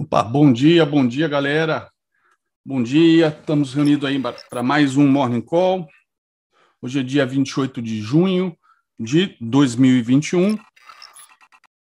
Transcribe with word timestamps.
Opa, 0.00 0.22
bom 0.22 0.50
dia, 0.50 0.86
bom 0.86 1.06
dia, 1.06 1.28
galera. 1.28 1.90
Bom 2.64 2.82
dia, 2.82 3.28
estamos 3.28 3.74
reunidos 3.74 4.08
aí 4.08 4.18
para 4.48 4.62
mais 4.62 4.96
um 4.96 5.06
Morning 5.06 5.42
Call. 5.42 5.86
Hoje 6.80 7.00
é 7.00 7.02
dia 7.02 7.26
28 7.26 7.82
de 7.82 8.00
junho 8.00 8.56
de 8.98 9.36
2021 9.42 10.58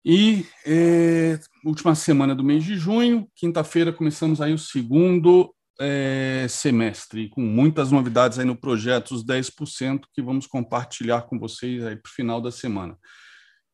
e 0.04 0.44
é, 0.66 1.38
última 1.64 1.94
semana 1.94 2.34
do 2.34 2.42
mês 2.42 2.64
de 2.64 2.76
junho, 2.76 3.30
quinta-feira 3.36 3.92
começamos 3.92 4.40
aí 4.40 4.52
o 4.52 4.58
segundo 4.58 5.54
é, 5.80 6.46
semestre, 6.48 7.28
com 7.28 7.40
muitas 7.40 7.92
novidades 7.92 8.36
aí 8.36 8.44
no 8.44 8.56
projeto, 8.56 9.12
os 9.12 9.24
10% 9.24 10.00
que 10.12 10.20
vamos 10.20 10.48
compartilhar 10.48 11.22
com 11.22 11.38
vocês 11.38 11.86
aí 11.86 11.94
para 11.94 12.10
o 12.10 12.12
final 12.12 12.40
da 12.40 12.50
semana. 12.50 12.98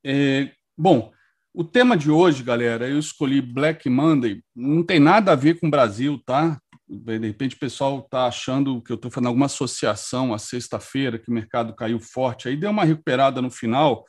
É, 0.05 0.53
bom, 0.77 1.15
o 1.55 1.65
tema 1.65 1.97
de 1.97 2.11
hoje, 2.11 2.43
galera, 2.43 2.89
eu 2.89 2.99
escolhi 2.99 3.41
Black 3.41 3.89
Monday, 3.89 4.43
não 4.55 4.83
tem 4.83 5.01
nada 5.01 5.33
a 5.33 5.37
ver 5.37 5.59
com 5.59 5.67
o 5.67 5.71
Brasil, 5.71 6.21
tá? 6.25 6.61
De 6.89 7.19
repente 7.19 7.57
o 7.57 7.59
pessoal 7.59 7.99
está 7.99 8.27
achando 8.27 8.81
que 8.83 8.93
eu 8.93 8.97
estou 8.97 9.11
fazendo 9.11 9.27
alguma 9.27 9.47
associação 9.47 10.33
a 10.33 10.39
sexta-feira, 10.39 11.19
que 11.19 11.31
o 11.31 11.35
mercado 11.35 11.75
caiu 11.75 12.01
forte, 12.01 12.49
aí 12.49 12.57
deu 12.57 12.71
uma 12.71 12.85
recuperada 12.85 13.43
no 13.43 13.51
final. 13.51 14.05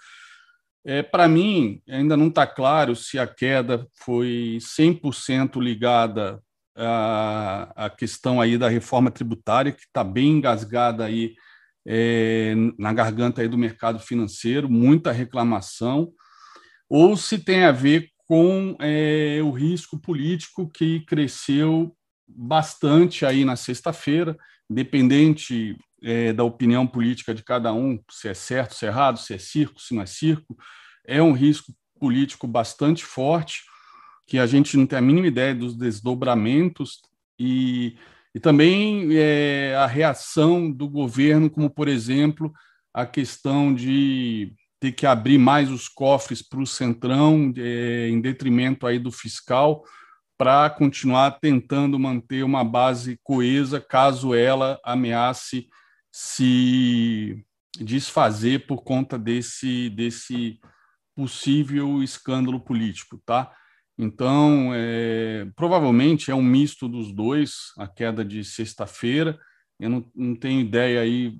É, 0.85 1.03
Para 1.03 1.27
mim, 1.27 1.81
ainda 1.89 2.15
não 2.15 2.27
está 2.27 2.47
claro 2.47 2.95
se 2.95 3.19
a 3.19 3.27
queda 3.27 3.85
foi 4.03 4.59
100% 4.61 5.61
ligada 5.61 6.41
à, 6.75 7.85
à 7.85 7.89
questão 7.89 8.39
aí 8.39 8.57
da 8.57 8.69
reforma 8.69 9.11
tributária, 9.11 9.73
que 9.73 9.81
está 9.81 10.03
bem 10.03 10.37
engasgada 10.37 11.03
aí 11.03 11.35
é, 11.85 12.53
na 12.77 12.93
garganta 12.93 13.41
aí 13.41 13.47
do 13.47 13.57
mercado 13.57 13.99
financeiro, 13.99 14.69
muita 14.69 15.11
reclamação 15.11 16.13
ou 16.89 17.15
se 17.15 17.37
tem 17.37 17.63
a 17.63 17.71
ver 17.71 18.09
com 18.27 18.75
é, 18.79 19.39
o 19.43 19.51
risco 19.51 19.99
político 19.99 20.69
que 20.69 21.01
cresceu 21.01 21.95
bastante 22.27 23.25
aí 23.25 23.43
na 23.45 23.55
sexta-feira, 23.55 24.37
independente 24.69 25.77
é, 26.01 26.31
da 26.33 26.43
opinião 26.43 26.85
política 26.85 27.33
de 27.33 27.43
cada 27.43 27.73
um, 27.73 27.99
se 28.09 28.27
é 28.27 28.33
certo, 28.33 28.75
se 28.75 28.85
é 28.85 28.89
errado, 28.89 29.17
se 29.17 29.33
é 29.33 29.37
circo, 29.37 29.81
se 29.81 29.93
não 29.93 30.01
é 30.01 30.05
circo, 30.05 30.55
é 31.05 31.21
um 31.21 31.33
risco 31.33 31.73
político 31.99 32.47
bastante 32.47 33.03
forte, 33.03 33.63
que 34.27 34.37
a 34.37 34.45
gente 34.45 34.77
não 34.77 34.85
tem 34.85 34.99
a 34.99 35.01
mínima 35.01 35.27
ideia 35.27 35.55
dos 35.55 35.75
desdobramentos 35.75 37.01
e, 37.37 37.97
e 38.33 38.39
também 38.39 39.09
é, 39.11 39.75
a 39.75 39.87
reação 39.87 40.71
do 40.71 40.87
governo, 40.87 41.49
como, 41.49 41.69
por 41.69 41.87
exemplo, 41.87 42.53
a 42.93 43.05
questão 43.05 43.73
de 43.73 44.53
ter 44.79 44.93
que 44.93 45.05
abrir 45.05 45.37
mais 45.37 45.69
os 45.69 45.87
cofres 45.87 46.41
para 46.41 46.61
o 46.61 46.65
centrão, 46.65 47.53
é, 47.57 48.07
em 48.09 48.21
detrimento 48.21 48.87
aí 48.87 48.97
do 48.97 49.11
fiscal, 49.11 49.83
para 50.37 50.69
continuar 50.69 51.31
tentando 51.31 51.99
manter 51.99 52.43
uma 52.43 52.63
base 52.63 53.19
coesa, 53.23 53.81
caso 53.81 54.33
ela 54.33 54.79
ameace 54.85 55.67
se 56.11 57.45
desfazer 57.77 58.65
por 58.65 58.83
conta 58.83 59.19
desse, 59.19 59.89
desse 59.89 60.59
possível 61.15 62.01
escândalo 62.01 62.59
político, 62.59 63.21
tá? 63.25 63.51
Então, 63.97 64.71
é, 64.73 65.45
provavelmente 65.57 66.31
é 66.31 66.35
um 66.35 66.41
misto 66.41 66.87
dos 66.87 67.11
dois, 67.11 67.73
a 67.77 67.85
queda 67.85 68.23
de 68.23 68.45
sexta-feira. 68.45 69.37
Eu 69.77 69.89
não, 69.89 70.11
não 70.15 70.35
tenho 70.35 70.61
ideia 70.61 71.01
aí 71.01 71.37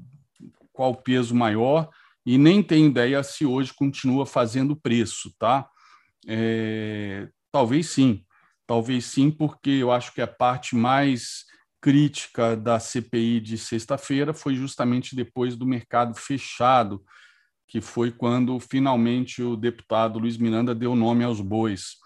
qual 0.73 0.91
o 0.91 1.01
peso 1.01 1.33
maior, 1.33 1.89
e 2.25 2.37
nem 2.37 2.61
tem 2.61 2.85
ideia 2.87 3.23
se 3.23 3.45
hoje 3.45 3.73
continua 3.73 4.25
fazendo 4.25 4.75
preço, 4.75 5.33
tá? 5.39 5.67
É, 6.27 7.27
talvez 7.51 7.87
sim, 7.89 8.23
talvez 8.67 9.05
sim, 9.05 9.31
porque 9.31 9.69
eu 9.69 9.91
acho 9.91 10.13
que 10.13 10.21
a 10.21 10.27
parte 10.27 10.75
mais 10.75 11.45
crítica 11.81 12.57
da 12.57 12.79
CPI 12.79 13.39
de 13.39 13.57
sexta-feira 13.57 14.33
foi 14.33 14.55
justamente 14.55 15.15
depois 15.15 15.55
do 15.55 15.65
mercado 15.65 16.13
fechado, 16.13 17.01
que 17.67 17.79
foi 17.79 18.11
quando 18.11 18.59
finalmente 18.59 19.41
o 19.41 19.55
deputado 19.55 20.19
Luiz 20.19 20.37
Miranda 20.37 20.75
deu 20.75 20.95
nome 20.95 21.23
aos 21.23 21.39
bois. 21.39 21.97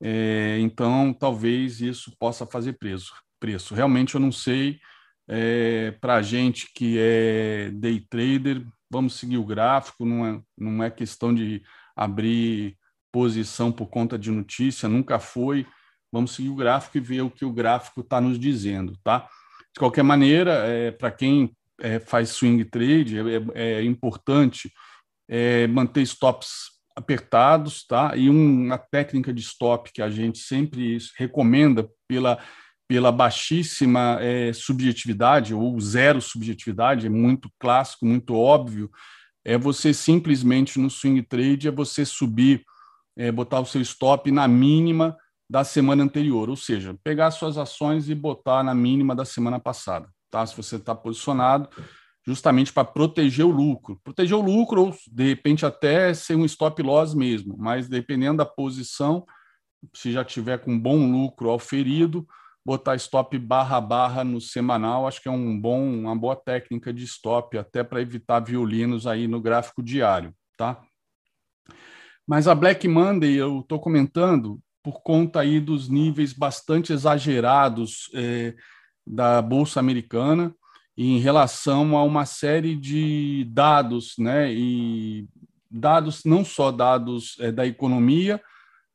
É, 0.00 0.58
então, 0.60 1.12
talvez 1.12 1.80
isso 1.80 2.12
possa 2.18 2.46
fazer 2.46 2.74
preço. 2.74 3.12
preço. 3.38 3.74
Realmente 3.74 4.14
eu 4.14 4.20
não 4.20 4.32
sei. 4.32 4.80
É, 5.28 5.92
Para 6.00 6.16
a 6.16 6.22
gente 6.22 6.68
que 6.74 6.96
é 6.98 7.70
day 7.72 8.00
trader, 8.00 8.66
vamos 8.90 9.14
seguir 9.14 9.38
o 9.38 9.44
gráfico, 9.44 10.04
não 10.04 10.26
é, 10.26 10.42
não 10.58 10.82
é 10.82 10.90
questão 10.90 11.34
de 11.34 11.62
abrir 11.96 12.76
posição 13.12 13.70
por 13.70 13.86
conta 13.86 14.18
de 14.18 14.30
notícia, 14.30 14.88
nunca 14.88 15.18
foi. 15.18 15.66
Vamos 16.10 16.34
seguir 16.34 16.50
o 16.50 16.54
gráfico 16.54 16.98
e 16.98 17.00
ver 17.00 17.22
o 17.22 17.30
que 17.30 17.44
o 17.44 17.52
gráfico 17.52 18.00
está 18.00 18.20
nos 18.20 18.38
dizendo, 18.38 18.98
tá? 19.02 19.28
De 19.72 19.78
qualquer 19.78 20.02
maneira, 20.02 20.52
é, 20.66 20.90
para 20.90 21.10
quem 21.10 21.56
é, 21.80 21.98
faz 21.98 22.30
swing 22.30 22.64
trade, 22.66 23.18
é, 23.54 23.78
é 23.78 23.82
importante 23.82 24.70
é, 25.28 25.66
manter 25.66 26.02
stops 26.02 26.72
apertados, 26.94 27.86
tá? 27.86 28.14
E 28.16 28.28
uma 28.28 28.76
técnica 28.76 29.32
de 29.32 29.40
stop 29.40 29.90
que 29.92 30.02
a 30.02 30.10
gente 30.10 30.38
sempre 30.38 30.98
recomenda 31.16 31.88
pela 32.06 32.38
pela 32.92 33.10
baixíssima 33.10 34.18
é, 34.20 34.52
subjetividade 34.52 35.54
ou 35.54 35.80
zero 35.80 36.20
subjetividade, 36.20 37.06
é 37.06 37.08
muito 37.08 37.50
clássico, 37.58 38.04
muito 38.04 38.36
óbvio, 38.36 38.90
é 39.42 39.56
você 39.56 39.94
simplesmente 39.94 40.78
no 40.78 40.90
swing 40.90 41.22
trade 41.22 41.68
é 41.68 41.70
você 41.70 42.04
subir, 42.04 42.62
é, 43.16 43.32
botar 43.32 43.60
o 43.60 43.64
seu 43.64 43.80
stop 43.80 44.30
na 44.30 44.46
mínima 44.46 45.16
da 45.48 45.64
semana 45.64 46.04
anterior, 46.04 46.50
ou 46.50 46.56
seja, 46.56 46.94
pegar 47.02 47.30
suas 47.30 47.56
ações 47.56 48.10
e 48.10 48.14
botar 48.14 48.62
na 48.62 48.74
mínima 48.74 49.14
da 49.16 49.24
semana 49.24 49.58
passada, 49.58 50.06
tá? 50.30 50.44
Se 50.44 50.54
você 50.54 50.76
está 50.76 50.94
posicionado, 50.94 51.70
justamente 52.26 52.74
para 52.74 52.84
proteger 52.84 53.46
o 53.46 53.50
lucro, 53.50 53.98
proteger 54.04 54.36
o 54.36 54.42
lucro 54.42 54.82
ou 54.82 54.96
de 55.10 55.28
repente 55.28 55.64
até 55.64 56.12
ser 56.12 56.34
um 56.34 56.44
stop 56.44 56.82
loss 56.82 57.14
mesmo, 57.14 57.56
mas 57.56 57.88
dependendo 57.88 58.36
da 58.36 58.44
posição, 58.44 59.24
se 59.94 60.12
já 60.12 60.22
tiver 60.22 60.58
com 60.58 60.78
bom 60.78 61.10
lucro 61.10 61.48
auferido, 61.48 62.28
botar 62.64 62.94
stop 62.96 63.36
barra 63.38 63.80
barra 63.80 64.24
no 64.24 64.40
semanal, 64.40 65.06
acho 65.06 65.20
que 65.20 65.28
é 65.28 65.32
um 65.32 65.58
bom, 65.58 65.82
uma 65.82 66.16
boa 66.16 66.36
técnica 66.36 66.92
de 66.92 67.04
stop, 67.04 67.58
até 67.58 67.82
para 67.82 68.00
evitar 68.00 68.40
violinos 68.40 69.06
aí 69.06 69.26
no 69.26 69.40
gráfico 69.40 69.82
diário, 69.82 70.34
tá? 70.56 70.80
Mas 72.26 72.46
a 72.46 72.54
Black 72.54 72.86
Monday 72.86 73.34
eu 73.34 73.60
estou 73.60 73.80
comentando 73.80 74.60
por 74.82 75.02
conta 75.02 75.40
aí 75.40 75.60
dos 75.60 75.88
níveis 75.88 76.32
bastante 76.32 76.92
exagerados 76.92 78.10
é, 78.14 78.54
da 79.06 79.42
Bolsa 79.42 79.80
Americana 79.80 80.54
em 80.96 81.18
relação 81.18 81.96
a 81.96 82.04
uma 82.04 82.26
série 82.26 82.76
de 82.76 83.44
dados, 83.50 84.14
né? 84.18 84.52
E 84.52 85.26
dados, 85.70 86.22
não 86.24 86.44
só 86.44 86.70
dados 86.70 87.36
é, 87.40 87.50
da 87.50 87.66
economia, 87.66 88.40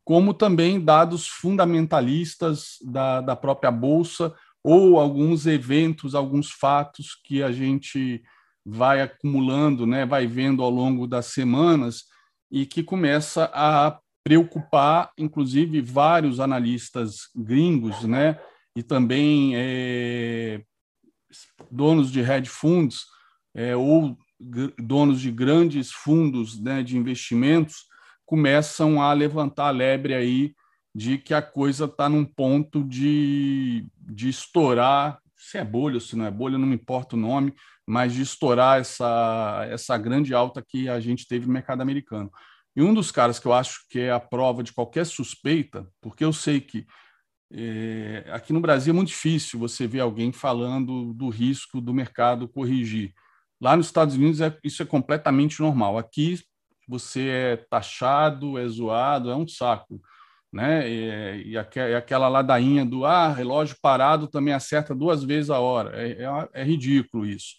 como 0.08 0.34
também 0.34 0.80
dados 0.80 1.28
fundamentalistas 1.28 2.78
da, 2.82 3.20
da 3.20 3.36
própria 3.36 3.70
Bolsa 3.70 4.34
ou 4.64 4.98
alguns 4.98 5.46
eventos, 5.46 6.16
alguns 6.16 6.50
fatos 6.50 7.20
que 7.26 7.44
a 7.44 7.52
gente 7.52 8.24
vai 8.66 9.02
acumulando, 9.02 9.86
né, 9.86 10.06
vai 10.06 10.26
vendo 10.26 10.64
ao 10.64 10.70
longo 10.70 11.08
das 11.08 11.26
semanas 11.26 12.06
e 12.50 12.66
que 12.66 12.84
começa 12.84 13.52
a 13.54 14.00
preocupar, 14.24 15.12
inclusive, 15.18 15.82
vários 15.82 16.40
analistas 16.40 17.24
gringos, 17.36 18.04
né, 18.04 18.40
e 18.78 18.84
também 18.84 19.58
é, 19.58 20.62
donos 21.70 22.10
de 22.10 22.22
hedge 22.22 22.50
funds 22.50 23.02
é, 23.54 23.76
ou 23.76 24.18
donos 24.80 25.20
de 25.20 25.32
grandes 25.32 25.92
fundos 25.92 26.58
né, 26.58 26.82
de 26.82 26.96
investimentos 26.96 27.88
começam 28.28 29.02
a 29.02 29.14
levantar 29.14 29.70
a 29.70 29.72
lebre 29.72 30.14
aí 30.14 30.54
de 30.94 31.18
que 31.18 31.34
a 31.34 31.42
coisa 31.42 31.86
está 31.86 32.10
num 32.10 32.26
ponto 32.26 32.84
de, 32.84 33.88
de 33.98 34.30
estourar, 34.30 35.20
se 35.36 35.58
é 35.58 35.64
bolha 35.64 35.96
ou 35.96 36.02
se 36.02 36.16
não 36.16 36.26
é 36.26 36.32
bolha, 36.32 36.58
não 36.58 36.68
me 36.68 36.76
importa 36.76 37.16
o 37.16 37.20
nome, 37.20 37.54
mas 37.88 38.14
de 38.14 38.22
estourar 38.22 38.82
essa, 38.82 39.66
essa 39.72 39.98
grande 39.98 40.34
alta 40.34 40.62
que 40.62 40.90
a 40.90 41.00
gente 41.00 41.26
teve 41.26 41.48
no 41.48 41.54
mercado 41.54 41.82
americano. 41.82 42.30
E 42.76 42.82
um 42.82 42.94
dos 42.94 43.12
caras 43.12 43.40
que 43.40 43.48
eu 43.48 43.54
acho 43.54 43.86
que 43.90 44.02
é 44.02 44.12
a 44.12 44.20
prova 44.20 44.62
de 44.62 44.74
qualquer 44.74 45.06
suspeita, 45.06 45.88
porque 46.02 46.26
eu 46.26 46.34
sei 46.34 46.60
que 46.60 46.86
é, 47.54 48.26
aqui 48.30 48.52
no 48.52 48.60
Brasil 48.60 48.92
é 48.92 48.96
muito 48.96 49.08
difícil 49.08 49.58
você 49.58 49.88
ver 49.88 50.02
alguém 50.02 50.34
falando 50.34 51.14
do 51.14 51.30
risco 51.30 51.80
do 51.80 51.94
mercado 51.94 52.50
corrigir. 52.50 53.14
Lá 53.62 53.78
nos 53.78 53.86
Estados 53.86 54.16
Unidos 54.16 54.42
é, 54.42 54.56
isso 54.64 54.84
é 54.84 54.86
completamente 54.86 55.62
normal. 55.62 55.98
Aqui 55.98 56.40
você 56.88 57.28
é 57.28 57.58
taxado, 57.58 58.58
é 58.58 58.68
zoado, 58.68 59.30
é 59.30 59.36
um 59.36 59.48
saco. 59.48 60.02
Né? 60.52 60.90
E, 60.90 61.52
e, 61.52 61.58
aquela 61.58 62.30
ladainha 62.30 62.86
do 62.86 63.06
ah, 63.06 63.28
relógio 63.28 63.76
parado 63.82 64.28
também 64.28 64.54
acerta 64.54 64.96
duas 64.96 65.24
vezes 65.24 65.50
a 65.50 65.60
hora. 65.60 65.92
É, 66.02 66.24
é, 66.24 66.50
é, 66.62 66.64
ridículo 66.64 67.26
isso. 67.26 67.56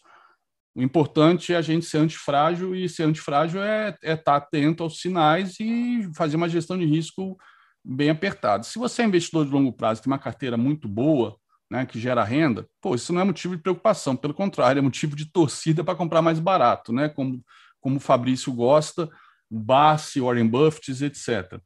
O 0.75 0.83
importante 0.83 1.53
é 1.53 1.57
a 1.57 1.63
gente 1.63 1.85
ser 1.85 1.99
antifrágil, 1.99 2.75
e 2.75 2.89
ser 2.89 3.03
antifrágil 3.03 3.63
é, 3.63 3.97
é 4.03 4.13
estar 4.15 4.37
atento 4.37 4.83
aos 4.83 5.01
sinais 5.01 5.59
e 5.61 6.09
fazer 6.17 6.37
uma 6.37 6.49
gestão 6.49 6.79
de 6.79 6.85
risco 6.85 7.37
bem 7.85 8.11
apertado. 8.11 8.65
Se 8.65 8.79
você 8.79 9.03
é 9.03 9.05
investidor 9.05 9.45
de 9.45 9.53
longo 9.53 9.73
prazo, 9.73 10.03
tem 10.03 10.13
uma 10.13 10.19
carteira 10.19 10.57
muito 10.57 10.89
boa, 10.89 11.37
né, 11.71 11.85
que 11.85 11.99
gera 12.01 12.25
renda, 12.25 12.67
pô, 12.81 12.95
isso 12.95 13.13
não 13.13 13.21
é 13.21 13.25
motivo 13.25 13.57
de 13.57 13.63
preocupação, 13.63 14.17
pelo 14.17 14.33
contrário, 14.33 14.79
é 14.79 14.83
motivo 14.83 15.15
de 15.15 15.31
torcida 15.31 15.85
para 15.85 15.95
comprar 15.95 16.23
mais 16.23 16.39
barato, 16.39 16.93
né, 16.93 17.09
como, 17.09 17.43
como 17.81 17.97
o 17.97 18.01
Fabrício 18.01 18.53
gosta, 18.53 19.09
o 19.51 19.59
Bassi, 19.59 20.21
Warren 20.21 20.47
Buffett, 20.47 21.05
etc. 21.05 21.61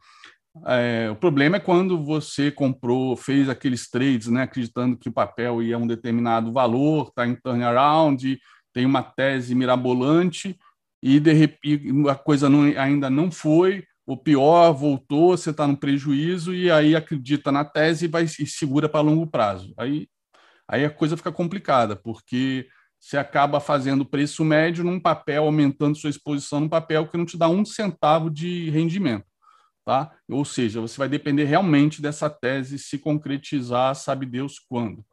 É, 0.66 1.08
o 1.10 1.16
problema 1.16 1.56
é 1.56 1.60
quando 1.60 2.02
você 2.02 2.50
comprou, 2.50 3.16
fez 3.16 3.48
aqueles 3.48 3.88
trades, 3.88 4.28
né, 4.28 4.42
acreditando 4.42 4.96
que 4.96 5.08
o 5.08 5.12
papel 5.12 5.62
ia 5.62 5.76
a 5.76 5.78
um 5.78 5.86
determinado 5.86 6.52
valor, 6.52 7.08
está 7.08 7.26
em 7.26 7.34
turnaround, 7.34 8.38
tem 8.72 8.84
uma 8.84 9.02
tese 9.02 9.54
mirabolante 9.54 10.58
e 11.02 11.18
de 11.18 11.32
repente 11.32 11.90
a 12.08 12.14
coisa 12.14 12.48
não, 12.48 12.62
ainda 12.78 13.08
não 13.08 13.30
foi, 13.30 13.84
o 14.06 14.16
pior 14.16 14.72
voltou, 14.72 15.36
você 15.36 15.50
está 15.50 15.66
no 15.66 15.76
prejuízo 15.76 16.54
e 16.54 16.70
aí 16.70 16.94
acredita 16.94 17.50
na 17.50 17.64
tese 17.64 18.04
e 18.04 18.08
vai 18.08 18.24
e 18.24 18.46
segura 18.46 18.88
para 18.88 19.00
longo 19.00 19.26
prazo. 19.26 19.72
Aí, 19.78 20.06
aí 20.68 20.84
a 20.84 20.90
coisa 20.90 21.16
fica 21.16 21.32
complicada, 21.32 21.96
porque 21.96 22.66
você 23.02 23.16
acaba 23.16 23.58
fazendo 23.58 24.06
preço 24.06 24.44
médio 24.44 24.84
num 24.84 25.00
papel, 25.00 25.42
aumentando 25.42 25.96
sua 25.96 26.08
exposição 26.08 26.60
num 26.60 26.68
papel 26.68 27.08
que 27.08 27.16
não 27.16 27.26
te 27.26 27.36
dá 27.36 27.48
um 27.48 27.64
centavo 27.64 28.30
de 28.30 28.70
rendimento. 28.70 29.26
Tá? 29.84 30.12
Ou 30.30 30.44
seja, 30.44 30.80
você 30.80 30.96
vai 30.96 31.08
depender 31.08 31.42
realmente 31.42 32.00
dessa 32.00 32.30
tese 32.30 32.78
se 32.78 32.96
concretizar, 33.00 33.96
sabe 33.96 34.24
Deus 34.24 34.60
quando. 34.68 35.04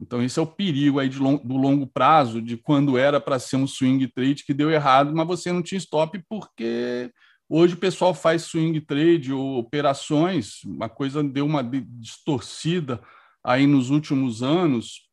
Então, 0.00 0.20
esse 0.20 0.40
é 0.40 0.42
o 0.42 0.46
perigo 0.46 0.98
aí 0.98 1.08
long, 1.10 1.36
do 1.36 1.56
longo 1.56 1.86
prazo, 1.86 2.42
de 2.42 2.56
quando 2.56 2.98
era 2.98 3.20
para 3.20 3.38
ser 3.38 3.56
um 3.56 3.66
swing 3.66 4.08
trade 4.08 4.44
que 4.44 4.52
deu 4.52 4.68
errado, 4.68 5.14
mas 5.14 5.26
você 5.28 5.52
não 5.52 5.62
tinha 5.62 5.78
stop 5.78 6.20
porque 6.28 7.12
hoje 7.48 7.74
o 7.74 7.78
pessoal 7.78 8.12
faz 8.12 8.42
swing 8.42 8.80
trade 8.80 9.32
ou 9.32 9.56
operações, 9.56 10.64
uma 10.64 10.88
coisa 10.88 11.22
deu 11.22 11.46
uma 11.46 11.62
distorcida 11.62 13.00
aí 13.44 13.68
nos 13.68 13.88
últimos 13.90 14.42
anos, 14.42 15.09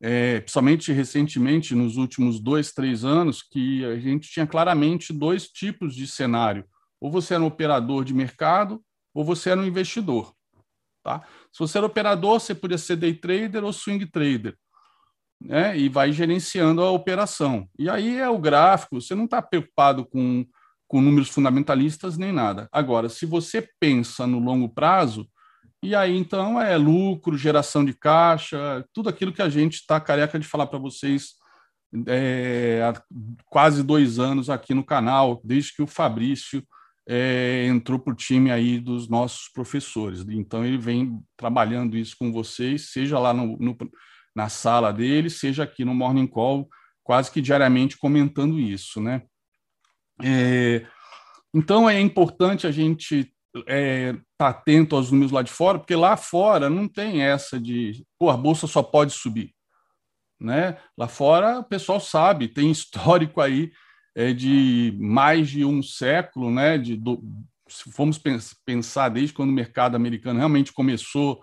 é, 0.00 0.40
principalmente 0.40 0.92
recentemente, 0.92 1.74
nos 1.74 1.96
últimos 1.96 2.40
dois, 2.40 2.72
três 2.72 3.04
anos, 3.04 3.42
que 3.42 3.84
a 3.84 3.98
gente 3.98 4.30
tinha 4.30 4.46
claramente 4.46 5.12
dois 5.12 5.48
tipos 5.48 5.94
de 5.94 6.06
cenário. 6.06 6.64
Ou 7.00 7.10
você 7.10 7.34
era 7.34 7.42
um 7.42 7.46
operador 7.46 8.04
de 8.04 8.14
mercado, 8.14 8.82
ou 9.14 9.24
você 9.24 9.50
era 9.50 9.60
um 9.60 9.66
investidor. 9.66 10.32
Tá? 11.02 11.22
Se 11.52 11.58
você 11.58 11.78
era 11.78 11.86
operador, 11.86 12.40
você 12.40 12.54
podia 12.54 12.78
ser 12.78 12.96
day 12.96 13.14
trader 13.14 13.64
ou 13.64 13.72
swing 13.72 14.04
trader. 14.06 14.56
Né? 15.40 15.78
E 15.78 15.88
vai 15.88 16.12
gerenciando 16.12 16.82
a 16.82 16.90
operação. 16.90 17.68
E 17.78 17.88
aí 17.88 18.18
é 18.18 18.28
o 18.28 18.38
gráfico, 18.38 19.00
você 19.00 19.14
não 19.14 19.24
está 19.24 19.40
preocupado 19.40 20.04
com, 20.04 20.44
com 20.88 21.00
números 21.00 21.28
fundamentalistas 21.28 22.18
nem 22.18 22.32
nada. 22.32 22.68
Agora, 22.72 23.08
se 23.08 23.24
você 23.24 23.66
pensa 23.80 24.26
no 24.26 24.38
longo 24.38 24.68
prazo, 24.68 25.28
e 25.86 25.94
aí 25.94 26.16
então 26.16 26.60
é 26.60 26.76
lucro, 26.76 27.38
geração 27.38 27.84
de 27.84 27.92
caixa, 27.92 28.84
tudo 28.92 29.08
aquilo 29.08 29.32
que 29.32 29.42
a 29.42 29.48
gente 29.48 29.74
está 29.74 30.00
careca 30.00 30.38
de 30.38 30.46
falar 30.46 30.66
para 30.66 30.78
vocês 30.78 31.34
é, 32.06 32.82
há 32.82 33.00
quase 33.46 33.82
dois 33.82 34.18
anos 34.18 34.50
aqui 34.50 34.74
no 34.74 34.84
canal, 34.84 35.40
desde 35.44 35.74
que 35.74 35.82
o 35.82 35.86
Fabrício 35.86 36.62
é, 37.08 37.66
entrou 37.68 37.98
para 37.98 38.12
o 38.12 38.16
time 38.16 38.50
aí 38.50 38.80
dos 38.80 39.08
nossos 39.08 39.48
professores. 39.52 40.24
Então, 40.28 40.64
ele 40.64 40.76
vem 40.76 41.20
trabalhando 41.36 41.96
isso 41.96 42.16
com 42.18 42.32
vocês, 42.32 42.90
seja 42.90 43.18
lá 43.18 43.32
no, 43.32 43.56
no, 43.58 43.76
na 44.34 44.48
sala 44.48 44.92
dele, 44.92 45.30
seja 45.30 45.62
aqui 45.62 45.84
no 45.84 45.94
Morning 45.94 46.26
Call, 46.26 46.68
quase 47.04 47.30
que 47.30 47.40
diariamente 47.40 47.96
comentando 47.96 48.58
isso, 48.58 49.00
né? 49.00 49.22
É, 50.22 50.84
então, 51.54 51.88
é 51.88 52.00
importante 52.00 52.66
a 52.66 52.72
gente 52.72 53.32
é, 53.66 54.14
tá 54.36 54.48
atento 54.48 54.96
aos 54.96 55.10
números 55.10 55.32
lá 55.32 55.42
de 55.42 55.50
fora, 55.50 55.78
porque 55.78 55.94
lá 55.94 56.16
fora 56.16 56.68
não 56.68 56.88
tem 56.88 57.22
essa 57.22 57.58
de, 57.60 58.04
pô, 58.18 58.30
a 58.30 58.36
bolsa 58.36 58.66
só 58.66 58.82
pode 58.82 59.12
subir. 59.12 59.54
Né? 60.40 60.76
Lá 60.96 61.08
fora 61.08 61.60
o 61.60 61.64
pessoal 61.64 62.00
sabe, 62.00 62.48
tem 62.52 62.70
histórico 62.70 63.40
aí 63.40 63.72
é 64.16 64.32
de 64.32 64.96
mais 64.98 65.50
de 65.50 65.62
um 65.62 65.82
século, 65.82 66.50
né? 66.50 66.78
De, 66.78 66.96
do, 66.96 67.22
se 67.68 67.92
formos 67.92 68.18
pensar 68.64 69.10
desde 69.10 69.34
quando 69.34 69.50
o 69.50 69.52
mercado 69.52 69.94
americano 69.94 70.38
realmente 70.38 70.72
começou 70.72 71.42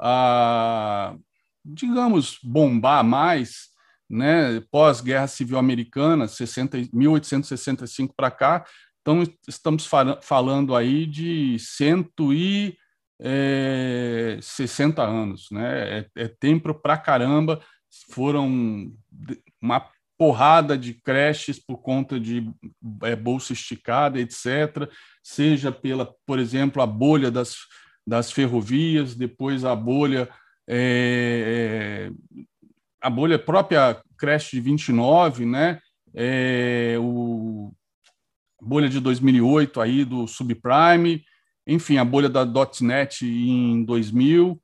a, 0.00 1.14
digamos, 1.62 2.38
bombar 2.42 3.04
mais, 3.04 3.68
né? 4.08 4.58
Pós-guerra 4.70 5.26
civil 5.26 5.58
americana, 5.58 6.26
60, 6.26 6.78
1865 6.94 8.14
para 8.16 8.30
cá, 8.30 8.64
então 9.04 9.22
estamos 9.46 9.86
falando 10.22 10.74
aí 10.74 11.04
de 11.04 11.58
160 11.58 12.78
é, 13.22 14.38
anos, 15.04 15.48
né? 15.50 15.98
É, 15.98 16.22
é 16.22 16.28
tempo 16.28 16.72
para 16.72 16.96
caramba. 16.96 17.60
Foram 18.10 18.90
uma 19.60 19.86
porrada 20.16 20.78
de 20.78 20.94
creches 20.94 21.58
por 21.58 21.82
conta 21.82 22.18
de 22.18 22.50
é, 23.02 23.14
bolsa 23.14 23.52
esticada, 23.52 24.18
etc., 24.18 24.90
seja 25.22 25.70
pela, 25.70 26.10
por 26.26 26.38
exemplo, 26.38 26.80
a 26.80 26.86
bolha 26.86 27.30
das, 27.30 27.56
das 28.06 28.32
ferrovias, 28.32 29.14
depois 29.14 29.66
a 29.66 29.76
bolha 29.76 30.30
é, 30.66 32.08
é 32.08 32.44
a 33.02 33.10
bolha 33.10 33.38
própria 33.38 34.02
creche 34.16 34.56
de 34.56 34.62
29, 34.62 35.44
né? 35.44 35.78
É, 36.14 36.96
o 36.98 37.70
bolha 38.64 38.88
de 38.88 39.00
2008 39.00 39.80
aí 39.80 40.04
do 40.04 40.26
subprime, 40.26 41.24
enfim, 41.66 41.98
a 41.98 42.04
bolha 42.04 42.28
da 42.28 42.44
.NET 42.80 43.26
em 43.26 43.84
2000, 43.84 44.60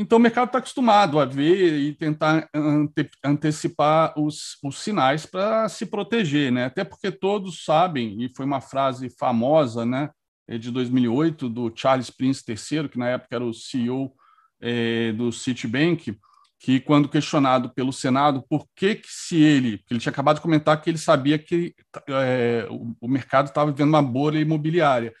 então, 0.00 0.16
o 0.16 0.20
mercado 0.20 0.46
está 0.46 0.58
acostumado 0.58 1.20
a 1.20 1.26
ver 1.26 1.78
e 1.78 1.92
tentar 1.92 2.48
ante 2.54 3.10
antecipar 3.22 4.18
os, 4.18 4.56
os 4.64 4.78
sinais 4.78 5.26
para 5.26 5.68
se 5.68 5.84
proteger, 5.84 6.50
né? 6.50 6.64
Até 6.64 6.84
porque 6.84 7.10
todos 7.10 7.64
sabem, 7.64 8.22
e 8.22 8.32
foi 8.34 8.46
uma 8.46 8.62
frase 8.62 9.10
famosa, 9.10 9.84
né, 9.84 10.08
é 10.48 10.56
de 10.56 10.70
2008, 10.70 11.50
do 11.50 11.70
Charles 11.74 12.08
Prince 12.08 12.42
III, 12.48 12.88
que 12.88 12.98
na 12.98 13.08
época 13.08 13.36
era 13.36 13.44
o 13.44 13.52
CEO 13.52 14.12
é, 14.58 15.12
do 15.12 15.30
Citibank, 15.30 16.18
que 16.60 16.78
quando 16.78 17.08
questionado 17.08 17.72
pelo 17.74 17.92
Senado 17.92 18.44
por 18.48 18.66
que, 18.76 18.96
que 18.96 19.08
se 19.08 19.42
ele, 19.42 19.82
ele 19.90 19.98
tinha 19.98 20.12
acabado 20.12 20.36
de 20.36 20.42
comentar 20.42 20.80
que 20.80 20.90
ele 20.90 20.98
sabia 20.98 21.38
que 21.38 21.74
é, 22.06 22.66
o, 22.70 22.94
o 23.00 23.08
mercado 23.08 23.46
estava 23.46 23.72
vivendo 23.72 23.88
uma 23.88 24.02
bolha 24.02 24.38
imobiliária, 24.38 25.12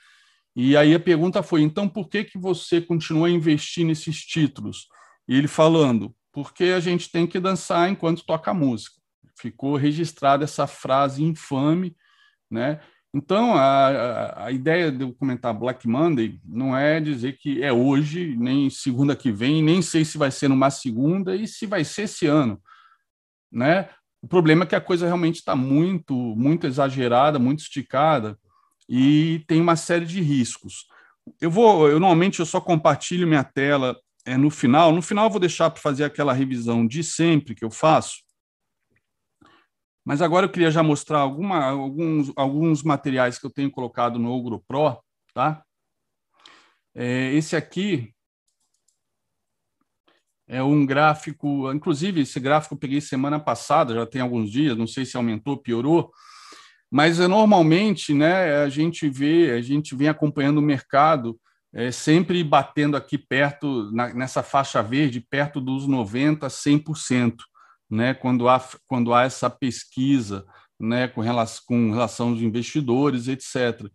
e 0.54 0.76
aí 0.76 0.94
a 0.94 1.00
pergunta 1.00 1.42
foi: 1.42 1.62
então 1.62 1.88
por 1.88 2.08
que, 2.08 2.24
que 2.24 2.38
você 2.38 2.80
continua 2.80 3.28
a 3.28 3.30
investir 3.30 3.84
nesses 3.84 4.24
títulos? 4.24 4.88
E 5.28 5.36
ele 5.36 5.48
falando: 5.48 6.14
porque 6.32 6.64
a 6.64 6.80
gente 6.80 7.10
tem 7.10 7.26
que 7.26 7.40
dançar 7.40 7.88
enquanto 7.88 8.24
toca 8.24 8.52
música. 8.52 8.96
Ficou 9.38 9.76
registrada 9.76 10.44
essa 10.44 10.66
frase 10.66 11.22
infame, 11.24 11.96
né? 12.50 12.80
Então, 13.12 13.54
a, 13.54 14.46
a, 14.46 14.52
ideia 14.52 14.92
de 14.92 15.02
eu 15.02 15.12
comentar 15.12 15.52
Black 15.52 15.86
Monday 15.88 16.40
não 16.44 16.76
é 16.76 17.00
dizer 17.00 17.36
que 17.38 17.60
é 17.60 17.72
hoje, 17.72 18.36
nem 18.38 18.70
segunda 18.70 19.16
que 19.16 19.32
vem, 19.32 19.62
nem 19.62 19.82
sei 19.82 20.04
se 20.04 20.16
vai 20.16 20.30
ser 20.30 20.46
numa 20.46 20.70
segunda 20.70 21.34
e 21.34 21.48
se 21.48 21.66
vai 21.66 21.84
ser 21.84 22.02
esse 22.02 22.26
ano. 22.26 22.60
Né? 23.50 23.88
O 24.22 24.28
problema 24.28 24.62
é 24.62 24.66
que 24.66 24.76
a 24.76 24.80
coisa 24.80 25.06
realmente 25.06 25.36
está 25.36 25.56
muito, 25.56 26.14
muito 26.14 26.68
exagerada, 26.68 27.38
muito 27.38 27.60
esticada 27.60 28.38
e 28.88 29.42
tem 29.48 29.60
uma 29.60 29.74
série 29.74 30.06
de 30.06 30.20
riscos. 30.20 30.86
Eu 31.40 31.50
vou, 31.50 31.88
eu 31.88 31.98
normalmente 31.98 32.38
eu 32.38 32.46
só 32.46 32.60
compartilho 32.60 33.26
minha 33.26 33.42
tela 33.42 33.96
é, 34.24 34.36
no 34.36 34.50
final. 34.50 34.92
No 34.92 35.02
final 35.02 35.26
eu 35.26 35.30
vou 35.30 35.40
deixar 35.40 35.70
para 35.70 35.82
fazer 35.82 36.04
aquela 36.04 36.32
revisão 36.32 36.86
de 36.86 37.02
sempre 37.02 37.56
que 37.56 37.64
eu 37.64 37.70
faço. 37.70 38.18
Mas 40.04 40.22
agora 40.22 40.46
eu 40.46 40.50
queria 40.50 40.70
já 40.70 40.82
mostrar 40.82 41.20
alguma, 41.20 41.64
alguns, 41.64 42.32
alguns 42.36 42.82
materiais 42.82 43.38
que 43.38 43.46
eu 43.46 43.50
tenho 43.50 43.70
colocado 43.70 44.18
no 44.18 44.32
Ogro 44.32 44.62
Pro, 44.66 44.98
tá? 45.34 45.62
É, 46.94 47.32
esse 47.32 47.54
aqui 47.54 48.12
é 50.48 50.62
um 50.62 50.84
gráfico, 50.84 51.72
inclusive 51.72 52.22
esse 52.22 52.40
gráfico 52.40 52.74
eu 52.74 52.78
peguei 52.78 53.00
semana 53.00 53.38
passada, 53.38 53.94
já 53.94 54.04
tem 54.04 54.20
alguns 54.20 54.50
dias, 54.50 54.76
não 54.76 54.86
sei 54.86 55.04
se 55.04 55.16
aumentou, 55.16 55.56
piorou, 55.56 56.10
mas 56.90 57.20
eh, 57.20 57.28
normalmente, 57.28 58.12
né, 58.12 58.56
a 58.64 58.68
gente 58.68 59.08
vê, 59.08 59.52
a 59.52 59.62
gente 59.62 59.94
vem 59.94 60.08
acompanhando 60.08 60.58
o 60.58 60.62
mercado 60.62 61.38
é, 61.72 61.92
sempre 61.92 62.42
batendo 62.42 62.96
aqui 62.96 63.16
perto, 63.16 63.90
na, 63.92 64.12
nessa 64.12 64.42
faixa 64.42 64.82
verde, 64.82 65.20
perto 65.20 65.60
dos 65.60 65.86
90%, 65.86 66.48
100%, 66.48 67.36
né, 67.90 68.14
quando, 68.14 68.48
há, 68.48 68.62
quando 68.86 69.12
há 69.12 69.24
essa 69.24 69.50
pesquisa 69.50 70.46
né, 70.78 71.08
com, 71.08 71.20
relação, 71.20 71.62
com 71.66 71.90
relação 71.90 72.28
aos 72.30 72.40
investidores, 72.40 73.28
etc. 73.28 73.86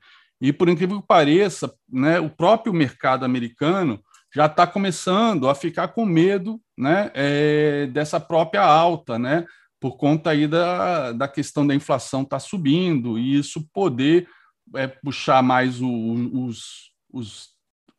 E, 0.41 0.51
por 0.51 0.67
incrível 0.67 1.01
que 1.01 1.07
pareça, 1.07 1.73
né, 1.89 2.19
o 2.19 2.29
próprio 2.29 2.73
mercado 2.73 3.23
americano 3.23 3.99
já 4.33 4.47
está 4.47 4.67
começando 4.67 5.47
a 5.47 5.55
ficar 5.55 5.89
com 5.89 6.05
medo 6.05 6.59
né, 6.77 7.09
é, 7.13 7.87
dessa 7.87 8.19
própria 8.19 8.63
alta, 8.63 9.17
né? 9.17 9.45
por 9.85 9.97
conta 9.97 10.31
aí 10.31 10.47
da, 10.47 11.11
da 11.11 11.27
questão 11.27 11.65
da 11.65 11.75
inflação 11.75 12.23
estar 12.23 12.37
tá 12.37 12.39
subindo 12.39 13.19
e 13.19 13.37
isso 13.37 13.69
poder 13.71 14.27
é, 14.73 14.87
puxar 14.87 15.43
mais 15.43 15.79
o, 15.79 15.87
os, 15.87 16.91
os 17.13 17.49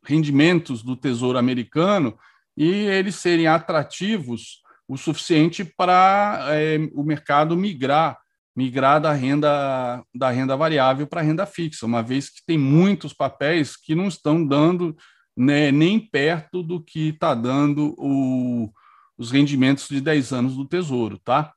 rendimentos 0.03 0.83
do 0.83 0.97
Tesouro 0.97 1.37
Americano 1.37 2.17
e 2.57 2.67
eles 2.67 3.15
serem 3.15 3.47
atrativos 3.47 4.61
o 4.87 4.97
suficiente 4.97 5.65
para 5.65 6.47
é, 6.51 6.77
o 6.93 7.03
mercado 7.03 7.55
migrar 7.57 8.17
migrar 8.55 8.99
da 8.99 9.13
renda 9.13 10.03
da 10.15 10.31
renda 10.31 10.57
variável 10.57 11.05
para 11.05 11.21
a 11.21 11.23
renda 11.23 11.45
fixa, 11.45 11.85
uma 11.85 12.01
vez 12.01 12.27
que 12.27 12.43
tem 12.43 12.57
muitos 12.57 13.13
papéis 13.13 13.75
que 13.77 13.93
não 13.93 14.07
estão 14.07 14.43
dando 14.43 14.97
né, 15.37 15.71
nem 15.71 15.99
perto 15.99 16.63
do 16.63 16.83
que 16.83 17.09
está 17.09 17.35
dando 17.35 17.93
o, 17.99 18.73
os 19.15 19.29
rendimentos 19.29 19.87
de 19.87 20.01
10 20.01 20.33
anos 20.33 20.55
do 20.55 20.67
Tesouro, 20.67 21.19
tá? 21.19 21.53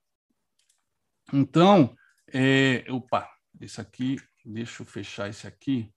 Então, 1.32 1.96
é, 2.30 2.84
opa, 2.90 3.26
esse 3.58 3.80
aqui, 3.80 4.20
deixa 4.44 4.82
eu 4.82 4.86
fechar 4.86 5.30
esse 5.30 5.46
aqui. 5.46 5.90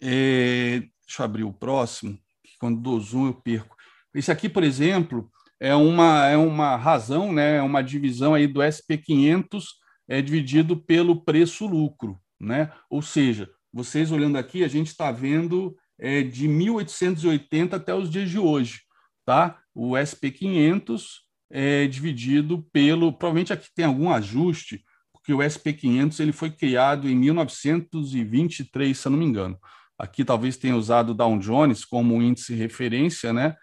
É, 0.00 0.80
deixa 1.06 1.20
eu 1.20 1.24
abrir 1.24 1.44
o 1.44 1.52
próximo, 1.52 2.18
que 2.42 2.56
quando 2.58 2.80
dou 2.80 2.98
zoom 2.98 3.26
eu 3.26 3.34
perco. 3.34 3.76
Esse 4.14 4.32
aqui, 4.32 4.48
por 4.48 4.64
exemplo, 4.64 5.30
é 5.62 5.76
uma, 5.76 6.26
é 6.26 6.36
uma 6.36 6.74
razão, 6.74 7.32
né, 7.32 7.58
é 7.58 7.62
uma 7.62 7.82
divisão 7.82 8.34
aí 8.34 8.48
do 8.48 8.58
SP500 8.58 9.62
é 10.08 10.20
dividido 10.20 10.76
pelo 10.76 11.24
preço-lucro, 11.24 12.18
né? 12.40 12.72
Ou 12.90 13.00
seja, 13.00 13.48
vocês 13.72 14.10
olhando 14.10 14.36
aqui, 14.36 14.64
a 14.64 14.68
gente 14.68 14.88
está 14.88 15.12
vendo 15.12 15.76
é, 15.96 16.20
de 16.20 16.48
1880 16.48 17.76
até 17.76 17.94
os 17.94 18.10
dias 18.10 18.28
de 18.28 18.40
hoje, 18.40 18.80
tá? 19.24 19.56
O 19.72 19.92
SP500 19.92 21.04
é 21.48 21.86
dividido 21.86 22.66
pelo, 22.72 23.12
provavelmente 23.12 23.52
aqui 23.52 23.68
tem 23.72 23.84
algum 23.84 24.10
ajuste, 24.10 24.82
porque 25.12 25.32
o 25.32 25.38
SP500 25.38 26.18
ele 26.18 26.32
foi 26.32 26.50
criado 26.50 27.08
em 27.08 27.14
1923, 27.14 28.98
se 28.98 29.06
eu 29.06 29.12
não 29.12 29.18
me 29.18 29.26
engano. 29.26 29.56
Aqui 29.96 30.24
talvez 30.24 30.56
tenha 30.56 30.76
usado 30.76 31.10
o 31.10 31.14
Dow 31.14 31.38
Jones 31.38 31.84
como 31.84 32.20
índice 32.20 32.52
referência, 32.52 33.32
né? 33.32 33.54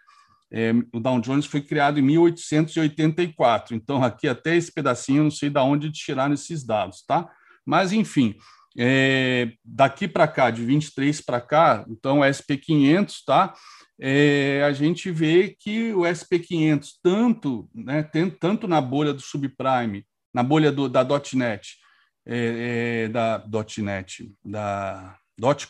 É, 0.51 0.71
o 0.93 0.99
Dow 0.99 1.21
Jones 1.21 1.45
foi 1.45 1.61
criado 1.61 1.99
em 1.99 2.01
1884, 2.01 3.75
então 3.75 4.03
aqui 4.03 4.27
até 4.27 4.55
esse 4.55 4.71
pedacinho, 4.71 5.23
não 5.23 5.31
sei 5.31 5.49
de 5.49 5.59
onde 5.59 5.91
tiraram 5.91 6.33
esses 6.33 6.65
dados, 6.65 7.03
tá? 7.05 7.29
Mas, 7.65 7.93
enfim, 7.93 8.35
é, 8.77 9.51
daqui 9.63 10.07
para 10.07 10.27
cá, 10.27 10.49
de 10.49 10.65
23 10.65 11.21
para 11.21 11.39
cá, 11.39 11.85
então 11.87 12.19
o 12.19 12.23
SP500, 12.23 13.17
tá? 13.25 13.53
É, 14.01 14.63
a 14.63 14.71
gente 14.71 15.11
vê 15.11 15.55
que 15.59 15.93
o 15.93 16.01
SP500, 16.01 16.93
tanto, 17.03 17.69
né, 17.75 18.01
tem, 18.01 18.29
tanto 18.29 18.67
na 18.67 18.79
bolha 18.79 19.13
do 19.13 19.21
subprime, 19.21 20.05
na 20.33 20.41
bolha 20.41 20.71
do, 20.71 20.87
da 20.87 21.05
.NET, 21.33 21.75
é, 22.25 23.05
é, 23.05 23.07
da 23.09 23.43
.NET, 23.77 24.31
da 24.43 25.15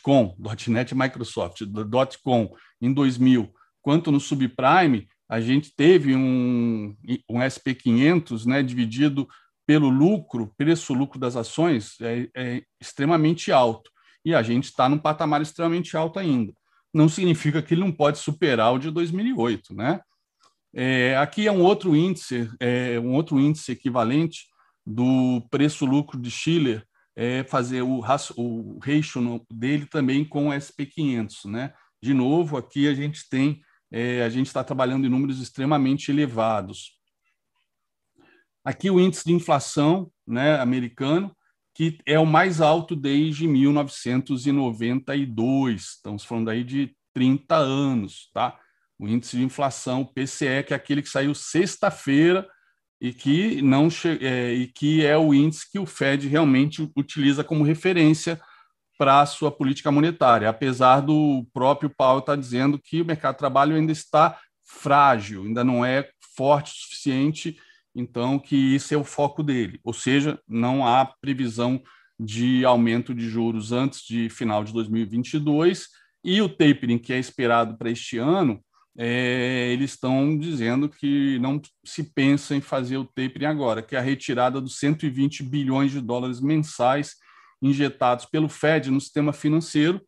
.com, 0.02 0.36
.NET 0.68 0.94
Microsoft, 0.94 1.62
da 1.64 2.06
.com, 2.22 2.54
em 2.80 2.92
2000, 2.92 3.52
quanto 3.90 4.12
no 4.12 4.20
subprime, 4.20 5.08
a 5.28 5.40
gente 5.40 5.74
teve 5.74 6.14
um, 6.14 6.94
um 7.28 7.38
SP500 7.40 8.46
né, 8.46 8.62
dividido 8.62 9.26
pelo 9.66 9.88
lucro, 9.88 10.54
preço-lucro 10.56 11.18
das 11.18 11.34
ações, 11.34 12.00
é, 12.00 12.28
é 12.36 12.62
extremamente 12.80 13.50
alto. 13.50 13.90
E 14.24 14.32
a 14.32 14.44
gente 14.44 14.66
está 14.66 14.88
num 14.88 14.96
patamar 14.96 15.42
extremamente 15.42 15.96
alto 15.96 16.20
ainda. 16.20 16.52
Não 16.94 17.08
significa 17.08 17.60
que 17.60 17.74
ele 17.74 17.80
não 17.80 17.90
pode 17.90 18.18
superar 18.18 18.72
o 18.72 18.78
de 18.78 18.92
2008. 18.92 19.74
Né? 19.74 20.00
É, 20.72 21.16
aqui 21.16 21.48
é 21.48 21.52
um 21.52 21.62
outro 21.62 21.96
índice, 21.96 22.48
é, 22.60 23.00
um 23.00 23.12
outro 23.14 23.40
índice 23.40 23.72
equivalente 23.72 24.46
do 24.86 25.42
preço-lucro 25.50 26.16
de 26.16 26.30
Schiller, 26.30 26.86
é 27.16 27.42
fazer 27.42 27.82
o, 27.82 28.04
o 28.36 28.78
ratio 28.78 29.44
dele 29.52 29.86
também 29.86 30.24
com 30.24 30.48
o 30.48 30.52
SP500. 30.52 31.50
Né? 31.50 31.74
De 32.00 32.14
novo, 32.14 32.56
aqui 32.56 32.86
a 32.86 32.94
gente 32.94 33.28
tem 33.28 33.60
é, 33.90 34.22
a 34.22 34.28
gente 34.28 34.46
está 34.46 34.62
trabalhando 34.62 35.06
em 35.06 35.10
números 35.10 35.40
extremamente 35.40 36.10
elevados. 36.10 37.00
Aqui 38.64 38.90
o 38.90 39.00
índice 39.00 39.24
de 39.24 39.32
inflação 39.32 40.12
né, 40.26 40.60
americano, 40.60 41.34
que 41.74 41.98
é 42.06 42.18
o 42.18 42.26
mais 42.26 42.60
alto 42.60 42.94
desde 42.94 43.48
1992. 43.48 45.82
Estamos 45.82 46.24
falando 46.24 46.50
aí 46.50 46.62
de 46.62 46.94
30 47.14 47.56
anos, 47.56 48.28
tá? 48.32 48.58
O 48.98 49.08
índice 49.08 49.36
de 49.36 49.42
inflação, 49.42 50.04
PCE, 50.04 50.62
que 50.66 50.74
é 50.74 50.76
aquele 50.76 51.00
que 51.00 51.08
saiu 51.08 51.34
sexta-feira 51.34 52.46
e 53.00 53.14
que 53.14 53.62
não 53.62 53.88
é, 54.20 54.52
e 54.52 54.66
que 54.66 55.06
é 55.06 55.16
o 55.16 55.32
índice 55.32 55.70
que 55.70 55.78
o 55.78 55.86
Fed 55.86 56.28
realmente 56.28 56.86
utiliza 56.94 57.42
como 57.42 57.64
referência 57.64 58.38
para 59.00 59.22
a 59.22 59.26
sua 59.26 59.50
política 59.50 59.90
monetária, 59.90 60.46
apesar 60.46 61.00
do 61.00 61.46
próprio 61.54 61.88
Paulo 61.88 62.18
estar 62.18 62.34
tá 62.34 62.38
dizendo 62.38 62.78
que 62.78 63.00
o 63.00 63.04
mercado 63.06 63.32
de 63.32 63.38
trabalho 63.38 63.74
ainda 63.74 63.90
está 63.90 64.38
frágil, 64.62 65.44
ainda 65.44 65.64
não 65.64 65.82
é 65.82 66.10
forte 66.36 66.70
o 66.70 66.74
suficiente, 66.74 67.56
então 67.94 68.38
que 68.38 68.54
isso 68.54 68.92
é 68.92 68.98
o 68.98 69.02
foco 69.02 69.42
dele. 69.42 69.80
Ou 69.82 69.94
seja, 69.94 70.38
não 70.46 70.86
há 70.86 71.06
previsão 71.18 71.82
de 72.20 72.62
aumento 72.62 73.14
de 73.14 73.26
juros 73.26 73.72
antes 73.72 74.02
de 74.02 74.28
final 74.28 74.62
de 74.62 74.72
2022 74.74 75.88
e 76.22 76.42
o 76.42 76.48
tapering 76.50 76.98
que 76.98 77.14
é 77.14 77.18
esperado 77.18 77.78
para 77.78 77.90
este 77.90 78.18
ano, 78.18 78.62
é, 78.98 79.70
eles 79.72 79.92
estão 79.92 80.36
dizendo 80.38 80.90
que 80.90 81.38
não 81.38 81.58
se 81.82 82.04
pensa 82.04 82.54
em 82.54 82.60
fazer 82.60 82.98
o 82.98 83.06
tapering 83.06 83.46
agora, 83.46 83.80
que 83.80 83.96
é 83.96 83.98
a 83.98 84.02
retirada 84.02 84.60
dos 84.60 84.78
120 84.78 85.42
bilhões 85.42 85.90
de 85.90 86.02
dólares 86.02 86.38
mensais 86.38 87.14
injetados 87.62 88.24
pelo 88.24 88.48
Fed 88.48 88.90
no 88.90 89.00
sistema 89.00 89.32
financeiro 89.32 90.00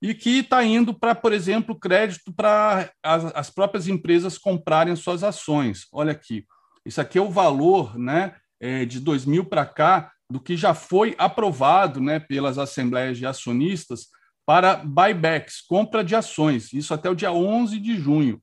e 0.00 0.14
que 0.14 0.40
está 0.40 0.64
indo 0.64 0.92
para, 0.92 1.14
por 1.14 1.32
exemplo, 1.32 1.78
crédito 1.78 2.32
para 2.32 2.90
as, 3.02 3.24
as, 3.36 3.50
próprias 3.50 3.86
empresas 3.86 4.36
comprarem 4.36 4.96
suas 4.96 5.22
ações. 5.22 5.86
Olha 5.92 6.10
aqui, 6.10 6.44
isso 6.84 7.00
aqui 7.00 7.18
é 7.18 7.22
o 7.22 7.30
valor 7.30 7.96
né, 7.96 8.34
é, 8.58 8.84
de 8.84 8.98
2000 8.98 9.44
para 9.44 9.64
cá 9.64 10.12
do 10.28 10.40
que 10.40 10.56
já 10.56 10.74
foi 10.74 11.14
aprovado 11.18 12.00
né, 12.00 12.18
pelas 12.18 12.58
assembleias 12.58 13.16
de 13.16 13.26
acionistas 13.26 14.08
para 14.44 14.76
buybacks, 14.76 15.60
compra 15.60 16.02
de 16.02 16.16
ações, 16.16 16.72
isso 16.72 16.92
até 16.92 17.08
o 17.08 17.14
dia 17.14 17.30
11 17.30 17.78
de 17.78 17.96
junho. 17.96 18.42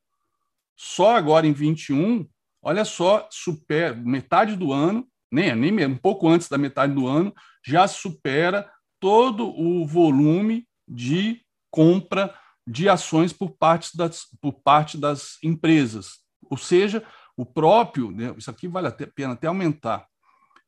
Só 0.77 1.17
agora 1.17 1.45
em 1.45 1.51
21, 1.51 2.25
olha 2.61 2.85
só, 2.85 3.27
super, 3.29 3.97
metade 3.97 4.55
do 4.55 4.71
ano, 4.71 5.05
nem, 5.29 5.53
nem 5.53 5.85
um 5.85 5.97
pouco 5.97 6.29
antes 6.29 6.47
da 6.47 6.57
metade 6.57 6.93
do 6.93 7.05
ano, 7.05 7.33
já 7.65 7.87
supera 7.87 8.71
todo 8.99 9.47
o 9.47 9.85
volume 9.85 10.67
de 10.87 11.41
compra 11.71 12.33
de 12.65 12.87
ações 12.87 13.33
por 13.33 13.51
parte 13.51 13.95
das, 13.95 14.25
por 14.41 14.53
parte 14.61 14.97
das 14.97 15.37
empresas. 15.43 16.19
Ou 16.49 16.57
seja, 16.57 17.05
o 17.35 17.45
próprio, 17.45 18.11
né, 18.11 18.33
isso 18.37 18.51
aqui 18.51 18.67
vale 18.67 18.87
a 18.87 18.91
pena 18.91 19.33
até 19.33 19.47
aumentar, 19.47 20.05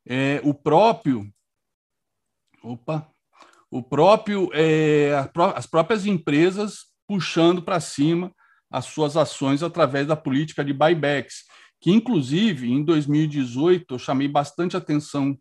é, 0.05 0.41
o 0.43 0.53
próprio, 0.53 1.31
opa, 2.63 3.07
o 3.69 3.81
próprio, 3.83 4.49
é, 4.53 5.13
as 5.55 5.65
próprias 5.65 6.05
empresas 6.05 6.91
puxando 7.07 7.61
para 7.61 7.79
cima 7.79 8.33
as 8.69 8.85
suas 8.85 9.17
ações 9.17 9.61
através 9.61 10.07
da 10.07 10.15
política 10.15 10.63
de 10.63 10.73
buybacks, 10.73 11.43
que 11.79 11.91
inclusive 11.91 12.71
em 12.71 12.83
2018 12.83 13.93
eu 13.93 13.99
chamei 13.99 14.27
bastante 14.27 14.77
atenção 14.77 15.37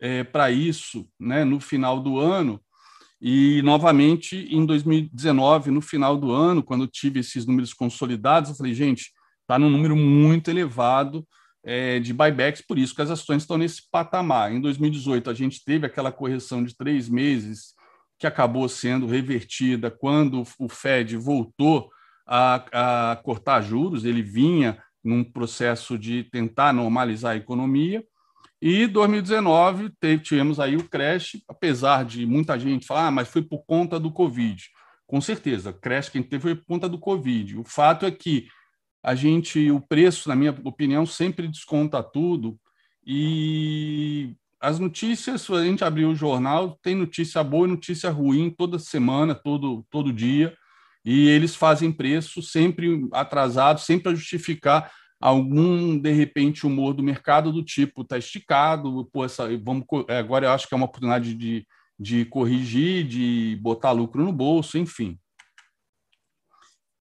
é, 0.00 0.24
para 0.24 0.50
isso 0.50 1.08
né, 1.18 1.44
no 1.44 1.60
final 1.60 2.00
do 2.00 2.18
ano. 2.18 2.60
E, 3.20 3.62
novamente, 3.62 4.36
em 4.50 4.66
2019, 4.66 5.70
no 5.70 5.80
final 5.80 6.16
do 6.16 6.30
ano, 6.30 6.62
quando 6.62 6.86
tive 6.86 7.20
esses 7.20 7.46
números 7.46 7.72
consolidados, 7.72 8.50
eu 8.50 8.56
falei, 8.56 8.74
gente, 8.74 9.12
está 9.40 9.58
num 9.58 9.70
número 9.70 9.96
muito 9.96 10.50
elevado 10.50 11.26
é, 11.64 11.98
de 11.98 12.12
buybacks, 12.12 12.62
por 12.66 12.78
isso 12.78 12.94
que 12.94 13.00
as 13.00 13.10
ações 13.10 13.42
estão 13.42 13.56
nesse 13.56 13.88
patamar. 13.90 14.52
Em 14.52 14.60
2018, 14.60 15.30
a 15.30 15.34
gente 15.34 15.64
teve 15.64 15.86
aquela 15.86 16.12
correção 16.12 16.62
de 16.62 16.76
três 16.76 17.08
meses 17.08 17.74
que 18.18 18.26
acabou 18.26 18.68
sendo 18.68 19.06
revertida 19.06 19.90
quando 19.90 20.44
o 20.58 20.68
Fed 20.68 21.16
voltou 21.16 21.90
a, 22.26 23.12
a 23.12 23.16
cortar 23.16 23.62
juros, 23.62 24.04
ele 24.04 24.22
vinha 24.22 24.78
num 25.02 25.22
processo 25.22 25.98
de 25.98 26.24
tentar 26.24 26.72
normalizar 26.72 27.32
a 27.32 27.36
economia, 27.36 28.04
e 28.66 28.86
2019 28.86 29.92
tivemos 30.22 30.58
aí 30.58 30.74
o 30.74 30.88
crash, 30.88 31.36
apesar 31.46 32.02
de 32.02 32.24
muita 32.24 32.58
gente 32.58 32.86
falar, 32.86 33.08
ah, 33.08 33.10
mas 33.10 33.28
foi 33.28 33.42
por 33.42 33.62
conta 33.66 34.00
do 34.00 34.10
Covid. 34.10 34.70
Com 35.06 35.20
certeza, 35.20 35.68
o 35.68 35.74
crash 35.74 36.08
que 36.08 36.16
a 36.16 36.20
gente 36.22 36.30
teve 36.30 36.40
foi 36.40 36.54
por 36.54 36.64
conta 36.64 36.88
do 36.88 36.98
Covid. 36.98 37.58
O 37.58 37.64
fato 37.64 38.06
é 38.06 38.10
que 38.10 38.48
a 39.02 39.14
gente, 39.14 39.70
o 39.70 39.82
preço, 39.82 40.30
na 40.30 40.34
minha 40.34 40.58
opinião, 40.64 41.04
sempre 41.04 41.46
desconta 41.46 42.02
tudo. 42.02 42.58
E 43.06 44.34
as 44.58 44.78
notícias, 44.78 45.50
a 45.50 45.62
gente 45.62 45.84
abrir 45.84 46.06
o 46.06 46.14
jornal, 46.14 46.78
tem 46.82 46.94
notícia 46.94 47.44
boa 47.44 47.66
e 47.68 47.70
notícia 47.70 48.08
ruim 48.08 48.48
toda 48.48 48.78
semana, 48.78 49.34
todo, 49.34 49.84
todo 49.90 50.10
dia. 50.10 50.56
E 51.04 51.28
eles 51.28 51.54
fazem 51.54 51.92
preço 51.92 52.40
sempre 52.40 53.06
atrasado, 53.12 53.78
sempre 53.78 54.10
a 54.10 54.14
justificar 54.14 54.90
algum, 55.20 55.98
de 55.98 56.12
repente, 56.12 56.66
humor 56.66 56.94
do 56.94 57.02
mercado 57.02 57.52
do 57.52 57.64
tipo, 57.64 58.02
está 58.02 58.18
esticado, 58.18 59.04
pô, 59.06 59.24
essa, 59.24 59.44
vamos, 59.58 59.84
é, 60.08 60.18
agora 60.18 60.46
eu 60.46 60.52
acho 60.52 60.68
que 60.68 60.74
é 60.74 60.76
uma 60.76 60.86
oportunidade 60.86 61.34
de, 61.34 61.66
de 61.98 62.24
corrigir, 62.26 63.06
de 63.06 63.58
botar 63.62 63.92
lucro 63.92 64.22
no 64.24 64.32
bolso, 64.32 64.78
enfim. 64.78 65.18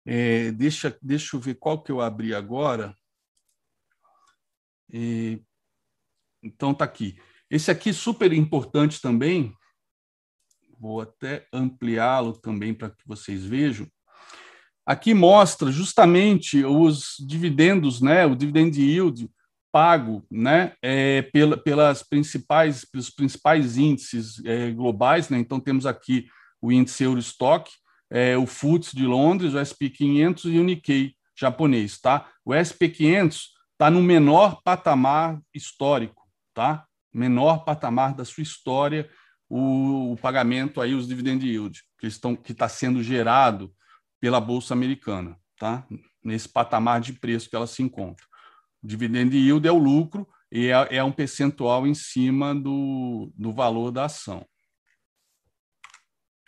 É, 0.04 0.50
deixa, 0.52 0.96
deixa 1.00 1.36
eu 1.36 1.40
ver 1.40 1.54
qual 1.54 1.82
que 1.82 1.92
eu 1.92 2.00
abri 2.00 2.34
agora. 2.34 2.94
É, 4.92 5.38
então, 6.42 6.72
está 6.72 6.84
aqui. 6.84 7.16
Esse 7.50 7.70
aqui 7.70 7.92
super 7.92 8.32
importante 8.32 9.00
também, 9.00 9.54
vou 10.78 11.00
até 11.00 11.46
ampliá-lo 11.52 12.32
também 12.32 12.74
para 12.74 12.90
que 12.90 13.06
vocês 13.06 13.44
vejam. 13.44 13.86
Aqui 14.84 15.14
mostra 15.14 15.70
justamente 15.70 16.64
os 16.64 17.16
dividendos, 17.26 18.00
né, 18.00 18.26
o 18.26 18.34
dividend 18.34 18.80
yield 18.80 19.30
pago, 19.70 20.24
né, 20.30 20.74
é, 20.82 21.22
pela, 21.22 21.56
pelas 21.56 22.02
principais, 22.02 22.84
pelos 22.84 23.08
principais 23.08 23.76
índices 23.76 24.44
é, 24.44 24.70
globais, 24.70 25.28
né. 25.28 25.38
Então 25.38 25.60
temos 25.60 25.86
aqui 25.86 26.26
o 26.60 26.70
índice 26.70 27.04
Eurostock, 27.04 27.70
é, 28.10 28.36
o 28.36 28.46
FTSE 28.46 28.94
de 28.94 29.06
Londres, 29.06 29.54
o 29.54 29.64
SP 29.64 29.88
500 29.88 30.44
e 30.46 30.58
o 30.58 30.64
Nikkei 30.64 31.14
japonês, 31.34 31.98
tá? 31.98 32.28
O 32.44 32.52
SP 32.52 32.88
500 32.88 33.50
está 33.72 33.90
no 33.90 34.02
menor 34.02 34.60
patamar 34.62 35.40
histórico, 35.54 36.22
tá? 36.52 36.84
Menor 37.12 37.64
patamar 37.64 38.14
da 38.14 38.24
sua 38.24 38.42
história 38.42 39.08
o, 39.48 40.12
o 40.12 40.16
pagamento 40.16 40.80
aí 40.80 40.94
os 40.94 41.06
dividend 41.06 41.46
yield 41.46 41.82
que 41.98 42.06
estão 42.06 42.34
que 42.34 42.52
está 42.52 42.68
sendo 42.68 43.02
gerado 43.02 43.70
pela 44.22 44.40
bolsa 44.40 44.72
americana, 44.72 45.36
tá? 45.58 45.84
Nesse 46.22 46.48
patamar 46.48 47.00
de 47.00 47.12
preço 47.14 47.50
que 47.50 47.56
ela 47.56 47.66
se 47.66 47.82
encontra. 47.82 48.24
O 48.80 48.86
dividend 48.86 49.36
yield 49.36 49.66
é 49.66 49.72
o 49.72 49.78
lucro 49.78 50.28
e 50.48 50.68
é, 50.68 50.98
é 50.98 51.02
um 51.02 51.10
percentual 51.10 51.88
em 51.88 51.94
cima 51.94 52.54
do, 52.54 53.32
do 53.34 53.52
valor 53.52 53.90
da 53.90 54.04
ação. 54.04 54.46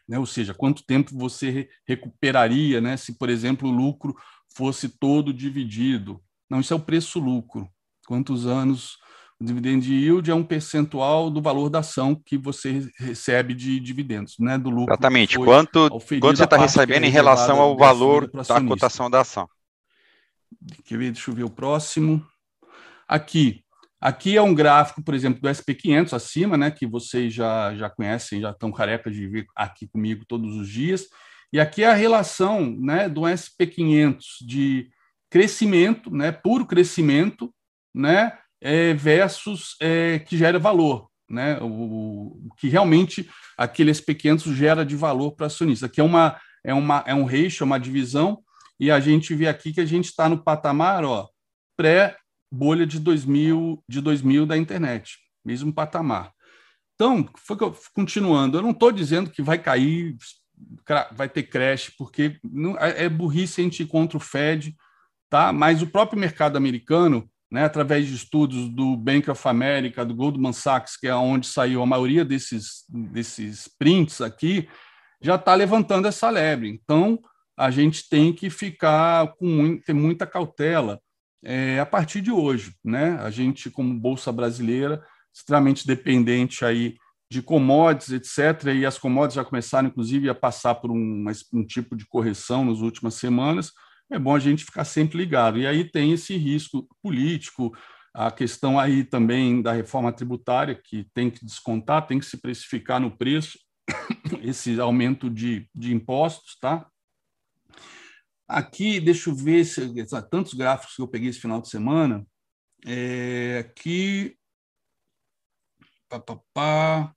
Né? 0.09 0.17
Ou 0.21 0.25
seja, 0.25 0.55
quanto 0.55 0.87
tempo 0.87 1.19
você 1.19 1.69
recuperaria, 1.85 2.81
né? 2.81 2.97
Se, 2.97 3.19
por 3.19 3.29
exemplo, 3.29 3.69
o 3.69 3.73
lucro 3.73 4.15
fosse 4.55 4.89
todo 4.89 5.35
dividido. 5.35 6.23
Não, 6.49 6.61
isso 6.61 6.73
é 6.73 6.77
o 6.77 6.81
preço-lucro. 6.81 7.69
Quantos 8.07 8.47
anos 8.47 8.99
o 9.41 9.45
dividend 9.45 9.93
yield 9.93 10.31
é 10.31 10.35
um 10.35 10.45
percentual 10.45 11.29
do 11.29 11.43
valor 11.43 11.69
da 11.69 11.81
ação 11.81 12.15
que 12.15 12.39
você 12.39 12.89
recebe 12.99 13.53
de 13.53 13.81
dividendos, 13.81 14.37
né? 14.39 14.57
Do 14.57 14.71
lucro. 14.71 14.93
Exatamente. 14.93 15.37
Quanto, 15.37 15.91
quanto 16.21 16.37
você 16.37 16.45
está 16.45 16.57
recebendo 16.57 17.05
em 17.05 17.11
relação 17.11 17.61
ao 17.61 17.77
valor 17.77 18.31
da 18.31 18.61
cotação 18.61 19.11
da 19.11 19.21
ação? 19.21 19.49
Deixa 20.61 21.31
eu 21.31 21.35
ver 21.35 21.45
o 21.45 21.51
próximo. 21.51 22.25
Aqui. 23.09 23.63
Aqui 24.01 24.37
é 24.37 24.43
um 24.43 24.55
gráfico, 24.55 25.03
por 25.03 25.15
exemplo, 25.15 25.41
do 25.41 25.49
SP500 25.49 26.13
acima, 26.13 26.59
né, 26.59 26.71
que 26.71 26.87
vocês 26.87 27.33
já, 27.33 27.75
já 27.75 27.89
conhecem, 27.89 28.41
já 28.41 28.51
estão 28.51 28.71
carecas 28.71 29.15
de 29.15 29.27
ver 29.27 29.47
aqui 29.57 29.89
comigo 29.89 30.25
todos 30.29 30.55
os 30.57 30.69
dias. 30.69 31.07
E 31.51 31.59
aqui 31.59 31.83
é 31.83 31.89
a 31.89 31.95
relação 31.95 32.77
né, 32.79 33.09
do 33.09 33.23
SP500 33.23 34.23
de 34.47 34.91
crescimento, 35.31 36.11
né, 36.11 36.31
puro 36.31 36.67
crescimento, 36.67 37.53
né, 37.95 38.39
é, 38.65 38.95
versus 38.95 39.77
é, 39.79 40.19
que 40.21 40.39
gera 40.39 40.59
valor, 40.59 41.11
né? 41.29 41.59
O, 41.61 41.67
o, 42.47 42.55
que 42.57 42.67
realmente 42.67 43.29
aqueles 43.59 44.01
pequenos 44.01 44.43
gera 44.45 44.87
de 44.87 44.97
valor 44.97 45.33
para 45.33 45.47
acionista. 45.47 45.85
Aqui 45.85 46.01
é 46.01 46.05
uma 46.05 46.41
é 46.65 46.73
uma 46.73 47.05
é 47.07 47.15
um 47.15 47.25
ratio, 47.25 47.63
é 47.63 47.67
uma 47.67 47.79
divisão 47.79 48.43
e 48.81 48.91
a 48.91 48.99
gente 48.99 49.35
vê 49.35 49.47
aqui 49.47 49.71
que 49.71 49.83
a 49.83 49.85
gente 49.85 50.07
está 50.07 50.31
no 50.31 50.43
patamar, 50.43 51.05
ó, 51.05 51.29
pré 51.77 52.17
bolha 52.51 52.87
de 52.87 52.99
2000 52.99 53.85
de 53.87 54.01
2000 54.01 54.47
da 54.47 54.57
internet, 54.57 55.19
mesmo 55.45 55.73
patamar. 55.73 56.33
Então, 56.95 57.29
foi 57.37 57.59
que 57.59 57.65
eu, 57.65 57.77
continuando, 57.93 58.57
eu 58.57 58.63
não 58.63 58.71
estou 58.71 58.91
dizendo 58.91 59.29
que 59.29 59.43
vai 59.43 59.59
cair, 59.59 60.17
vai 61.13 61.29
ter 61.29 61.43
crash, 61.43 61.91
porque 61.99 62.39
não, 62.43 62.79
é, 62.79 63.05
é 63.05 63.09
burrice 63.09 63.61
a 63.61 63.65
gente 63.65 63.85
contra 63.85 64.17
o 64.17 64.21
Fed, 64.21 64.75
tá? 65.29 65.53
Mas 65.53 65.83
o 65.83 65.89
próprio 65.89 66.19
mercado 66.19 66.57
americano 66.57 67.29
né, 67.55 67.67
através 67.67 68.09
de 68.09 68.17
estudos 68.17 68.69
do 68.69 68.97
Bank 68.97 69.31
of 69.31 69.47
America, 69.47 70.05
do 70.05 70.13
Goldman 70.13 70.53
Sachs, 70.53 70.97
que 70.97 71.07
é 71.07 71.15
onde 71.15 71.47
saiu 71.47 71.81
a 71.83 71.87
maioria 71.87 72.25
desses, 72.25 72.83
desses 72.89 73.69
prints 73.79 74.21
aqui, 74.21 74.69
já 75.23 75.37
está 75.37 75.55
levantando 75.55 76.09
essa 76.09 76.29
lebre. 76.31 76.69
Então, 76.69 77.17
a 77.57 77.71
gente 77.71 78.09
tem 78.09 78.33
que 78.33 78.51
ficar 78.51 79.37
com 79.37 79.79
ter 79.79 79.93
muita 79.93 80.27
cautela 80.27 81.01
é, 81.45 81.79
a 81.79 81.87
partir 81.87 82.21
de 82.21 82.33
hoje. 82.33 82.75
Né? 82.85 83.17
A 83.21 83.31
gente, 83.31 83.71
como 83.71 84.01
Bolsa 84.01 84.33
Brasileira, 84.33 85.01
extremamente 85.33 85.87
dependente 85.87 86.65
aí 86.65 86.97
de 87.31 87.41
commodities, 87.41 88.11
etc., 88.11 88.75
e 88.75 88.85
as 88.85 88.99
commodities 88.99 89.37
já 89.37 89.45
começaram, 89.45 89.87
inclusive, 89.87 90.29
a 90.29 90.35
passar 90.35 90.75
por 90.75 90.91
um, 90.91 91.25
um 91.53 91.65
tipo 91.65 91.95
de 91.95 92.05
correção 92.05 92.65
nas 92.65 92.81
últimas 92.81 93.15
semanas, 93.15 93.71
é 94.11 94.19
bom 94.19 94.35
a 94.35 94.39
gente 94.39 94.65
ficar 94.65 94.85
sempre 94.85 95.19
ligado. 95.19 95.59
E 95.59 95.67
aí 95.67 95.85
tem 95.91 96.13
esse 96.13 96.37
risco 96.37 96.87
político, 97.03 97.77
a 98.13 98.31
questão 98.31 98.79
aí 98.79 99.05
também 99.05 99.61
da 99.61 99.73
reforma 99.73 100.13
tributária, 100.13 100.75
que 100.75 101.05
tem 101.13 101.31
que 101.31 101.45
descontar, 101.45 102.07
tem 102.07 102.19
que 102.19 102.27
se 102.27 102.37
precificar 102.37 103.01
no 103.01 103.17
preço, 103.17 103.59
esse 104.43 104.79
aumento 104.81 105.29
de, 105.29 105.69
de 105.75 105.93
impostos, 105.93 106.57
tá? 106.61 106.89
Aqui, 108.47 109.01
deixa 109.01 109.31
eu 109.31 109.35
ver 109.35 109.65
se 109.65 109.81
tantos 110.31 110.55
gráficos 110.55 110.95
que 110.95 111.03
eu 111.03 111.09
peguei 111.09 111.31
esse 111.31 111.41
final 111.41 111.61
de 111.61 111.69
semana. 111.69 112.25
É, 112.87 113.59
aqui. 113.59 114.37
Pá, 116.09 116.21
pá, 116.21 116.39
pá, 116.53 117.15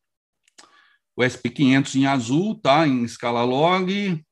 o 1.16 1.22
SP500 1.22 1.96
em 1.96 2.06
azul, 2.06 2.56
tá? 2.60 2.88
Em 2.88 3.04
escala 3.04 3.44
log 3.44 4.26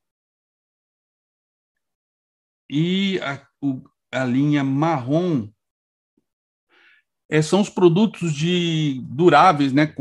e 2.69 3.19
a, 3.21 3.41
o, 3.61 3.81
a 4.11 4.23
linha 4.23 4.63
marrom 4.63 5.49
é, 7.29 7.41
são 7.41 7.61
os 7.61 7.69
produtos 7.69 8.33
de 8.33 9.01
duráveis, 9.03 9.73
né? 9.73 9.93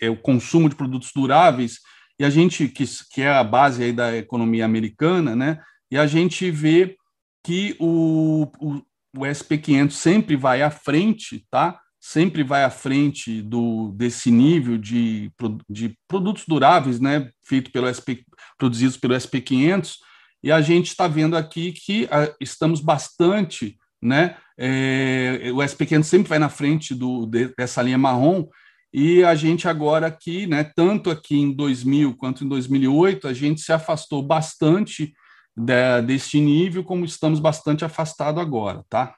É 0.00 0.08
o 0.08 0.16
consumo 0.16 0.68
de 0.68 0.74
produtos 0.74 1.10
duráveis 1.14 1.80
e 2.18 2.24
a 2.24 2.30
gente 2.30 2.68
que, 2.68 2.84
que 3.12 3.22
é 3.22 3.30
a 3.30 3.44
base 3.44 3.82
aí 3.82 3.92
da 3.92 4.16
economia 4.16 4.64
americana, 4.64 5.36
né? 5.36 5.60
E 5.90 5.98
a 5.98 6.06
gente 6.06 6.50
vê 6.50 6.96
que 7.44 7.76
o, 7.78 8.50
o, 8.58 8.74
o 9.16 9.20
SP500 9.20 9.90
sempre 9.90 10.36
vai 10.36 10.62
à 10.62 10.70
frente, 10.70 11.46
tá? 11.50 11.80
Sempre 11.98 12.42
vai 12.42 12.64
à 12.64 12.70
frente 12.70 13.42
do 13.42 13.92
desse 13.92 14.30
nível 14.30 14.78
de, 14.78 15.30
de 15.68 15.94
produtos 16.08 16.44
duráveis, 16.46 16.98
né? 17.00 17.30
Feito 17.44 17.70
pelo 17.70 17.86
SP, 17.92 18.24
produzidos 18.58 18.96
pelo 18.96 19.14
SP500 19.14 19.96
e 20.42 20.50
a 20.50 20.60
gente 20.60 20.88
está 20.88 21.06
vendo 21.06 21.36
aqui 21.36 21.72
que 21.72 22.04
uh, 22.04 22.34
estamos 22.40 22.80
bastante, 22.80 23.78
né? 24.02 24.36
É, 24.58 25.50
o 25.52 25.56
SP500 25.56 26.02
sempre 26.04 26.28
vai 26.28 26.38
na 26.38 26.48
frente 26.48 26.94
do, 26.94 27.26
de, 27.26 27.48
dessa 27.56 27.82
linha 27.82 27.98
marrom, 27.98 28.46
e 28.92 29.22
a 29.22 29.34
gente 29.34 29.68
agora 29.68 30.08
aqui, 30.08 30.46
né, 30.46 30.64
tanto 30.64 31.10
aqui 31.10 31.38
em 31.38 31.52
2000 31.52 32.16
quanto 32.16 32.44
em 32.44 32.48
2008, 32.48 33.28
a 33.28 33.32
gente 33.32 33.60
se 33.60 33.72
afastou 33.72 34.22
bastante 34.22 35.14
de, 35.56 36.02
deste 36.02 36.40
nível, 36.40 36.82
como 36.82 37.04
estamos 37.04 37.38
bastante 37.38 37.84
afastados 37.84 38.42
agora, 38.42 38.84
tá? 38.88 39.14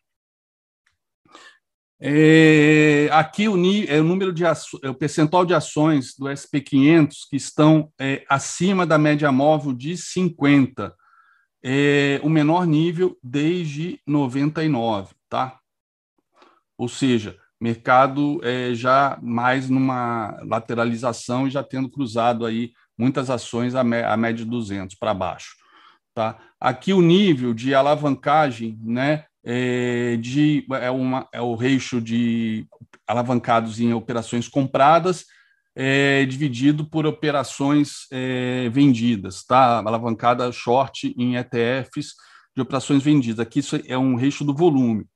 É, 2.05 3.09
aqui 3.13 3.49
o, 3.49 3.55
é 3.87 4.01
o 4.01 4.05
número 4.05 4.33
de 4.33 4.43
é 4.45 4.91
o 4.91 4.95
percentual 4.95 5.47
de 5.47 5.55
ações 5.55 6.17
do 6.19 6.27
SP500 6.27 7.15
que 7.31 7.37
estão 7.37 7.93
é, 7.97 8.25
acima 8.29 8.85
da 8.85 8.99
média 8.99 9.31
móvel 9.31 9.73
de 9.73 9.97
50 9.97 10.93
é 11.63 12.21
o 12.23 12.29
menor 12.29 12.67
nível 12.67 13.17
desde 13.23 14.01
99, 14.07 15.15
tá? 15.29 15.59
Ou 16.77 16.89
seja, 16.89 17.39
mercado 17.61 18.41
é, 18.43 18.75
já 18.75 19.19
mais 19.23 19.71
numa 19.71 20.37
lateralização 20.43 21.47
e 21.47 21.51
já 21.51 21.63
tendo 21.63 21.89
cruzado 21.89 22.45
aí 22.45 22.73
muitas 22.99 23.31
ações 23.31 23.75
a, 23.75 23.85
média 23.85 24.45
de 24.45 24.51
200 24.51 24.97
para 24.97 25.15
baixo, 25.15 25.55
tá? 26.15 26.39
Aqui 26.61 26.93
o 26.93 27.01
nível 27.01 27.55
de 27.55 27.75
alavancagem, 27.75 28.79
né, 28.83 29.25
é, 29.45 30.17
de, 30.17 30.67
é, 30.73 30.91
uma, 30.91 31.29
é 31.33 31.41
o 31.41 31.55
ratio 31.55 32.01
de 32.01 32.67
alavancados 33.07 33.81
em 33.81 33.93
operações 33.93 34.49
compradas 34.49 35.27
é, 35.75 36.25
dividido 36.27 36.85
por 36.85 37.07
operações 37.07 38.07
é, 38.11 38.69
vendidas, 38.69 39.45
tá? 39.45 39.79
Alavancada 39.79 40.51
short 40.53 41.15
em 41.17 41.37
ETFs 41.37 42.15
de 42.55 42.61
operações 42.61 43.03
vendidas. 43.03 43.41
Aqui 43.41 43.61
isso 43.61 43.81
é 43.87 43.97
um 43.97 44.17
ratio 44.17 44.45
do 44.45 44.55
volume. 44.55 45.07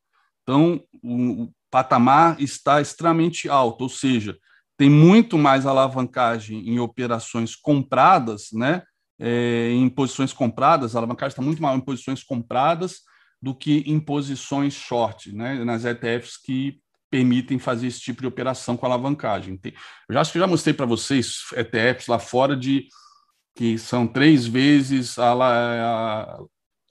Então, 0.43 0.81
o, 1.03 1.45
o 1.45 1.53
patamar 1.71 2.41
está 2.41 2.81
extremamente 2.81 3.49
alto, 3.49 3.83
ou 3.83 3.89
seja, 3.91 4.37
tem 4.79 4.89
muito 4.89 5.37
mais 5.39 5.67
alavancagem 5.67 6.69
em 6.69 6.79
operações 6.79 7.55
compradas, 7.55 8.49
né? 8.53 8.83
É, 9.19 9.71
em 9.71 9.89
posições 9.89 10.33
compradas, 10.33 10.95
a 10.95 10.99
alavancagem 10.99 11.33
está 11.33 11.43
muito 11.43 11.63
maior 11.63 11.77
em 11.77 11.81
posições 11.81 12.23
compradas 12.23 13.01
do 13.41 13.55
que 13.55 13.79
em 13.87 13.99
posições 13.99 14.75
short, 14.75 15.35
né? 15.35 15.65
Nas 15.65 15.85
ETFs 15.85 16.37
que 16.37 16.79
permitem 17.17 17.59
fazer 17.59 17.87
esse 17.87 18.01
tipo 18.01 18.21
de 18.21 18.27
operação 18.27 18.77
com 18.77 18.85
alavancagem. 18.85 19.59
Eu 19.65 19.73
já 20.13 20.21
acho 20.21 20.33
que 20.33 20.39
já 20.39 20.47
mostrei 20.47 20.75
para 20.75 20.85
vocês 20.85 21.45
ETFs 21.55 22.09
lá 22.09 22.19
fora 22.19 22.55
de 22.55 22.89
que 23.57 23.79
são 23.79 24.07
três 24.07 24.47
vezes 24.47 25.19
a, 25.19 25.33
a, 25.33 26.39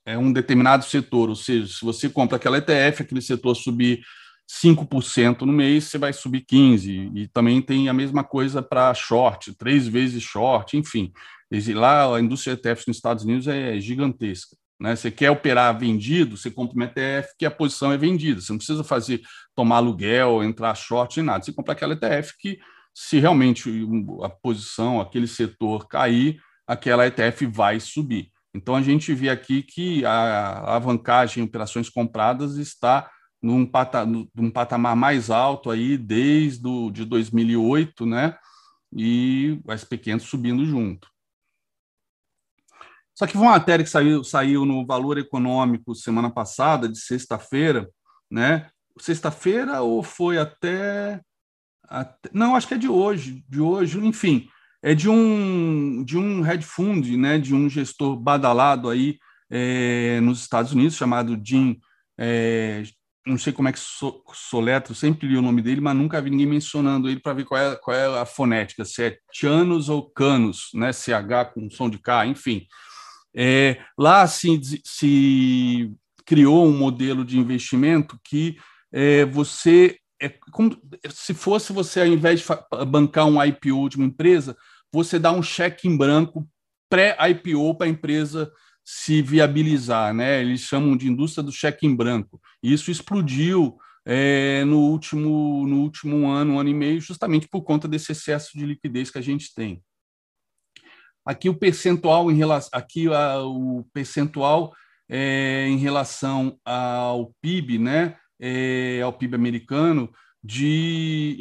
é 0.03 0.17
um 0.17 0.33
determinado 0.33 0.83
setor, 0.83 1.29
ou 1.29 1.35
seja, 1.35 1.67
se 1.67 1.85
você 1.85 2.09
compra 2.09 2.37
aquela 2.37 2.57
ETF, 2.57 3.03
aquele 3.03 3.21
setor 3.21 3.53
subir 3.53 4.01
5% 4.49 5.41
no 5.41 5.53
mês, 5.53 5.83
você 5.83 5.99
vai 5.99 6.11
subir 6.11 6.43
15%. 6.43 7.11
E 7.15 7.27
também 7.27 7.61
tem 7.61 7.87
a 7.87 7.93
mesma 7.93 8.23
coisa 8.23 8.63
para 8.63 8.91
short, 8.95 9.53
três 9.53 9.87
vezes 9.87 10.23
short, 10.23 10.75
enfim. 10.75 11.13
Lá 11.75 12.15
a 12.15 12.19
indústria 12.19 12.55
de 12.55 12.67
ETFs 12.67 12.87
nos 12.87 12.97
Estados 12.97 13.23
Unidos 13.23 13.47
é 13.47 13.79
gigantesca. 13.79 14.57
Né? 14.79 14.95
Você 14.95 15.09
quer 15.09 15.31
operar 15.31 15.77
vendido, 15.77 16.37
você 16.37 16.51
compra 16.51 16.77
um 16.77 16.83
ETF 16.83 17.29
que 17.37 17.45
a 17.45 17.51
posição 17.51 17.91
é 17.91 17.97
vendida. 17.97 18.41
Você 18.41 18.51
não 18.51 18.57
precisa 18.57 18.83
fazer 18.83 19.21
tomar 19.55 19.77
aluguel, 19.77 20.43
entrar 20.43 20.75
short, 20.75 21.21
nada. 21.21 21.43
Você 21.43 21.53
compra 21.53 21.73
aquela 21.73 21.93
ETF 21.93 22.33
que, 22.39 22.59
se 22.93 23.19
realmente 23.19 23.69
a 24.23 24.29
posição, 24.29 24.99
aquele 24.99 25.27
setor 25.27 25.87
cair, 25.87 26.39
aquela 26.67 27.07
ETF 27.07 27.45
vai 27.45 27.79
subir. 27.79 28.31
Então 28.53 28.75
a 28.75 28.81
gente 28.81 29.13
vê 29.13 29.29
aqui 29.29 29.61
que 29.61 30.05
a 30.05 30.59
alavancagem 30.59 31.43
em 31.43 31.45
operações 31.45 31.89
compradas 31.89 32.55
está 32.55 33.09
num, 33.41 33.65
pata, 33.65 34.05
num 34.05 34.49
patamar 34.49 34.95
mais 34.95 35.29
alto 35.29 35.69
aí 35.69 35.97
desde 35.97 36.89
de 36.91 37.05
2008, 37.05 38.05
né? 38.05 38.37
E 38.95 39.59
as 39.67 39.83
pequenas 39.83 40.23
subindo 40.23 40.65
junto. 40.65 41.07
Só 43.15 43.25
que 43.25 43.37
uma 43.37 43.51
matéria 43.51 43.83
que 43.83 43.89
saiu, 43.89 44.23
saiu 44.23 44.65
no 44.65 44.85
Valor 44.85 45.17
Econômico 45.17 45.95
semana 45.95 46.29
passada, 46.29 46.89
de 46.89 46.99
sexta-feira, 46.99 47.89
né? 48.29 48.69
Sexta-feira 48.99 49.81
ou 49.81 50.03
foi 50.03 50.37
até, 50.37 51.21
até, 51.87 52.29
Não, 52.33 52.55
acho 52.55 52.67
que 52.67 52.73
é 52.73 52.77
de 52.77 52.89
hoje, 52.89 53.43
de 53.47 53.61
hoje, 53.61 53.97
enfim, 53.99 54.47
é 54.83 54.93
de 54.93 55.09
um 55.09 56.03
de 56.03 56.17
um 56.17 56.45
hedge 56.45 56.65
fund, 56.65 57.15
né? 57.17 57.39
De 57.39 57.55
um 57.55 57.69
gestor 57.69 58.17
badalado 58.17 58.89
aí 58.89 59.17
é, 59.49 60.19
nos 60.21 60.41
Estados 60.41 60.73
Unidos 60.73 60.97
chamado 60.97 61.39
Jim 61.43 61.79
é, 62.17 62.83
não 63.25 63.37
sei 63.37 63.51
como 63.51 63.67
é 63.67 63.71
que 63.71 63.79
so, 63.79 64.23
soletro, 64.33 64.93
sempre 64.93 65.27
li 65.27 65.35
o 65.35 65.41
nome 65.41 65.61
dele, 65.61 65.81
mas 65.81 65.95
nunca 65.95 66.21
vi 66.21 66.29
ninguém 66.29 66.45
mencionando 66.45 67.09
ele 67.09 67.19
para 67.19 67.33
ver 67.33 67.45
qual 67.45 67.59
é, 67.59 67.75
qual 67.75 67.97
é 67.97 68.19
a 68.19 68.25
fonética, 68.25 68.85
se 68.85 69.03
é 69.03 69.17
Tianos 69.31 69.89
ou 69.89 70.09
Canos, 70.11 70.69
né? 70.73 70.91
CH 70.93 71.53
com 71.53 71.69
som 71.69 71.89
de 71.89 71.97
K, 71.97 72.27
enfim. 72.27 72.67
É, 73.35 73.77
lá 73.97 74.21
assim, 74.21 74.59
se 74.83 75.91
criou 76.25 76.65
um 76.65 76.77
modelo 76.77 77.25
de 77.25 77.37
investimento 77.37 78.19
que 78.23 78.57
é, 78.91 79.25
você 79.25 79.97
é 80.21 80.29
como 80.29 80.75
se 81.09 81.33
fosse 81.33 81.73
você, 81.73 82.01
ao 82.01 82.07
invés 82.07 82.39
de 82.39 82.45
bancar 82.87 83.27
um 83.27 83.43
IPO 83.43 83.89
de 83.89 83.97
uma 83.97 84.05
empresa, 84.05 84.55
você 84.91 85.19
dá 85.19 85.31
um 85.31 85.43
cheque 85.43 85.87
em 85.87 85.97
branco 85.97 86.47
pré-IPO 86.89 87.75
para 87.75 87.87
a 87.87 87.89
empresa 87.89 88.51
se 88.83 89.21
viabilizar, 89.21 90.13
né? 90.13 90.41
Eles 90.41 90.61
chamam 90.61 90.95
de 90.95 91.07
indústria 91.07 91.43
do 91.43 91.51
cheque 91.51 91.85
em 91.85 91.95
branco. 91.95 92.39
Isso 92.61 92.91
explodiu 92.91 93.77
é, 94.05 94.63
no 94.65 94.79
último 94.79 95.65
no 95.67 95.81
último 95.81 96.27
ano, 96.29 96.53
um 96.53 96.59
ano 96.59 96.69
e 96.69 96.73
meio, 96.73 97.01
justamente 97.01 97.47
por 97.47 97.63
conta 97.63 97.87
desse 97.87 98.11
excesso 98.11 98.57
de 98.57 98.65
liquidez 98.65 99.09
que 99.09 99.17
a 99.17 99.21
gente 99.21 99.53
tem. 99.53 99.81
Aqui 101.25 101.49
o 101.49 101.55
percentual 101.55 102.29
em 102.29 102.35
relação, 102.35 102.69
aqui 102.71 103.07
a, 103.07 103.41
o 103.41 103.85
percentual 103.93 104.73
é, 105.09 105.67
em 105.67 105.77
relação 105.77 106.57
ao 106.63 107.33
PIB, 107.41 107.79
né? 107.79 108.17
É, 108.39 109.01
ao 109.01 109.13
PIB 109.13 109.35
americano 109.35 110.11
de 110.43 111.37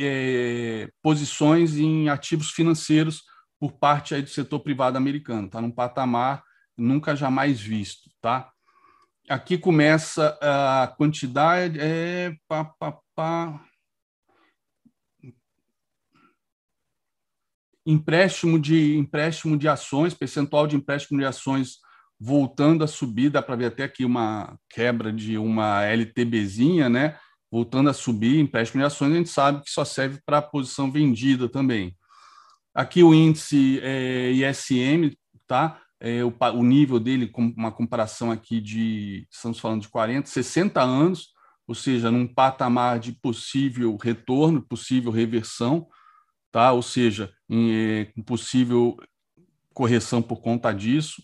é, 0.00 0.88
posições 1.02 1.76
em 1.76 2.08
ativos 2.08 2.50
financeiros 2.50 3.22
por 3.60 3.72
parte 3.72 4.14
aí 4.14 4.22
do 4.22 4.30
setor 4.30 4.60
privado 4.60 4.96
americano. 4.96 5.46
Está 5.46 5.60
num 5.60 5.70
patamar 5.70 6.42
nunca 6.76 7.16
jamais 7.16 7.60
visto, 7.60 8.10
tá? 8.20 8.50
Aqui 9.28 9.58
começa 9.58 10.38
a 10.40 10.86
quantidade, 10.96 11.78
é, 11.80 12.34
pá, 12.48 12.64
pá, 12.64 12.98
pá. 13.14 13.65
Empréstimo 17.86 18.58
de 18.58 18.96
empréstimo 18.96 19.56
de 19.56 19.68
ações, 19.68 20.12
percentual 20.12 20.66
de 20.66 20.76
empréstimo 20.76 21.18
de 21.18 21.24
ações 21.24 21.78
voltando 22.18 22.82
a 22.82 22.86
subir, 22.86 23.30
dá 23.30 23.40
para 23.40 23.56
ver 23.56 23.66
até 23.66 23.84
aqui 23.84 24.04
uma 24.04 24.58
quebra 24.68 25.12
de 25.12 25.38
uma 25.38 25.84
LTBzinha, 25.84 26.88
né? 26.88 27.16
Voltando 27.50 27.88
a 27.88 27.92
subir, 27.94 28.40
empréstimo 28.40 28.80
de 28.80 28.86
ações, 28.86 29.12
a 29.12 29.16
gente 29.16 29.28
sabe 29.28 29.62
que 29.62 29.70
só 29.70 29.84
serve 29.84 30.18
para 30.26 30.38
a 30.38 30.42
posição 30.42 30.90
vendida 30.90 31.48
também. 31.48 31.96
Aqui 32.74 33.02
o 33.02 33.14
índice 33.14 33.80
é, 33.82 34.32
ISM, 34.32 35.16
tá? 35.46 35.80
é, 36.00 36.24
o, 36.24 36.32
o, 36.54 36.62
nível 36.62 37.00
dele, 37.00 37.26
com 37.26 37.52
uma 37.56 37.72
comparação 37.72 38.30
aqui 38.30 38.60
de, 38.60 39.26
estamos 39.30 39.58
falando 39.58 39.82
de 39.82 39.88
40, 39.88 40.28
60 40.28 40.82
anos, 40.82 41.28
ou 41.66 41.74
seja, 41.74 42.10
num 42.10 42.26
patamar 42.26 42.98
de 42.98 43.12
possível 43.12 43.96
retorno, 43.96 44.62
possível 44.62 45.10
reversão, 45.10 45.86
tá? 46.50 46.72
ou 46.72 46.82
seja, 46.82 47.32
é, 47.50 48.12
possível 48.24 48.96
correção 49.72 50.22
por 50.22 50.40
conta 50.40 50.72
disso. 50.72 51.22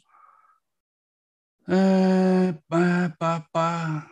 É, 1.68 2.52
pá, 2.68 3.14
pá, 3.18 3.46
pá. 3.52 4.08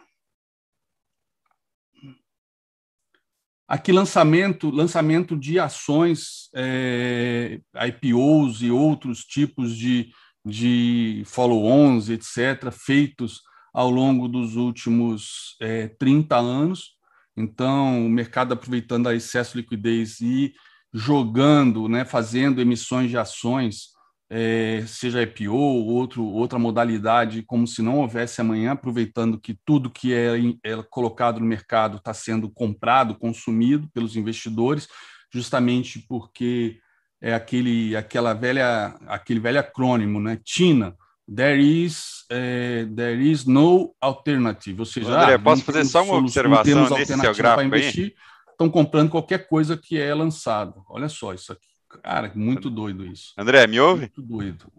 Aqui 3.69 3.93
lançamento, 3.93 4.71
lançamento 4.71 5.37
de 5.37 5.59
ações, 5.59 6.49
é, 6.55 7.61
IPOs 7.87 8.63
e 8.63 8.71
outros 8.71 9.21
tipos 9.25 9.77
de, 9.77 10.11
de 10.45 11.23
follow-ons, 11.27 12.09
etc., 12.09 12.73
feitos 12.73 13.43
ao 13.73 13.89
longo 13.89 14.27
dos 14.27 14.57
últimos 14.57 15.57
é, 15.61 15.87
30 15.87 16.37
anos. 16.37 16.97
Então, 17.37 18.07
o 18.07 18.09
mercado 18.09 18.53
aproveitando 18.53 19.09
a 19.09 19.15
excesso 19.15 19.53
de 19.53 19.59
liquidez 19.59 20.21
e 20.21 20.53
jogando, 20.93 21.89
né, 21.89 22.05
fazendo 22.05 22.61
emissões 22.61 23.11
de 23.11 23.17
ações, 23.17 23.91
é, 24.29 24.85
seja 24.87 25.23
IPO 25.23 25.53
ou 25.53 25.87
outro, 25.87 26.25
outra 26.25 26.59
modalidade, 26.59 27.43
como 27.43 27.67
se 27.67 27.83
não 27.83 27.99
houvesse 27.99 28.41
amanhã, 28.41 28.73
aproveitando 28.73 29.41
que 29.41 29.59
tudo 29.65 29.91
que 29.91 30.15
é, 30.15 30.37
é 30.65 30.83
colocado 30.89 31.41
no 31.41 31.47
mercado 31.47 31.97
está 31.97 32.15
sendo 32.15 32.49
comprado, 32.49 33.17
consumido 33.17 33.89
pelos 33.93 34.17
investidores, 34.17 34.89
justamente 35.33 35.99
porque 36.09 36.79
é 37.21 37.35
aquele, 37.35 37.97
aquela 37.97 38.33
velha, 38.33 38.97
aquele 39.07 39.41
velho 39.41 39.59
acrônimo, 39.59 40.21
né? 40.21 40.39
TINA, 40.45 40.97
There 41.33 41.63
is, 41.63 42.25
é, 42.29 42.87
there 42.87 43.31
is 43.31 43.45
no 43.45 43.95
alternative. 44.01 44.81
Ou 44.81 44.85
seja, 44.85 45.17
André, 45.17 45.35
ah, 45.35 45.39
posso 45.39 45.63
fazer 45.63 45.85
só 45.85 46.03
uma 46.03 46.17
observação 46.17 46.91
nesse 46.91 47.17
seu 47.17 47.35
gráfico 47.35 47.63
investir, 47.63 48.15
Estão 48.61 48.69
comprando 48.69 49.09
qualquer 49.09 49.49
coisa 49.49 49.75
que 49.75 49.99
é 49.99 50.15
lançado. 50.15 50.85
Olha 50.87 51.09
só 51.09 51.33
isso 51.33 51.51
aqui. 51.51 51.67
Cara, 52.03 52.31
muito 52.35 52.69
doido 52.69 53.07
isso. 53.07 53.33
André, 53.39 53.67
me 53.67 53.81
ouve? 53.81 54.01
Muito 54.03 54.21
doido. 54.21 54.71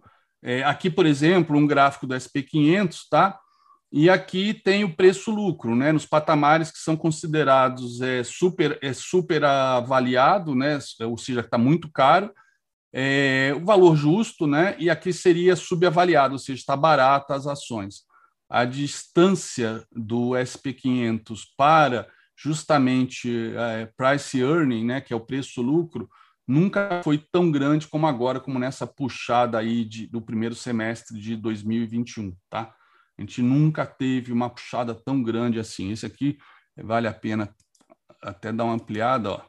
É, 0.44 0.64
aqui, 0.64 0.88
por 0.88 1.08
exemplo, 1.08 1.58
um 1.58 1.66
gráfico 1.66 2.06
do 2.06 2.14
SP500, 2.14 3.00
tá? 3.10 3.40
E 3.92 4.08
aqui 4.08 4.54
tem 4.54 4.84
o 4.84 4.96
preço-lucro, 4.96 5.76
né? 5.76 5.92
Nos 5.92 6.06
patamares 6.06 6.70
que 6.70 6.78
são 6.78 6.96
considerados 6.96 8.02
é, 8.02 8.24
super, 8.24 8.78
é 8.84 8.94
super 8.94 9.44
avaliado, 9.44 10.54
né? 10.54 10.78
Ou 11.02 11.18
seja, 11.18 11.40
está 11.40 11.58
muito 11.58 11.92
caro 11.92 12.32
é, 12.94 13.52
o 13.56 13.66
valor 13.66 13.96
justo, 13.96 14.46
né? 14.46 14.76
E 14.78 14.92
aqui 14.92 15.12
seria 15.12 15.56
subavaliado, 15.56 16.34
ou 16.34 16.40
seja, 16.40 16.60
está 16.60 16.76
barata 16.76 17.34
as 17.34 17.48
ações. 17.48 18.04
A 18.48 18.64
distância 18.64 19.84
do 19.92 20.32
SP500 20.32 21.40
para 21.58 22.08
justamente 22.44 23.54
é, 23.56 23.86
price 23.98 24.40
earning, 24.40 24.86
né, 24.86 25.02
que 25.02 25.14
é 25.14 25.16
o 25.16 25.26
preço-lucro, 25.26 26.10
nunca 26.48 27.02
foi 27.04 27.18
tão 27.32 27.52
grande 27.52 27.88
como 27.88 28.08
agora, 28.08 28.40
como 28.40 28.60
nessa 28.60 28.88
puxada 28.88 29.58
aí 29.58 29.86
de, 29.86 30.08
do 30.08 30.22
primeiro 30.22 30.56
semestre 30.56 31.20
de 31.20 31.36
2021, 31.36 32.36
tá? 32.50 32.74
A 33.18 33.22
gente 33.22 33.42
nunca 33.42 33.86
teve 33.86 34.34
uma 34.34 34.50
puxada 34.50 34.96
tão 34.96 35.22
grande 35.22 35.60
assim. 35.60 35.92
Esse 35.92 36.06
aqui 36.06 36.38
vale 36.76 37.08
a 37.08 37.14
pena 37.14 37.54
até 38.22 38.52
dar 38.52 38.66
uma 38.66 38.74
ampliada, 38.74 39.32
ó. 39.32 39.42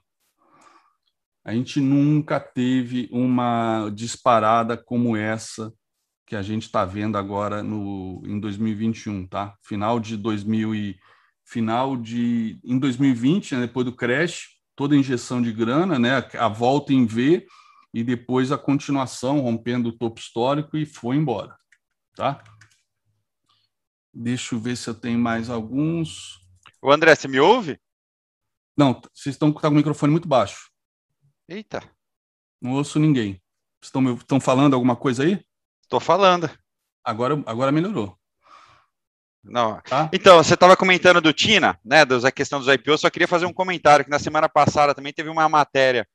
A 1.44 1.52
gente 1.52 1.80
nunca 1.80 2.38
teve 2.38 3.08
uma 3.10 3.90
disparada 3.92 4.76
como 4.76 5.16
essa 5.16 5.72
que 6.26 6.36
a 6.36 6.42
gente 6.42 6.62
está 6.64 6.84
vendo 6.84 7.18
agora 7.18 7.62
no, 7.62 8.22
em 8.24 8.38
2021, 8.38 9.26
tá? 9.26 9.56
Final 9.62 9.98
de 9.98 10.16
2000 10.16 10.74
e 10.74 11.00
final 11.52 11.96
de 11.96 12.58
em 12.64 12.78
2020, 12.78 13.54
né, 13.54 13.60
depois 13.66 13.84
do 13.84 13.94
crash, 13.94 14.56
toda 14.74 14.94
a 14.94 14.98
injeção 14.98 15.42
de 15.42 15.52
grana, 15.52 15.98
né, 15.98 16.16
a 16.38 16.48
volta 16.48 16.94
em 16.94 17.04
V 17.04 17.46
e 17.92 18.02
depois 18.02 18.50
a 18.50 18.56
continuação 18.56 19.40
rompendo 19.40 19.90
o 19.90 19.92
topo 19.92 20.18
histórico 20.18 20.78
e 20.78 20.86
foi 20.86 21.16
embora, 21.16 21.54
tá? 22.16 22.42
Deixa 24.14 24.54
eu 24.54 24.58
ver 24.58 24.76
se 24.76 24.88
eu 24.88 24.94
tenho 24.94 25.18
mais 25.18 25.50
alguns. 25.50 26.38
O 26.80 26.90
André, 26.90 27.14
você 27.14 27.28
me 27.28 27.38
ouve? 27.38 27.78
Não, 28.76 29.00
vocês 29.14 29.34
estão 29.34 29.52
tá 29.52 29.60
com 29.60 29.68
o 29.68 29.72
microfone 29.72 30.10
muito 30.10 30.28
baixo. 30.28 30.70
Eita. 31.48 31.82
Não 32.60 32.72
ouço 32.72 32.98
ninguém. 32.98 33.42
Estão, 33.82 34.14
estão 34.14 34.40
falando 34.40 34.74
alguma 34.74 34.96
coisa 34.96 35.24
aí? 35.24 35.44
Estou 35.82 36.00
falando. 36.00 36.50
Agora, 37.04 37.42
agora 37.46 37.72
melhorou. 37.72 38.18
Não. 39.44 39.80
Tá? 39.88 40.08
Então, 40.12 40.42
você 40.42 40.54
estava 40.54 40.76
comentando 40.76 41.20
do 41.20 41.32
Tina, 41.32 41.78
né, 41.84 42.04
da 42.04 42.30
questão 42.30 42.58
dos 42.60 42.68
IPO, 42.68 42.96
só 42.98 43.10
queria 43.10 43.28
fazer 43.28 43.46
um 43.46 43.52
comentário, 43.52 44.04
que 44.04 44.10
na 44.10 44.18
semana 44.18 44.48
passada 44.48 44.94
também 44.94 45.12
teve 45.12 45.28
uma 45.28 45.48
matéria, 45.48 46.06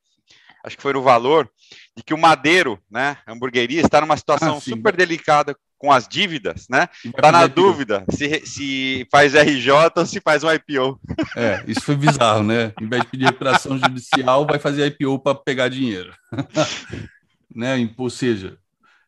acho 0.63 0.77
que 0.77 0.81
foi 0.81 0.93
no 0.93 1.01
Valor, 1.01 1.49
de 1.95 2.03
que 2.03 2.13
o 2.13 2.17
Madeiro, 2.17 2.79
né, 2.89 3.17
hamburgueria, 3.27 3.81
está 3.81 3.99
numa 3.99 4.17
situação 4.17 4.57
ah, 4.57 4.61
super 4.61 4.95
delicada 4.95 5.55
com 5.77 5.91
as 5.91 6.07
dívidas, 6.07 6.65
né? 6.69 6.89
Está 7.05 7.31
na 7.31 7.45
dúvida 7.45 8.03
se, 8.09 8.43
se 8.45 9.07
faz 9.11 9.35
RJ 9.35 9.71
ou 9.95 10.05
se 10.07 10.19
faz 10.19 10.43
um 10.43 10.51
IPO. 10.51 10.99
É, 11.35 11.63
isso 11.67 11.81
foi 11.81 11.95
bizarro, 11.95 12.43
né? 12.43 12.73
Em 12.81 12.89
vez 12.89 13.03
de 13.03 13.09
pedir 13.09 13.25
recuperação 13.25 13.77
judicial, 13.77 14.45
vai 14.47 14.57
fazer 14.57 14.87
IPO 14.87 15.19
para 15.19 15.35
pegar 15.35 15.69
dinheiro. 15.69 16.11
né? 17.55 17.89
Ou 17.95 18.09
seja, 18.09 18.57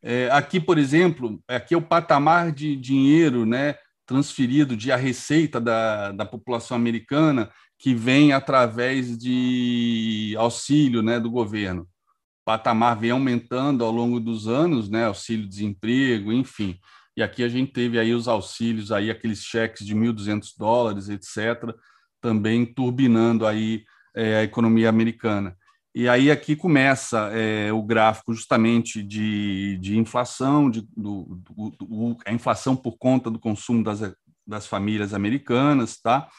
é, 0.01 0.29
aqui, 0.31 0.59
por 0.59 0.77
exemplo, 0.77 1.41
aqui 1.47 1.73
é 1.73 1.77
o 1.77 1.81
patamar 1.81 2.51
de 2.51 2.75
dinheiro 2.75 3.45
né, 3.45 3.75
transferido 4.09 4.75
de 4.75 4.91
a 4.91 4.95
receita 4.95 5.61
da, 5.61 6.11
da 6.11 6.25
população 6.25 6.75
americana 6.75 7.51
que 7.77 7.93
vem 7.93 8.33
através 8.33 9.15
de 9.15 10.33
auxílio 10.35 11.03
né, 11.03 11.19
do 11.19 11.29
governo. 11.29 11.83
O 11.83 12.43
patamar 12.43 12.99
vem 12.99 13.11
aumentando 13.11 13.85
ao 13.85 13.91
longo 13.91 14.19
dos 14.19 14.47
anos, 14.47 14.89
né, 14.89 15.05
auxílio-desemprego, 15.05 16.33
enfim. 16.33 16.79
E 17.15 17.21
aqui 17.21 17.43
a 17.43 17.47
gente 17.47 17.71
teve 17.71 17.99
aí 17.99 18.11
os 18.11 18.27
auxílios, 18.27 18.91
aí 18.91 19.11
aqueles 19.11 19.43
cheques 19.43 19.85
de 19.85 19.93
1.200 19.93 20.57
dólares, 20.57 21.07
etc., 21.07 21.71
também 22.19 22.65
turbinando 22.65 23.45
aí 23.45 23.83
é, 24.15 24.37
a 24.37 24.43
economia 24.43 24.89
americana. 24.89 25.55
E 25.99 26.07
aí 26.07 26.31
aqui 26.31 26.55
começa 26.55 27.29
é, 27.33 27.73
o 27.73 27.83
gráfico 27.83 28.33
justamente 28.33 29.03
de, 29.03 29.77
de 29.81 29.97
inflação, 29.97 30.69
de, 30.71 30.87
do, 30.95 31.25
do, 31.25 31.69
do, 31.71 32.17
a 32.25 32.31
inflação 32.31 32.73
por 32.73 32.97
conta 32.97 33.29
do 33.29 33.37
consumo 33.37 33.83
das, 33.83 33.99
das 34.47 34.65
famílias 34.65 35.13
americanas, 35.13 35.99
tá? 35.99 36.29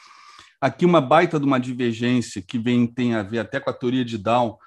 Aqui 0.59 0.83
uma 0.83 0.99
baita 0.99 1.39
de 1.39 1.45
uma 1.45 1.59
divergência 1.59 2.41
que 2.41 2.57
vem 2.57 2.87
tem 2.87 3.13
a 3.13 3.21
ver 3.21 3.37
até 3.37 3.59
com 3.59 3.69
a 3.69 3.73
teoria 3.73 4.03
de 4.03 4.17
Down, 4.17 4.57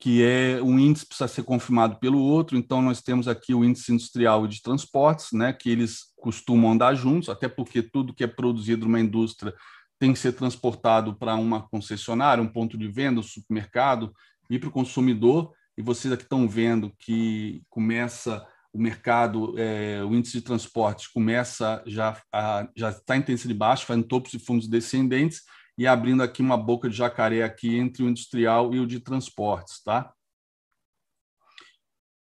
que 0.00 0.24
é 0.24 0.60
um 0.60 0.80
índice 0.80 1.06
precisa 1.06 1.28
ser 1.28 1.44
confirmado 1.44 2.00
pelo 2.00 2.18
outro. 2.18 2.58
Então 2.58 2.82
nós 2.82 3.00
temos 3.00 3.28
aqui 3.28 3.54
o 3.54 3.64
índice 3.64 3.92
industrial 3.92 4.48
de 4.48 4.60
transportes, 4.60 5.28
né? 5.32 5.52
Que 5.52 5.70
eles 5.70 6.06
costumam 6.20 6.72
andar 6.72 6.96
juntos, 6.96 7.28
até 7.28 7.48
porque 7.48 7.84
tudo 7.84 8.12
que 8.12 8.24
é 8.24 8.26
produzido 8.26 8.84
numa 8.84 8.98
indústria 8.98 9.54
tem 9.96 10.12
que 10.12 10.18
ser 10.18 10.32
transportado 10.32 11.14
para 11.14 11.36
uma 11.36 11.68
concessionária, 11.68 12.42
um 12.42 12.48
ponto 12.48 12.76
de 12.76 12.88
venda, 12.88 13.20
um 13.20 13.22
supermercado 13.22 14.12
e 14.50 14.58
para 14.58 14.68
o 14.68 14.72
consumidor. 14.72 15.54
E 15.78 15.82
vocês 15.82 16.12
aqui 16.12 16.24
estão 16.24 16.48
vendo 16.48 16.92
que 16.98 17.62
começa 17.70 18.46
o 18.72 18.80
mercado, 18.80 19.58
é, 19.58 20.02
o 20.04 20.14
índice 20.14 20.38
de 20.38 20.42
transportes 20.42 21.08
começa 21.08 21.82
já 21.86 22.20
a, 22.32 22.68
já 22.76 22.90
está 22.90 23.16
em 23.16 23.22
tendência 23.22 23.48
de 23.48 23.54
baixo, 23.54 23.86
fazendo 23.86 24.06
topos 24.06 24.34
e 24.34 24.38
fundos 24.38 24.68
descendentes 24.68 25.42
e 25.76 25.86
abrindo 25.86 26.22
aqui 26.22 26.42
uma 26.42 26.56
boca 26.56 26.88
de 26.88 26.96
jacaré 26.96 27.42
aqui 27.42 27.76
entre 27.76 28.02
o 28.02 28.08
industrial 28.08 28.74
e 28.74 28.78
o 28.78 28.86
de 28.86 29.00
transportes, 29.00 29.82
tá? 29.82 30.12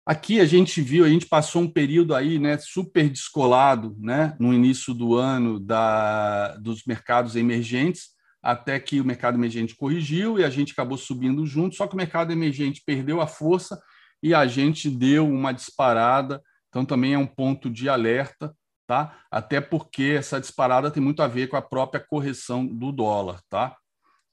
Aqui 0.06 0.42
a 0.42 0.46
gente 0.46 0.82
viu, 0.82 1.06
a 1.06 1.10
gente 1.10 1.26
passou 1.26 1.62
um 1.62 1.70
período 1.70 2.14
aí, 2.14 2.38
né, 2.38 2.58
super 2.58 3.10
descolado, 3.10 3.96
né, 4.00 4.36
no 4.38 4.54
início 4.54 4.94
do 4.94 5.16
ano 5.16 5.60
da, 5.62 6.58
dos 6.58 6.84
mercados 6.86 7.38
emergentes, 7.38 8.13
até 8.44 8.78
que 8.78 9.00
o 9.00 9.06
mercado 9.06 9.38
emergente 9.38 9.76
corrigiu 9.76 10.38
e 10.38 10.44
a 10.44 10.50
gente 10.50 10.74
acabou 10.74 10.98
subindo 10.98 11.46
junto, 11.46 11.76
só 11.76 11.88
que 11.88 11.94
o 11.94 11.98
mercado 11.98 12.34
emergente 12.34 12.84
perdeu 12.86 13.22
a 13.22 13.28
força 13.28 13.82
e 14.22 14.34
a 14.34 14.46
gente 14.46 14.90
deu 14.90 15.28
uma 15.28 15.54
disparada, 15.54 16.42
então 16.68 16.84
também 16.84 17.14
é 17.14 17.18
um 17.18 17.26
ponto 17.26 17.70
de 17.70 17.88
alerta, 17.88 18.54
tá? 18.86 19.18
Até 19.32 19.62
porque 19.62 20.16
essa 20.18 20.42
disparada 20.42 20.92
tem 20.92 21.02
muito 21.02 21.24
a 21.24 21.28
ver 21.28 21.48
com 21.48 21.56
a 21.56 21.62
própria 21.62 22.06
correção 22.06 22.66
do 22.66 22.92
dólar, 22.92 23.42
tá? 23.50 23.78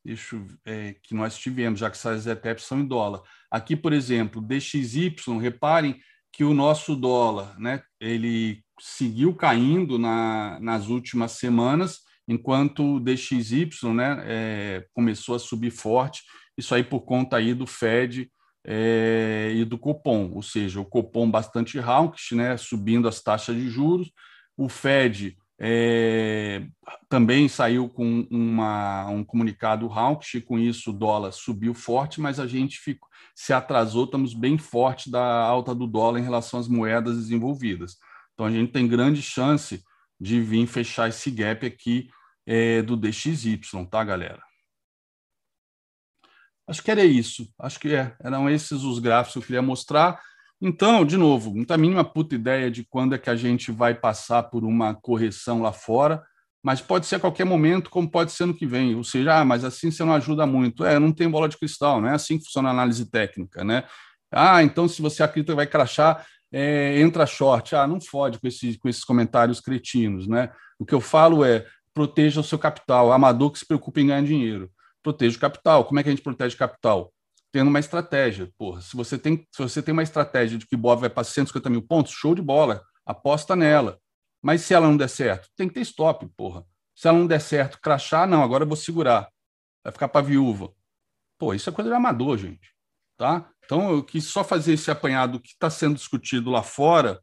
Isso 0.05 0.45
é, 0.65 0.97
que 1.03 1.15
nós 1.15 1.39
tivemos, 1.39 1.79
já 1.79 1.91
que 1.91 1.97
essas 1.97 2.27
ETFs 2.27 2.65
são 2.65 2.81
em 2.81 2.87
dólar. 2.87 3.23
Aqui, 3.51 3.77
por 3.77 3.93
exemplo, 3.93 4.41
DXY, 4.41 5.15
reparem 5.41 6.01
que 6.33 6.43
o 6.43 6.55
nosso 6.55 6.97
dólar, 6.97 7.59
né, 7.59 7.83
ele 8.01 8.65
seguiu 8.81 9.35
caindo 9.35 9.99
na, 9.99 10.59
nas 10.61 10.89
últimas 10.89 11.33
semanas, 11.33 12.01
enquanto 12.31 12.97
o 12.97 13.01
DXY 13.01 13.69
né, 13.93 14.23
é, 14.25 14.87
começou 14.95 15.35
a 15.35 15.39
subir 15.39 15.73
forte, 15.73 16.23
isso 16.57 16.73
aí 16.73 16.85
por 16.85 17.01
conta 17.01 17.37
aí 17.37 17.53
do 17.53 17.67
Fed 17.67 18.31
é, 18.65 19.53
e 19.53 19.65
do 19.65 19.77
Copom, 19.77 20.31
ou 20.33 20.43
seja, 20.43 20.81
o 20.81 20.85
Copom 20.85 21.29
bastante 21.29 21.77
hawkish, 21.81 22.31
né, 22.33 22.57
subindo 22.57 23.09
as 23.09 23.21
taxas 23.21 23.57
de 23.57 23.69
juros, 23.69 24.13
o 24.57 24.69
Fed 24.69 25.37
é, 25.59 26.63
também 27.09 27.49
saiu 27.49 27.89
com 27.89 28.25
uma, 28.31 29.09
um 29.09 29.25
comunicado 29.25 29.93
hawkish, 29.93 30.41
com 30.47 30.57
isso 30.57 30.91
o 30.91 30.95
dólar 30.95 31.33
subiu 31.33 31.75
forte, 31.75 32.21
mas 32.21 32.39
a 32.39 32.47
gente 32.47 32.79
ficou, 32.79 33.09
se 33.35 33.53
atrasou, 33.53 34.05
estamos 34.05 34.35
bem 34.35 34.57
forte 34.57 35.11
da 35.11 35.43
alta 35.43 35.75
do 35.75 35.87
dólar 35.87 36.21
em 36.21 36.25
relação 36.25 36.61
às 36.61 36.69
moedas 36.69 37.17
desenvolvidas. 37.17 37.97
Então 38.35 38.47
a 38.47 38.51
gente 38.53 38.71
tem 38.71 38.87
grande 38.87 39.21
chance 39.21 39.83
de 40.21 40.41
vir 40.41 40.67
fechar 40.67 41.09
esse 41.09 41.31
gap 41.31 41.67
aqui 41.67 42.09
é, 42.47 42.83
do 42.83 42.97
DXY, 42.97 43.61
tá, 43.91 44.03
galera? 44.05 44.43
Acho 46.67 46.83
que 46.83 46.91
era 46.91 47.05
isso. 47.05 47.53
Acho 47.59 47.81
que 47.81 47.95
é, 47.95 48.15
eram 48.23 48.49
esses 48.49 48.83
os 48.83 48.99
gráficos 49.01 49.33
que 49.33 49.39
eu 49.39 49.47
queria 49.47 49.63
mostrar. 49.63 50.21
Então, 50.63 51.05
de 51.05 51.17
novo, 51.17 51.55
não 51.55 51.65
tem 51.65 51.75
a 51.75 51.79
mínima 51.79 52.05
puta 52.05 52.35
ideia 52.35 52.71
de 52.71 52.85
quando 52.85 53.15
é 53.15 53.19
que 53.19 53.31
a 53.31 53.35
gente 53.35 53.73
vai 53.73 53.95
passar 53.95 54.45
por 54.45 54.63
uma 54.63 54.95
correção 54.95 55.63
lá 55.63 55.73
fora, 55.73 56.23
mas 56.63 56.81
pode 56.81 57.07
ser 57.07 57.17
a 57.17 57.21
qualquer 57.21 57.45
momento, 57.45 57.91
como 57.91 58.09
pode 58.09 58.31
ser 58.31 58.47
no 58.47 58.55
que 58.55 58.67
vem. 58.67 58.95
Ou 58.95 59.03
seja, 59.03 59.41
ah, 59.41 59.45
mas 59.45 59.65
assim 59.65 59.91
você 59.91 60.05
não 60.05 60.13
ajuda 60.13 60.47
muito. 60.47 60.85
É, 60.85 60.99
não 60.99 61.13
tem 61.13 61.29
bola 61.29 61.49
de 61.49 61.57
cristal, 61.57 62.01
não 62.01 62.09
é 62.09 62.15
assim 62.15 62.39
que 62.39 62.45
funciona 62.45 62.69
a 62.69 62.73
análise 62.73 63.11
técnica, 63.11 63.65
né? 63.65 63.85
Ah, 64.31 64.63
então 64.63 64.87
se 64.87 65.03
você 65.03 65.23
acredita 65.23 65.53
que 65.53 65.57
vai 65.57 65.67
crachar, 65.67 66.25
é, 66.53 67.01
entra 67.01 67.27
short. 67.27 67.75
Ah, 67.75 67.87
não 67.87 68.01
fode 68.01 68.39
com, 68.39 68.47
esse, 68.47 68.79
com 68.79 68.89
esses 68.89 69.03
comentários 69.03 69.61
cretinos, 69.61 70.29
né? 70.29 70.53
O 70.79 70.85
que 70.85 70.95
eu 70.95 71.01
falo 71.01 71.45
é, 71.45 71.67
proteja 71.95 72.41
o 72.41 72.45
seu 72.45 72.59
capital. 72.59 73.13
Amador 73.13 73.51
que 73.51 73.59
se 73.59 73.67
preocupa 73.67 74.01
em 74.01 74.07
ganhar 74.07 74.23
dinheiro. 74.23 74.71
Proteja 75.03 75.37
o 75.37 75.41
capital. 75.41 75.85
Como 75.85 75.99
é 75.99 76.03
que 76.03 76.09
a 76.09 76.13
gente 76.13 76.23
protege 76.23 76.55
o 76.55 76.59
capital? 76.59 77.13
Tendo 77.53 77.69
uma 77.69 77.81
estratégia. 77.81 78.51
Porra, 78.59 78.81
se 78.81 78.97
você 78.97 79.19
tem, 79.19 79.47
se 79.51 79.63
você 79.63 79.83
tem 79.83 79.93
uma 79.93 80.03
estratégia 80.03 80.59
de 80.59 80.67
que 80.67 80.75
o 80.75 80.79
Bob 80.79 81.01
vai 81.01 81.11
para 81.11 81.25
150 81.25 81.69
mil 81.71 81.83
pontos, 81.83 82.13
show 82.13 82.35
de 82.35 82.43
bola. 82.43 82.83
Aposta 83.05 83.57
nela. 83.57 83.99
Mas 84.43 84.63
se 84.63 84.73
ela 84.73 84.87
não 84.87 84.97
der 84.97 85.09
certo, 85.09 85.49
tem 85.57 85.69
que 85.69 85.75
ter 85.75 85.81
stop, 85.81 86.27
porra. 86.37 86.65
Se 86.95 87.09
ela 87.09 87.19
não 87.19 87.27
der 87.27 87.41
certo, 87.41 87.81
crachar, 87.81 88.29
não, 88.29 88.43
agora 88.43 88.65
eu 88.65 88.69
vou 88.69 88.77
segurar. 88.77 89.29
Vai 89.85 89.93
ficar 89.93 90.09
para 90.09 90.27
viúva. 90.27 90.73
Pô, 91.39 91.55
isso 91.55 91.69
é 91.69 91.73
coisa 91.73 91.91
de 91.91 91.97
amador, 91.97 92.37
gente. 92.37 92.75
Tá? 93.17 93.51
Então, 93.65 93.91
eu 93.91 94.03
quis 94.03 94.25
só 94.25 94.43
fazer 94.43 94.75
esse 94.75 94.91
apanhado 94.91 95.41
que 95.41 95.51
está 95.51 95.71
sendo 95.71 95.95
discutido 95.95 96.51
lá 96.51 96.63
fora, 96.63 97.21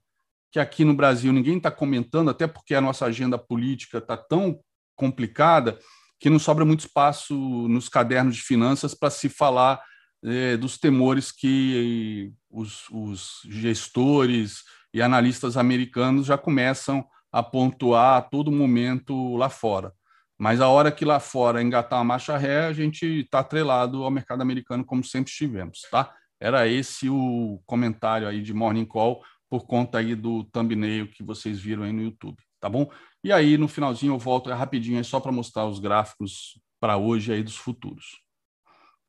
que 0.51 0.59
aqui 0.59 0.85
no 0.85 0.93
Brasil 0.93 1.31
ninguém 1.33 1.57
está 1.57 1.71
comentando, 1.71 2.29
até 2.29 2.47
porque 2.47 2.75
a 2.75 2.81
nossa 2.81 3.05
agenda 3.05 3.37
política 3.37 3.97
está 3.97 4.15
tão 4.15 4.59
complicada 4.95 5.77
que 6.19 6.29
não 6.29 6.39
sobra 6.39 6.65
muito 6.65 6.81
espaço 6.81 7.35
nos 7.67 7.87
cadernos 7.89 8.35
de 8.35 8.41
finanças 8.41 8.93
para 8.93 9.09
se 9.09 9.29
falar 9.29 9.81
é, 10.23 10.57
dos 10.57 10.77
temores 10.77 11.31
que 11.31 12.33
os, 12.49 12.89
os, 12.89 13.41
gestores 13.49 14.63
e 14.93 15.01
analistas 15.01 15.57
americanos 15.57 16.25
já 16.25 16.37
começam 16.37 17.05
a 17.31 17.43
pontuar 17.43 18.17
a 18.17 18.21
todo 18.21 18.51
momento 18.51 19.35
lá 19.35 19.49
fora. 19.49 19.93
Mas 20.39 20.61
a 20.61 20.67
hora 20.67 20.91
que 20.91 21.05
lá 21.05 21.19
fora 21.19 21.61
engatar 21.61 21.99
a 21.99 22.03
marcha 22.03 22.37
ré, 22.37 22.65
a 22.65 22.73
gente 22.73 23.05
está 23.05 23.39
atrelado 23.39 24.03
ao 24.03 24.11
mercado 24.11 24.41
americano, 24.41 24.85
como 24.85 25.03
sempre 25.03 25.31
estivemos. 25.31 25.81
Tá? 25.91 26.13
Era 26.39 26.67
esse 26.67 27.09
o 27.09 27.59
comentário 27.65 28.27
aí 28.27 28.41
de 28.41 28.53
Morning 28.53 28.85
Call, 28.85 29.21
por 29.49 29.65
conta 29.65 29.99
aí 29.99 30.15
do 30.15 30.43
thumbnail 30.45 31.07
que 31.07 31.23
vocês 31.23 31.59
viram 31.59 31.83
aí 31.83 31.91
no 31.91 32.01
YouTube, 32.01 32.37
tá 32.59 32.69
bom? 32.69 32.91
E 33.23 33.31
aí, 33.31 33.57
no 33.57 33.67
finalzinho, 33.67 34.13
eu 34.13 34.19
volto 34.19 34.49
rapidinho 34.49 34.97
aí 34.97 35.03
só 35.03 35.19
para 35.19 35.31
mostrar 35.31 35.65
os 35.65 35.79
gráficos 35.79 36.59
para 36.79 36.97
hoje 36.97 37.33
aí 37.33 37.43
dos 37.43 37.55
futuros. 37.55 38.21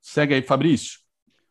Segue 0.01 0.35
aí, 0.35 0.43
Fabrício. 0.43 1.01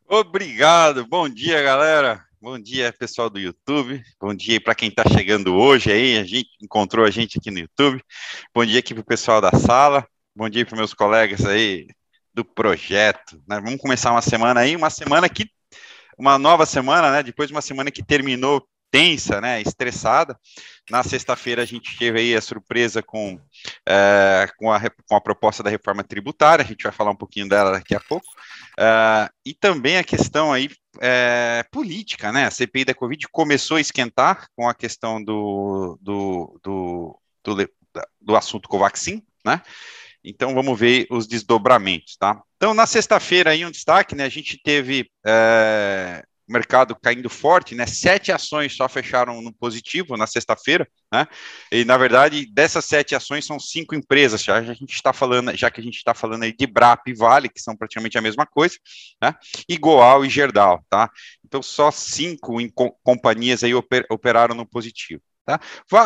Obrigado. 0.08 1.06
Bom 1.06 1.28
dia, 1.30 1.62
galera. 1.62 2.26
Bom 2.42 2.58
dia, 2.58 2.94
pessoal 2.94 3.30
do 3.30 3.40
YouTube. 3.40 4.02
Bom 4.20 4.34
dia 4.34 4.62
para 4.62 4.76
quem 4.76 4.90
está 4.90 5.04
chegando 5.10 5.56
hoje 5.56 5.92
aí. 5.92 6.18
A 6.18 6.24
gente 6.24 6.50
encontrou 6.62 7.06
a 7.06 7.10
gente 7.10 7.38
aqui 7.38 7.52
no 7.52 7.60
YouTube. 7.60 8.02
Bom 8.54 8.66
dia 8.66 8.80
aqui 8.80 8.94
para 8.94 9.02
o 9.02 9.06
pessoal 9.06 9.42
da 9.42 9.52
sala. 9.52 10.08
Bom 10.36 10.48
dia 10.48 10.66
para 10.66 10.78
meus 10.78 10.94
colegas 10.94 11.46
aí 11.46 11.88
do 12.34 12.46
projeto. 12.46 13.42
Né? 13.48 13.60
Vamos 13.60 13.82
começar 13.82 14.12
uma 14.12 14.22
semana 14.22 14.62
aí, 14.62 14.76
uma 14.76 14.90
semana 14.90 15.28
que 15.28 15.50
uma 16.18 16.38
nova 16.40 16.66
semana, 16.66 17.12
né? 17.12 17.24
Depois 17.24 17.48
de 17.48 17.54
uma 17.54 17.62
semana 17.62 17.92
que 17.92 18.04
terminou 18.04 18.68
tensa, 18.92 19.42
né, 19.42 19.62
estressada. 19.62 20.38
Na 20.90 21.04
sexta-feira 21.04 21.62
a 21.62 21.66
gente 21.66 21.98
teve 21.98 22.20
aí 22.20 22.36
a 22.36 22.42
surpresa 22.42 23.04
com, 23.04 23.40
é, 23.88 24.48
com, 24.58 24.72
a, 24.72 24.80
com 25.08 25.16
a 25.16 25.22
proposta 25.22 25.62
da 25.62 25.70
reforma 25.70 26.04
tributária, 26.04 26.64
a 26.64 26.68
gente 26.68 26.84
vai 26.84 26.92
falar 26.92 27.12
um 27.12 27.16
pouquinho 27.16 27.50
dela 27.50 27.72
daqui 27.72 27.96
a 27.96 28.00
pouco, 28.00 28.28
é, 28.80 29.30
e 29.46 29.54
também 29.54 29.98
a 29.98 30.04
questão 30.04 30.54
aí 30.54 30.70
é, 31.02 31.64
política, 31.72 32.32
né, 32.32 32.46
a 32.46 32.52
CPI 32.52 32.86
da 32.86 32.94
Covid 32.94 33.28
começou 33.32 33.78
a 33.78 33.82
esquentar 33.82 34.48
com 34.56 34.68
a 34.68 34.74
questão 34.74 35.24
do, 35.24 35.98
do, 36.02 36.60
do, 36.64 37.20
do 37.44 37.68
do 38.22 38.36
assunto 38.36 38.70
Covaxin, 38.70 39.24
né? 39.46 39.62
Então 40.24 40.54
vamos 40.54 40.78
ver 40.78 41.08
os 41.10 41.28
desdobramentos, 41.28 42.18
tá? 42.18 42.42
Então 42.58 42.74
na 42.74 42.86
sexta-feira 42.86 43.52
aí 43.52 43.66
um 43.66 43.72
destaque, 43.72 44.16
né? 44.16 44.26
A 44.26 44.30
gente 44.30 44.62
teve 44.62 45.10
é, 45.26 46.26
mercado 46.48 46.96
caindo 46.96 47.30
forte, 47.30 47.76
né? 47.76 47.86
Sete 47.86 48.32
ações 48.32 48.76
só 48.76 48.88
fecharam 48.88 49.42
no 49.42 49.54
positivo 49.54 50.16
na 50.16 50.26
sexta-feira, 50.26 50.88
né? 51.12 51.28
E 51.72 51.84
na 51.84 51.98
verdade 51.98 52.46
dessas 52.46 52.86
sete 52.86 53.16
ações 53.16 53.46
são 53.46 53.60
cinco 53.60 53.96
empresas. 53.96 54.44
Já 54.44 54.58
a 54.58 54.74
gente 54.74 54.94
está 54.94 55.12
falando, 55.12 55.56
já 55.56 55.70
que 55.70 55.82
a 55.82 55.84
gente 55.84 55.98
está 55.98 56.14
falando 56.14 56.44
aí 56.44 56.56
de 56.56 56.66
Brap 56.66 57.08
e 57.08 57.14
Vale, 57.14 57.50
que 57.50 57.62
são 57.62 57.76
praticamente 57.76 58.18
a 58.18 58.22
mesma 58.22 58.46
coisa, 58.46 58.76
né? 59.22 59.36
E 59.68 59.78
Goal 59.78 60.26
e 60.26 60.30
Gerdau, 60.30 60.84
tá? 60.90 61.10
Então 61.44 61.62
só 61.62 61.92
cinco 61.92 62.58
companhias 63.04 63.64
aí 63.64 63.74
oper, 63.74 64.06
operaram 64.10 64.56
no 64.56 64.66
positivo. 64.66 65.22
Tá? 65.48 65.62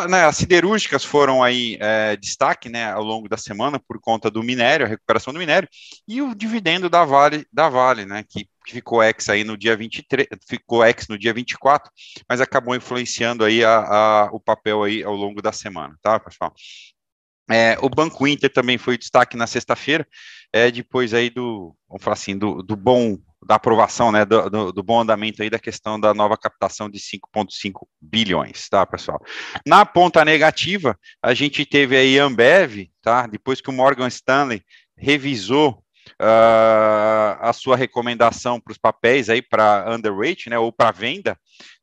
Né, 0.08 0.24
as 0.24 0.36
siderúrgicas 0.36 1.04
foram 1.04 1.42
aí 1.42 1.76
é, 1.80 2.16
destaque 2.16 2.68
né, 2.68 2.92
ao 2.92 3.02
longo 3.02 3.28
da 3.28 3.36
semana 3.36 3.76
por 3.76 4.00
conta 4.00 4.30
do 4.30 4.40
minério, 4.40 4.86
a 4.86 4.88
recuperação 4.88 5.32
do 5.32 5.38
minério, 5.40 5.68
e 6.06 6.22
o 6.22 6.32
dividendo 6.32 6.88
da 6.88 7.04
Vale, 7.04 7.44
da 7.52 7.68
Vale 7.68 8.06
né, 8.06 8.22
que 8.22 8.48
ficou 8.68 9.02
ex 9.02 9.28
aí 9.28 9.42
no 9.42 9.58
dia 9.58 9.76
23, 9.76 10.28
ficou 10.48 10.84
ex 10.84 11.08
no 11.08 11.18
dia 11.18 11.34
24, 11.34 11.90
mas 12.28 12.40
acabou 12.40 12.76
influenciando 12.76 13.44
aí 13.44 13.64
a, 13.64 13.78
a, 13.80 14.24
o 14.26 14.38
papel 14.38 14.84
aí 14.84 15.02
ao 15.02 15.16
longo 15.16 15.42
da 15.42 15.50
semana, 15.50 15.98
tá, 16.00 16.20
pessoal? 16.20 16.54
É, 17.50 17.76
o 17.82 17.88
Banco 17.88 18.24
Inter 18.28 18.48
também 18.48 18.78
foi 18.78 18.96
destaque 18.96 19.36
na 19.36 19.48
sexta-feira, 19.48 20.06
é, 20.52 20.70
depois 20.70 21.12
aí 21.12 21.28
do, 21.28 21.74
vamos 21.88 22.04
falar 22.04 22.14
assim, 22.14 22.38
do, 22.38 22.62
do 22.62 22.76
bom 22.76 23.18
da 23.44 23.56
aprovação, 23.56 24.12
né, 24.12 24.24
do, 24.24 24.48
do, 24.48 24.72
do, 24.72 24.82
bom 24.82 25.00
andamento 25.00 25.42
aí 25.42 25.50
da 25.50 25.58
questão 25.58 25.98
da 25.98 26.14
nova 26.14 26.36
captação 26.36 26.88
de 26.88 26.98
5,5 26.98 27.86
bilhões, 28.00 28.68
tá, 28.68 28.86
pessoal? 28.86 29.20
Na 29.66 29.84
ponta 29.84 30.24
negativa, 30.24 30.98
a 31.22 31.34
gente 31.34 31.66
teve 31.66 31.96
aí 31.96 32.18
Ambev, 32.18 32.88
tá, 33.02 33.26
depois 33.26 33.60
que 33.60 33.70
o 33.70 33.72
Morgan 33.72 34.08
Stanley 34.08 34.62
revisou 34.96 35.82
uh, 36.20 37.36
a 37.40 37.52
sua 37.52 37.76
recomendação 37.76 38.60
para 38.60 38.72
os 38.72 38.78
papéis 38.78 39.28
aí 39.28 39.42
para 39.42 39.92
underweight, 39.92 40.48
né, 40.48 40.58
ou 40.58 40.72
para 40.72 40.92
venda, 40.92 41.36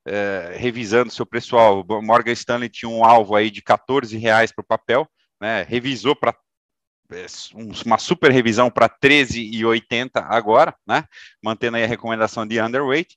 uh, 0.07 0.57
revisando 0.57 1.11
seu 1.11 1.25
pessoal, 1.25 1.85
o 1.87 2.01
Morgan 2.01 2.31
Stanley 2.31 2.69
tinha 2.69 2.89
um 2.89 3.03
alvo 3.03 3.35
aí 3.35 3.51
de 3.51 3.61
14 3.61 4.17
reais 4.17 4.51
para 4.51 4.63
o 4.63 4.67
papel, 4.67 5.07
né, 5.41 5.65
revisou 5.67 6.15
para 6.15 6.33
uma 7.85 7.97
super 7.97 8.31
revisão 8.31 8.69
para 8.69 8.87
13,80 8.87 10.09
agora, 10.27 10.75
né? 10.87 11.05
Mantendo 11.43 11.77
aí 11.77 11.83
a 11.83 11.87
recomendação 11.87 12.45
de 12.45 12.61
underweight. 12.61 13.15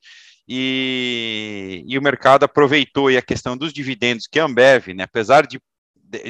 E, 0.49 1.85
e 1.87 1.99
o 1.99 2.03
mercado 2.03 2.45
aproveitou 2.45 3.09
a 3.09 3.23
questão 3.23 3.57
dos 3.57 3.73
dividendos 3.73 4.27
que 4.27 4.41
a 4.41 4.45
Ambev, 4.45 4.89
né, 4.89 5.05
apesar 5.05 5.47
de 5.47 5.61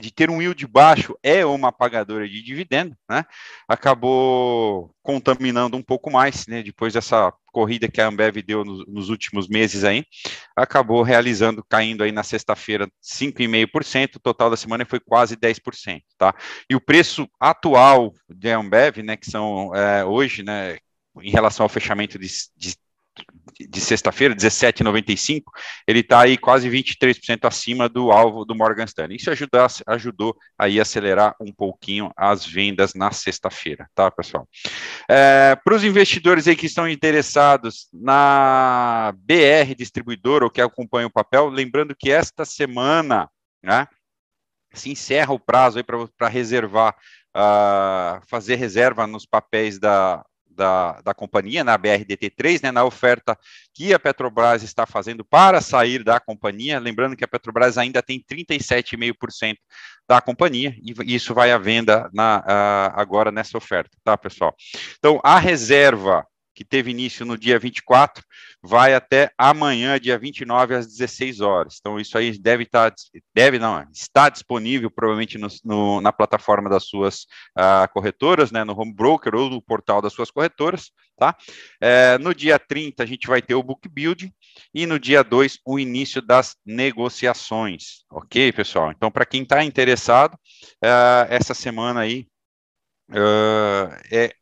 de 0.01 0.13
ter 0.13 0.31
um 0.31 0.41
yield 0.41 0.65
baixo 0.67 1.19
é 1.23 1.45
uma 1.45 1.73
pagadora 1.73 2.29
de 2.29 2.41
dividendo, 2.43 2.97
né? 3.09 3.25
Acabou 3.67 4.95
contaminando 5.03 5.77
um 5.77 5.83
pouco 5.83 6.11
mais, 6.11 6.47
né? 6.47 6.63
Depois 6.63 6.93
dessa 6.93 7.33
corrida 7.53 7.89
que 7.89 8.01
a 8.01 8.09
Ambev 8.09 8.43
deu 8.43 8.65
nos, 8.65 8.87
nos 8.89 9.09
últimos 9.11 9.47
meses 9.47 9.85
aí, 9.85 10.05
acabou 10.57 11.03
realizando, 11.03 11.63
caindo 11.69 12.03
aí 12.03 12.11
na 12.11 12.23
sexta-feira 12.23 12.89
5,5%, 13.03 14.17
o 14.17 14.21
total 14.21 14.51
da 14.51 14.57
semana 14.57 14.85
foi 14.85 14.99
quase 14.99 15.37
10%, 15.37 16.01
tá? 16.19 16.35
E 16.69 16.75
o 16.75 16.81
preço 16.81 17.29
atual 17.39 18.13
de 18.29 18.51
Ambev, 18.51 18.99
né, 18.99 19.17
que 19.17 19.31
são 19.31 19.75
é, 19.75 20.05
hoje, 20.05 20.43
né, 20.43 20.79
em 21.21 21.31
relação 21.31 21.65
ao 21.65 21.69
fechamento 21.69 22.19
de, 22.19 22.27
de 22.57 22.75
de 23.59 23.81
sexta-feira, 23.81 24.35
17,95, 24.35 25.43
ele 25.87 26.01
está 26.01 26.21
aí 26.23 26.37
quase 26.37 26.69
23% 26.69 27.47
acima 27.47 27.89
do 27.89 28.11
alvo 28.11 28.45
do 28.45 28.55
Morgan 28.55 28.85
Stanley. 28.85 29.17
Isso 29.17 29.31
ajudou, 29.31 29.67
ajudou 29.87 30.37
aí 30.59 30.79
a 30.79 30.83
acelerar 30.83 31.35
um 31.41 31.53
pouquinho 31.53 32.11
as 32.17 32.47
vendas 32.47 32.95
na 32.95 33.11
sexta-feira, 33.13 33.89
tá, 33.95 34.11
pessoal? 34.11 34.49
É, 35.09 35.57
Para 35.65 35.75
os 35.75 35.85
investidores 35.85 36.49
aí 36.49 36.57
que 36.57 36.67
estão 36.67 36.89
interessados 36.89 37.89
na 37.93 39.13
BR 39.17 39.75
Distribuidora 39.77 40.45
ou 40.45 40.51
que 40.51 40.61
acompanham 40.61 41.09
o 41.09 41.13
papel, 41.13 41.49
lembrando 41.49 41.95
que 41.97 42.11
esta 42.11 42.45
semana, 42.45 43.29
né, 43.63 43.87
se 44.73 44.91
encerra 44.91 45.33
o 45.33 45.41
prazo 45.41 45.79
aí 45.79 45.85
para 45.85 46.29
reservar, 46.29 46.95
uh, 47.37 48.21
fazer 48.27 48.57
reserva 48.57 49.07
nos 49.07 49.27
papéis 49.27 49.79
da 49.79 50.25
da, 50.55 51.01
da 51.03 51.15
companhia, 51.15 51.65
na 51.65 51.79
BRDT3, 51.79 52.63
né, 52.63 52.71
na 52.73 52.85
oferta 52.85 53.39
que 53.75 53.93
a 53.93 53.99
Petrobras 53.99 54.63
está 54.63 54.87
fazendo 54.87 55.25
para 55.25 55.61
sair 55.61 56.03
da 56.05 56.21
companhia. 56.21 56.79
Lembrando 56.79 57.17
que 57.17 57.25
a 57.25 57.29
Petrobras 57.29 57.79
ainda 57.79 58.03
tem 58.03 58.21
37,5% 58.21 59.57
da 60.09 60.21
companhia, 60.21 60.77
e 60.83 61.15
isso 61.15 61.35
vai 61.35 61.53
à 61.53 61.59
venda 61.59 62.11
na, 62.13 62.39
uh, 62.41 63.01
agora 63.01 63.31
nessa 63.31 63.57
oferta, 63.57 63.97
tá, 64.05 64.17
pessoal? 64.17 64.55
Então, 64.99 65.21
a 65.23 65.39
reserva 65.39 66.27
que 66.55 66.65
teve 66.65 66.91
início 66.91 67.25
no 67.25 67.37
dia 67.37 67.59
24, 67.59 68.25
vai 68.63 68.95
até 68.95 69.31
amanhã, 69.37 69.99
dia 69.99 70.19
29, 70.19 70.75
às 70.75 70.87
16 70.87 71.41
horas. 71.41 71.77
Então, 71.81 71.99
isso 71.99 72.17
aí 72.17 72.39
deve 72.39 72.65
estar, 72.65 72.91
tá, 72.91 72.97
deve 73.35 73.59
não, 73.59 73.85
está 73.93 74.29
disponível 74.29 74.91
provavelmente 74.91 75.39
no, 75.39 75.49
no, 75.65 76.01
na 76.01 76.13
plataforma 76.13 76.69
das 76.69 76.85
suas 76.85 77.27
uh, 77.59 77.91
corretoras, 77.93 78.51
né, 78.51 78.65
no 78.65 78.79
home 78.79 78.95
broker 78.95 79.35
ou 79.35 79.51
no 79.51 79.63
portal 79.63 80.03
das 80.03 80.13
suas 80.13 80.31
corretoras, 80.31 80.91
tá? 81.17 81.37
É, 81.81 82.19
no 82.19 82.35
dia 82.35 82.59
30, 82.59 83.03
a 83.03 83.07
gente 83.07 83.27
vai 83.27 83.41
ter 83.41 83.55
o 83.55 83.63
book 83.63 83.89
build 83.89 84.33
e 84.75 84.87
no 84.87 84.99
dia 84.99 85.23
2, 85.23 85.59
o 85.65 85.79
início 85.79 86.21
das 86.21 86.57
negociações, 86.65 88.05
ok, 88.11 88.53
pessoal? 88.53 88.91
Então, 88.91 89.11
para 89.11 89.27
quem 89.27 89.43
está 89.43 89.65
interessado, 89.65 90.35
uh, 90.35 91.27
essa 91.29 91.55
semana 91.55 92.01
aí, 92.01 92.27
Uh, 93.13 93.93
é, 94.11 94.35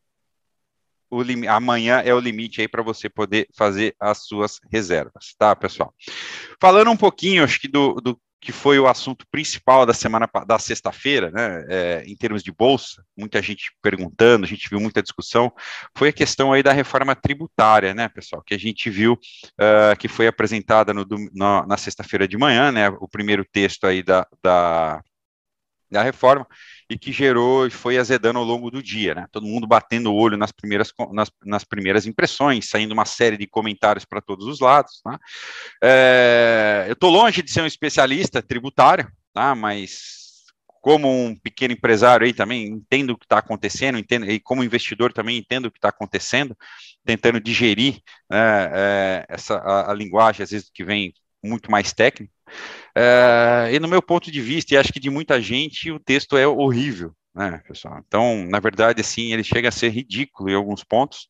o 1.11 1.23
amanhã 1.49 2.03
é 2.05 2.15
o 2.15 2.21
limite 2.21 2.61
aí 2.61 2.69
para 2.69 2.83
você 2.83 3.09
poder 3.09 3.49
fazer 3.57 3.95
as 3.99 4.27
suas 4.27 4.61
reservas, 4.71 5.35
tá, 5.39 5.55
pessoal? 5.57 5.93
Falando 6.61 6.91
um 6.91 6.97
pouquinho, 6.97 7.45
acho 7.45 7.61
que 7.61 7.69
do, 7.69 7.95
do 7.95 8.21
que 8.41 8.53
foi 8.53 8.79
o 8.79 8.89
assunto 8.89 9.27
principal 9.31 9.85
da 9.85 9.93
semana 9.93 10.29
da 10.47 10.59
sexta-feira, 10.59 11.31
né, 11.31 11.65
é, 11.69 12.05
em 12.07 12.17
termos 12.17 12.43
de 12.43 12.51
bolsa, 12.51 13.05
muita 13.17 13.43
gente 13.43 13.71
perguntando, 13.83 14.47
a 14.47 14.49
gente 14.49 14.69
viu 14.69 14.81
muita 14.81 15.03
discussão, 15.03 15.53
foi 15.95 16.09
a 16.09 16.13
questão 16.13 16.53
aí 16.53 16.63
da 16.63 16.73
reforma 16.73 17.15
tributária, 17.15 17.93
né, 17.93 18.09
pessoal, 18.09 18.43
que 18.43 18.55
a 18.55 18.59
gente 18.59 18.89
viu 18.89 19.13
uh, 19.13 19.97
que 19.99 20.09
foi 20.09 20.27
apresentada 20.27 20.95
no, 20.95 21.05
no, 21.35 21.67
na 21.67 21.77
sexta-feira 21.77 22.27
de 22.27 22.39
manhã, 22.39 22.73
né, 22.73 22.89
o 22.89 23.07
primeiro 23.07 23.45
texto 23.45 23.87
aí 23.87 24.03
da, 24.03 24.27
da, 24.43 25.03
da 25.91 26.03
reforma, 26.03 26.47
e 26.89 26.99
que 26.99 27.13
gerou 27.13 27.67
e 27.67 27.71
foi 27.71 27.99
azedando 27.99 28.39
ao 28.39 28.45
longo 28.45 28.71
do 28.71 28.83
dia, 28.83 29.15
né? 29.15 29.27
Todo 29.31 29.47
mundo 29.47 29.67
batendo 29.67 30.13
o 30.13 30.17
olho 30.17 30.37
nas 30.37 30.53
primeiras, 30.53 30.93
nas, 31.13 31.31
nas 31.45 31.65
primeiras 31.65 32.07
impressões, 32.07 32.69
saindo 32.69 32.93
uma 32.93 33.05
série 33.05 33.37
de 33.37 33.47
comentários 33.47 34.05
para 34.05 34.21
todos 34.21 34.47
os 34.47 34.61
lados, 34.61 35.01
né? 35.07 35.19
É, 35.83 36.85
eu 36.89 36.95
estou 36.95 37.11
longe 37.11 37.43
de 37.43 37.51
ser 37.51 37.63
um 37.63 37.67
especialista 37.67 38.43
tributário, 38.43 39.11
tá? 39.33 39.55
Mas 39.55 40.21
como 40.81 41.09
um 41.09 41.37
pequeno 41.37 41.75
empresário 41.75 42.27
aí 42.27 42.33
também 42.33 42.67
entendo 42.67 43.11
o 43.11 43.19
que 43.19 43.25
está 43.25 43.39
acontecendo, 43.39 43.99
entendo, 43.99 44.31
e 44.31 44.41
como 44.41 44.65
investidor 44.65 45.13
também 45.13 45.37
entendo 45.37 45.67
o 45.67 45.71
que 45.71 45.79
está 45.79 45.91
acontecendo, 45.91 46.57
tentando 47.05 47.41
digerir 47.41 48.01
né, 48.31 48.71
é, 48.73 49.27
essa 49.29 49.57
a, 49.57 49.91
a 49.91 49.95
linguagem 49.95 50.43
às 50.43 50.51
vezes 50.51 50.71
que 50.73 50.85
vem 50.85 51.13
muito 51.43 51.71
mais 51.71 51.93
técnico. 51.93 52.33
É, 52.97 53.71
e 53.73 53.79
no 53.79 53.89
meu 53.89 54.03
ponto 54.03 54.31
de 54.31 54.41
vista, 54.41 54.75
e 54.75 54.77
acho 54.77 54.93
que 54.93 55.01
de 55.01 55.11
muita 55.11 55.41
gente, 55.41 55.91
o 55.91 55.99
texto 55.99 56.37
é 56.37 56.47
horrível, 56.47 57.15
né, 57.35 57.63
pessoal? 57.67 58.03
Então, 58.07 58.45
na 58.49 58.59
verdade, 58.59 59.01
assim, 59.01 59.33
ele 59.33 59.45
chega 59.45 59.69
a 59.69 59.73
ser 59.73 59.91
ridículo 59.91 60.51
em 60.51 60.55
alguns 60.55 60.83
pontos. 60.83 61.29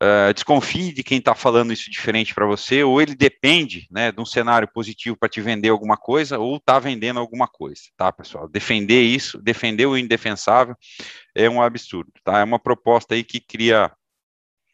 Uh, 0.00 0.32
desconfie 0.32 0.92
de 0.92 1.02
quem 1.02 1.18
está 1.18 1.34
falando 1.34 1.72
isso 1.72 1.90
diferente 1.90 2.32
para 2.32 2.46
você, 2.46 2.84
ou 2.84 3.02
ele 3.02 3.16
depende 3.16 3.88
né, 3.90 4.12
de 4.12 4.20
um 4.20 4.24
cenário 4.24 4.68
positivo 4.72 5.16
para 5.16 5.28
te 5.28 5.40
vender 5.40 5.70
alguma 5.70 5.96
coisa, 5.96 6.38
ou 6.38 6.56
está 6.56 6.78
vendendo 6.78 7.18
alguma 7.18 7.48
coisa, 7.48 7.82
tá, 7.96 8.12
pessoal? 8.12 8.48
Defender 8.48 9.02
isso, 9.02 9.42
defender 9.42 9.86
o 9.86 9.96
indefensável 9.96 10.76
é 11.34 11.50
um 11.50 11.60
absurdo, 11.60 12.12
tá? 12.22 12.38
É 12.38 12.44
uma 12.44 12.60
proposta 12.60 13.14
aí 13.14 13.24
que 13.24 13.40
cria 13.40 13.90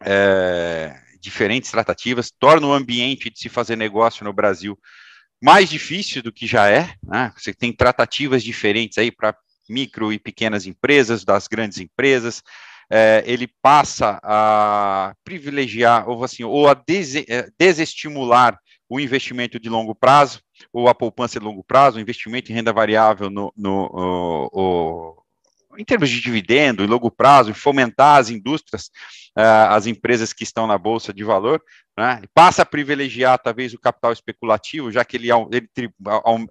é, 0.03 0.95
diferentes 1.21 1.71
tratativas, 1.71 2.31
torna 2.31 2.67
o 2.67 2.73
ambiente 2.73 3.31
de 3.31 3.39
se 3.39 3.49
fazer 3.49 3.77
negócio 3.77 4.25
no 4.25 4.33
Brasil 4.33 4.79
mais 5.45 5.69
difícil 5.69 6.23
do 6.23 6.33
que 6.33 6.47
já 6.47 6.71
é, 6.71 6.95
né? 7.03 7.31
Você 7.37 7.53
tem 7.53 7.71
tratativas 7.71 8.43
diferentes 8.43 8.97
aí 8.97 9.13
para 9.13 9.37
micro 9.69 10.11
e 10.11 10.19
pequenas 10.19 10.67
empresas, 10.67 11.23
das 11.23 11.47
grandes 11.47 11.79
empresas. 11.79 12.43
É, 12.91 13.23
ele 13.27 13.47
passa 13.61 14.19
a 14.23 15.15
privilegiar, 15.23 16.09
ou 16.09 16.25
assim, 16.25 16.45
ou 16.45 16.67
a 16.67 16.73
des 16.73 17.17
é, 17.17 17.47
desestimular 17.59 18.59
o 18.89 18.99
investimento 18.99 19.61
de 19.61 19.69
longo 19.69 19.95
prazo, 19.95 20.41
ou 20.73 20.89
a 20.89 20.95
poupança 20.95 21.39
de 21.39 21.45
longo 21.45 21.63
prazo, 21.63 21.99
o 21.99 22.01
investimento 22.01 22.51
em 22.51 22.55
renda 22.55 22.73
variável 22.73 23.29
no, 23.29 23.53
no 23.55 23.91
o, 23.93 24.49
o, 24.51 25.24
em 25.79 25.85
termos 25.85 26.11
de 26.11 26.21
dividendo, 26.21 26.83
em 26.83 26.87
longo 26.87 27.11
prazo, 27.11 27.55
fomentar 27.55 28.19
as 28.19 28.31
indústrias, 28.31 28.91
uh, 29.37 29.71
as 29.71 29.87
empresas 29.87 30.33
que 30.33 30.45
estão 30.45 30.67
na 30.67 30.79
bolsa 30.79 31.13
de 31.13 31.25
valor, 31.25 31.63
né, 31.97 32.23
passa 32.35 32.63
a 32.63 32.67
privilegiar 32.67 33.39
talvez 33.39 33.73
o 33.73 33.79
capital 33.79 34.13
especulativo, 34.13 34.91
já 34.91 35.05
que 35.05 35.17
ele, 35.17 35.29
ele, 35.31 35.69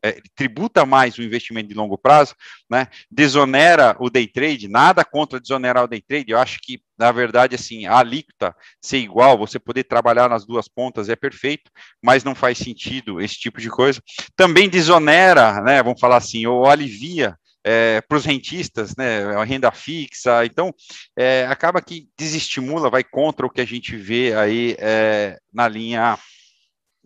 é, 0.01 0.09
ele, 0.09 0.29
tributa 0.33 0.85
mais 0.85 1.17
o 1.17 1.23
investimento 1.23 1.67
de 1.67 1.75
longo 1.75 1.97
prazo, 1.97 2.33
né, 2.69 2.87
desonera 3.11 3.95
o 3.99 4.09
day 4.09 4.25
trade, 4.25 4.69
nada 4.69 5.03
contra 5.03 5.39
desonerar 5.39 5.83
o 5.83 5.87
day 5.87 6.01
trade, 6.01 6.31
eu 6.31 6.39
acho 6.39 6.59
que, 6.61 6.81
na 6.97 7.11
verdade, 7.11 7.55
assim, 7.55 7.85
a 7.85 7.97
alíquota 7.97 8.55
ser 8.81 8.99
igual, 8.99 9.37
você 9.37 9.59
poder 9.59 9.83
trabalhar 9.83 10.29
nas 10.29 10.45
duas 10.45 10.69
pontas 10.69 11.09
é 11.09 11.15
perfeito, 11.15 11.69
mas 12.01 12.23
não 12.23 12.33
faz 12.33 12.57
sentido 12.57 13.19
esse 13.19 13.35
tipo 13.35 13.59
de 13.59 13.69
coisa. 13.69 14.01
Também 14.37 14.69
desonera, 14.69 15.61
né, 15.61 15.83
vamos 15.83 15.99
falar 15.99 16.17
assim, 16.17 16.45
ou 16.45 16.65
alivia 16.65 17.37
é, 17.63 18.01
para 18.01 18.17
os 18.17 18.25
rentistas, 18.25 18.95
né, 18.95 19.23
a 19.35 19.43
renda 19.43 19.71
fixa, 19.71 20.45
então 20.45 20.73
é, 21.17 21.45
acaba 21.49 21.81
que 21.81 22.09
desestimula, 22.17 22.89
vai 22.89 23.03
contra 23.03 23.45
o 23.45 23.49
que 23.49 23.61
a 23.61 23.65
gente 23.65 23.95
vê 23.95 24.33
aí 24.35 24.75
é, 24.79 25.39
na 25.51 25.67
linha 25.67 26.17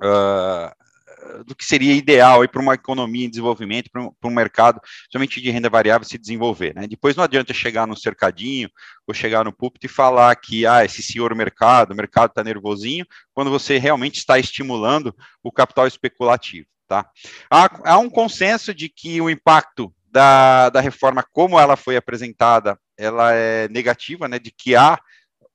uh, 0.04 1.44
do 1.46 1.56
que 1.56 1.66
seria 1.66 1.94
ideal 1.94 2.48
para 2.48 2.62
uma 2.62 2.74
economia 2.74 3.26
em 3.26 3.30
desenvolvimento, 3.30 3.90
para 3.92 4.02
um, 4.02 4.12
um, 4.24 4.30
mercado 4.30 4.80
somente 5.12 5.42
de 5.42 5.50
renda 5.50 5.70
variável 5.70 6.08
se 6.08 6.18
desenvolver. 6.18 6.74
Né? 6.76 6.88
Depois 6.88 7.16
não 7.16 7.24
adianta 7.24 7.54
chegar 7.54 7.86
no 7.86 7.98
cercadinho 7.98 8.70
ou 9.06 9.14
chegar 9.14 9.44
no 9.44 9.54
púlpito 9.54 9.86
e 9.86 9.90
falar 9.90 10.36
que 10.36 10.66
ah, 10.66 10.86
esse 10.86 11.02
senhor 11.04 11.34
mercado, 11.36 11.92
o 11.92 11.96
mercado 11.96 12.30
está 12.30 12.44
nervosinho, 12.44 13.06
quando 13.34 13.52
você 13.52 13.78
realmente 13.78 14.18
está 14.18 14.40
estimulando 14.40 15.14
o 15.44 15.52
capital 15.52 15.88
especulativo. 15.88 16.68
Tá? 16.88 17.06
Há, 17.52 17.92
há 17.92 17.98
um 17.98 18.10
consenso 18.10 18.74
de 18.74 18.88
que 18.88 19.20
o 19.20 19.30
impacto 19.30 19.94
da, 20.10 20.70
da 20.70 20.82
reforma, 20.82 21.26
como 21.32 21.60
ela 21.60 21.76
foi 21.76 21.98
apresentada, 21.98 22.80
ela 22.98 23.34
é 23.34 23.68
negativa, 23.70 24.28
né, 24.28 24.40
de 24.40 24.52
que 24.52 24.76
há 24.76 25.00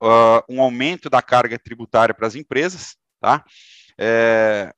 uh, 0.03 0.43
um 0.49 0.61
aumento 0.61 1.09
da 1.09 1.23
carga 1.23 1.59
tributária 1.59 2.15
para 2.15 2.27
as 2.27 2.35
empresas, 2.35 2.97
tá? 3.21 3.45
É, 3.99 4.73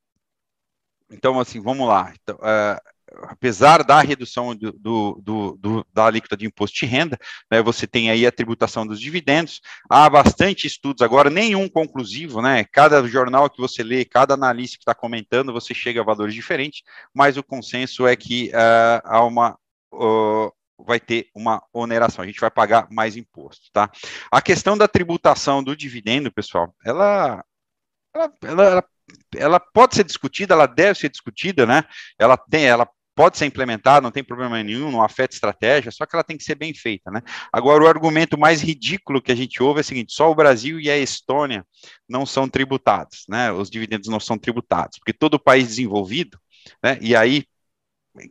então, 1.10 1.38
assim, 1.38 1.60
vamos 1.60 1.86
lá. 1.86 2.12
Então, 2.22 2.36
uh, 2.36 2.94
apesar 3.22 3.84
da 3.84 4.00
redução 4.00 4.54
do, 4.54 4.72
do, 4.72 5.58
do, 5.58 5.86
da 5.92 6.06
alíquota 6.06 6.36
de 6.36 6.46
imposto 6.46 6.78
de 6.78 6.86
renda, 6.86 7.18
né, 7.50 7.62
você 7.62 7.86
tem 7.86 8.10
aí 8.10 8.26
a 8.26 8.32
tributação 8.32 8.86
dos 8.86 9.00
dividendos, 9.00 9.60
há 9.88 10.08
bastante 10.10 10.66
estudos 10.66 11.02
agora, 11.02 11.30
nenhum 11.30 11.68
conclusivo, 11.68 12.42
né, 12.42 12.64
cada 12.64 13.06
jornal 13.06 13.48
que 13.48 13.60
você 13.60 13.82
lê, 13.82 14.04
cada 14.04 14.34
analista 14.34 14.76
que 14.76 14.82
está 14.82 14.94
comentando, 14.94 15.52
você 15.52 15.72
chega 15.72 16.00
a 16.00 16.04
valores 16.04 16.34
diferentes, 16.34 16.82
mas 17.12 17.36
o 17.36 17.42
consenso 17.42 18.06
é 18.06 18.16
que 18.16 18.48
uh, 18.48 19.00
há 19.04 19.24
uma 19.24 19.56
vai 20.78 21.00
ter 21.00 21.28
uma 21.34 21.62
oneração, 21.72 22.22
a 22.22 22.26
gente 22.26 22.40
vai 22.40 22.50
pagar 22.50 22.88
mais 22.90 23.16
imposto, 23.16 23.70
tá? 23.72 23.90
A 24.30 24.42
questão 24.42 24.76
da 24.76 24.88
tributação 24.88 25.62
do 25.62 25.76
dividendo, 25.76 26.32
pessoal, 26.32 26.74
ela, 26.84 27.44
ela, 28.14 28.32
ela, 28.42 28.84
ela 29.36 29.60
pode 29.60 29.94
ser 29.94 30.04
discutida, 30.04 30.54
ela 30.54 30.66
deve 30.66 30.98
ser 30.98 31.08
discutida, 31.08 31.64
né? 31.64 31.84
Ela 32.18 32.36
tem, 32.36 32.66
ela 32.66 32.88
pode 33.14 33.38
ser 33.38 33.46
implementada, 33.46 34.00
não 34.00 34.10
tem 34.10 34.24
problema 34.24 34.60
nenhum, 34.62 34.90
não 34.90 35.02
afeta 35.02 35.34
estratégia, 35.34 35.92
só 35.92 36.04
que 36.04 36.16
ela 36.16 36.24
tem 36.24 36.36
que 36.36 36.44
ser 36.44 36.56
bem 36.56 36.74
feita, 36.74 37.10
né? 37.10 37.22
Agora, 37.52 37.84
o 37.84 37.86
argumento 37.86 38.36
mais 38.36 38.60
ridículo 38.60 39.22
que 39.22 39.30
a 39.30 39.36
gente 39.36 39.62
ouve 39.62 39.80
é 39.80 39.82
o 39.82 39.84
seguinte: 39.84 40.12
só 40.12 40.30
o 40.30 40.34
Brasil 40.34 40.80
e 40.80 40.90
a 40.90 40.98
Estônia 40.98 41.64
não 42.08 42.26
são 42.26 42.48
tributados, 42.48 43.24
né? 43.28 43.52
Os 43.52 43.70
dividendos 43.70 44.08
não 44.08 44.20
são 44.20 44.36
tributados, 44.36 44.98
porque 44.98 45.12
todo 45.12 45.38
país 45.38 45.68
desenvolvido, 45.68 46.38
né? 46.82 46.98
E 47.00 47.14
aí 47.14 47.44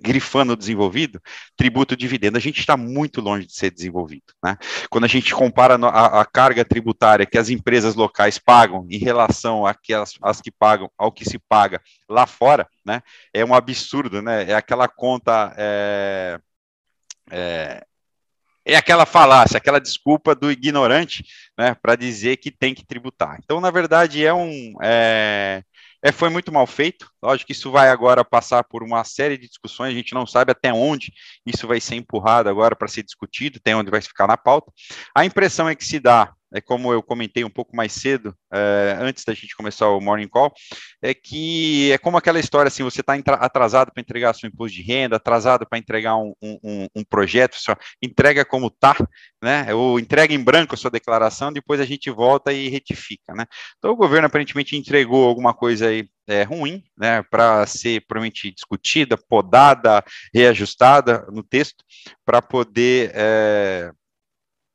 grifando 0.01 0.55
desenvolvido, 0.55 1.21
tributo 1.57 1.95
dividendo, 1.95 2.37
a 2.37 2.41
gente 2.41 2.59
está 2.59 2.77
muito 2.77 3.19
longe 3.19 3.45
de 3.45 3.53
ser 3.53 3.69
desenvolvido. 3.69 4.33
Né? 4.43 4.57
Quando 4.89 5.03
a 5.03 5.07
gente 5.07 5.33
compara 5.33 5.75
a, 5.75 6.21
a, 6.21 6.25
carga 6.25 6.63
tributária 6.63 7.25
que 7.25 7.37
as 7.37 7.49
empresas 7.49 7.95
locais 7.95 8.37
pagam 8.37 8.87
em 8.89 8.97
relação 8.97 9.65
as 10.21 10.41
que 10.41 10.51
pagam 10.51 10.89
ao 10.97 11.11
que 11.11 11.25
se 11.25 11.37
paga 11.37 11.81
lá 12.07 12.25
fora, 12.25 12.67
né, 12.85 13.01
é 13.33 13.43
um 13.43 13.53
absurdo, 13.53 14.21
né? 14.21 14.49
É 14.49 14.53
aquela 14.53 14.87
conta. 14.87 15.53
É, 15.57 16.39
é, 17.31 17.83
é 18.65 18.75
aquela 18.75 19.05
falácia, 19.05 19.57
aquela 19.57 19.79
desculpa 19.79 20.33
do 20.33 20.49
ignorante, 20.49 21.25
né, 21.57 21.75
para 21.81 21.95
dizer 21.95 22.37
que 22.37 22.49
tem 22.49 22.73
que 22.73 22.85
tributar. 22.85 23.37
Então, 23.43 23.59
na 23.59 23.69
verdade, 23.69 24.25
é 24.25 24.33
um, 24.33 24.73
é, 24.81 25.63
é, 26.03 26.11
foi 26.11 26.29
muito 26.29 26.51
mal 26.51 26.67
feito. 26.67 27.09
Lógico 27.21 27.47
que 27.47 27.53
isso 27.53 27.71
vai 27.71 27.89
agora 27.89 28.25
passar 28.25 28.63
por 28.65 28.83
uma 28.83 29.03
série 29.05 29.37
de 29.37 29.47
discussões, 29.47 29.93
a 29.93 29.95
gente 29.95 30.13
não 30.13 30.27
sabe 30.27 30.51
até 30.51 30.73
onde 30.73 31.13
isso 31.45 31.65
vai 31.65 31.79
ser 31.79 31.95
empurrado 31.95 32.49
agora 32.49 32.75
para 32.75 32.89
ser 32.89 33.03
discutido, 33.03 33.57
até 33.57 33.73
onde 33.73 33.89
vai 33.89 34.01
ficar 34.01 34.27
na 34.27 34.35
pauta. 34.35 34.69
A 35.15 35.23
impressão 35.23 35.69
é 35.69 35.75
que 35.75 35.85
se 35.85 36.01
dá 36.01 36.33
é 36.53 36.61
como 36.61 36.93
eu 36.93 37.01
comentei 37.01 37.43
um 37.43 37.49
pouco 37.49 37.75
mais 37.75 37.91
cedo, 37.91 38.35
é, 38.53 38.95
antes 38.99 39.25
da 39.25 39.33
gente 39.33 39.55
começar 39.55 39.89
o 39.89 39.99
Morning 39.99 40.27
Call, 40.27 40.53
é 41.01 41.13
que 41.13 41.91
é 41.91 41.97
como 41.97 42.15
aquela 42.15 42.39
história 42.39 42.67
assim, 42.67 42.83
você 42.83 43.01
está 43.01 43.15
atrasado 43.15 43.91
para 43.91 44.01
entregar 44.01 44.35
seu 44.35 44.47
imposto 44.47 44.77
de 44.77 44.83
renda, 44.83 45.15
atrasado 45.15 45.67
para 45.67 45.79
entregar 45.79 46.15
um, 46.15 46.33
um, 46.41 46.87
um, 46.95 47.03
projeto, 47.03 47.55
só 47.55 47.75
entrega 48.01 48.45
como 48.45 48.69
tá, 48.69 48.95
né, 49.41 49.73
ou 49.73 49.99
entrega 49.99 50.33
em 50.33 50.43
branco 50.43 50.75
a 50.75 50.77
sua 50.77 50.91
declaração, 50.91 51.51
depois 51.51 51.81
a 51.81 51.85
gente 51.85 52.11
volta 52.11 52.53
e 52.53 52.69
retifica, 52.69 53.33
né. 53.33 53.45
Então 53.79 53.91
o 53.91 53.95
governo 53.95 54.27
aparentemente 54.27 54.77
entregou 54.77 55.27
alguma 55.27 55.53
coisa 55.53 55.87
aí 55.87 56.07
é, 56.27 56.43
ruim, 56.43 56.83
né, 56.95 57.23
para 57.23 57.65
ser 57.65 58.05
provavelmente 58.07 58.51
discutida, 58.51 59.17
podada, 59.17 60.03
reajustada 60.33 61.25
no 61.31 61.41
texto, 61.41 61.83
para 62.23 62.41
poder... 62.41 63.11
É, 63.15 63.91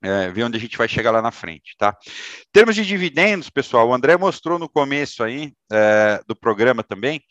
é, 0.03 0.31
ver 0.31 0.45
onde 0.45 0.57
a 0.57 0.61
gente 0.61 0.77
vai 0.79 0.89
chegar 0.89 1.11
lá 1.11 1.21
na 1.21 1.31
frente, 1.31 1.75
tá? 1.79 1.97
Em 2.07 2.53
termos 2.53 2.75
de 2.75 2.85
dividendos, 2.85 3.51
pessoal, 3.51 3.89
o 3.89 3.95
André 3.95 4.17
mostrou 4.17 4.59
no 4.59 4.69
começo 4.69 5.23
aí 5.23 5.53
é, 5.71 6.21
do 6.27 6.37
programa 6.37 6.83
também 6.83 7.23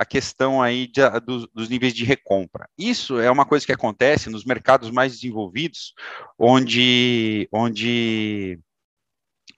a 0.00 0.04
questão 0.06 0.62
aí 0.62 0.86
de, 0.86 1.02
dos, 1.20 1.46
dos 1.52 1.68
níveis 1.68 1.92
de 1.92 2.06
recompra. 2.06 2.66
Isso 2.78 3.20
é 3.20 3.30
uma 3.30 3.44
coisa 3.44 3.66
que 3.66 3.72
acontece 3.72 4.30
nos 4.30 4.46
mercados 4.46 4.90
mais 4.90 5.12
desenvolvidos, 5.12 5.92
onde, 6.38 7.46
onde 7.52 8.58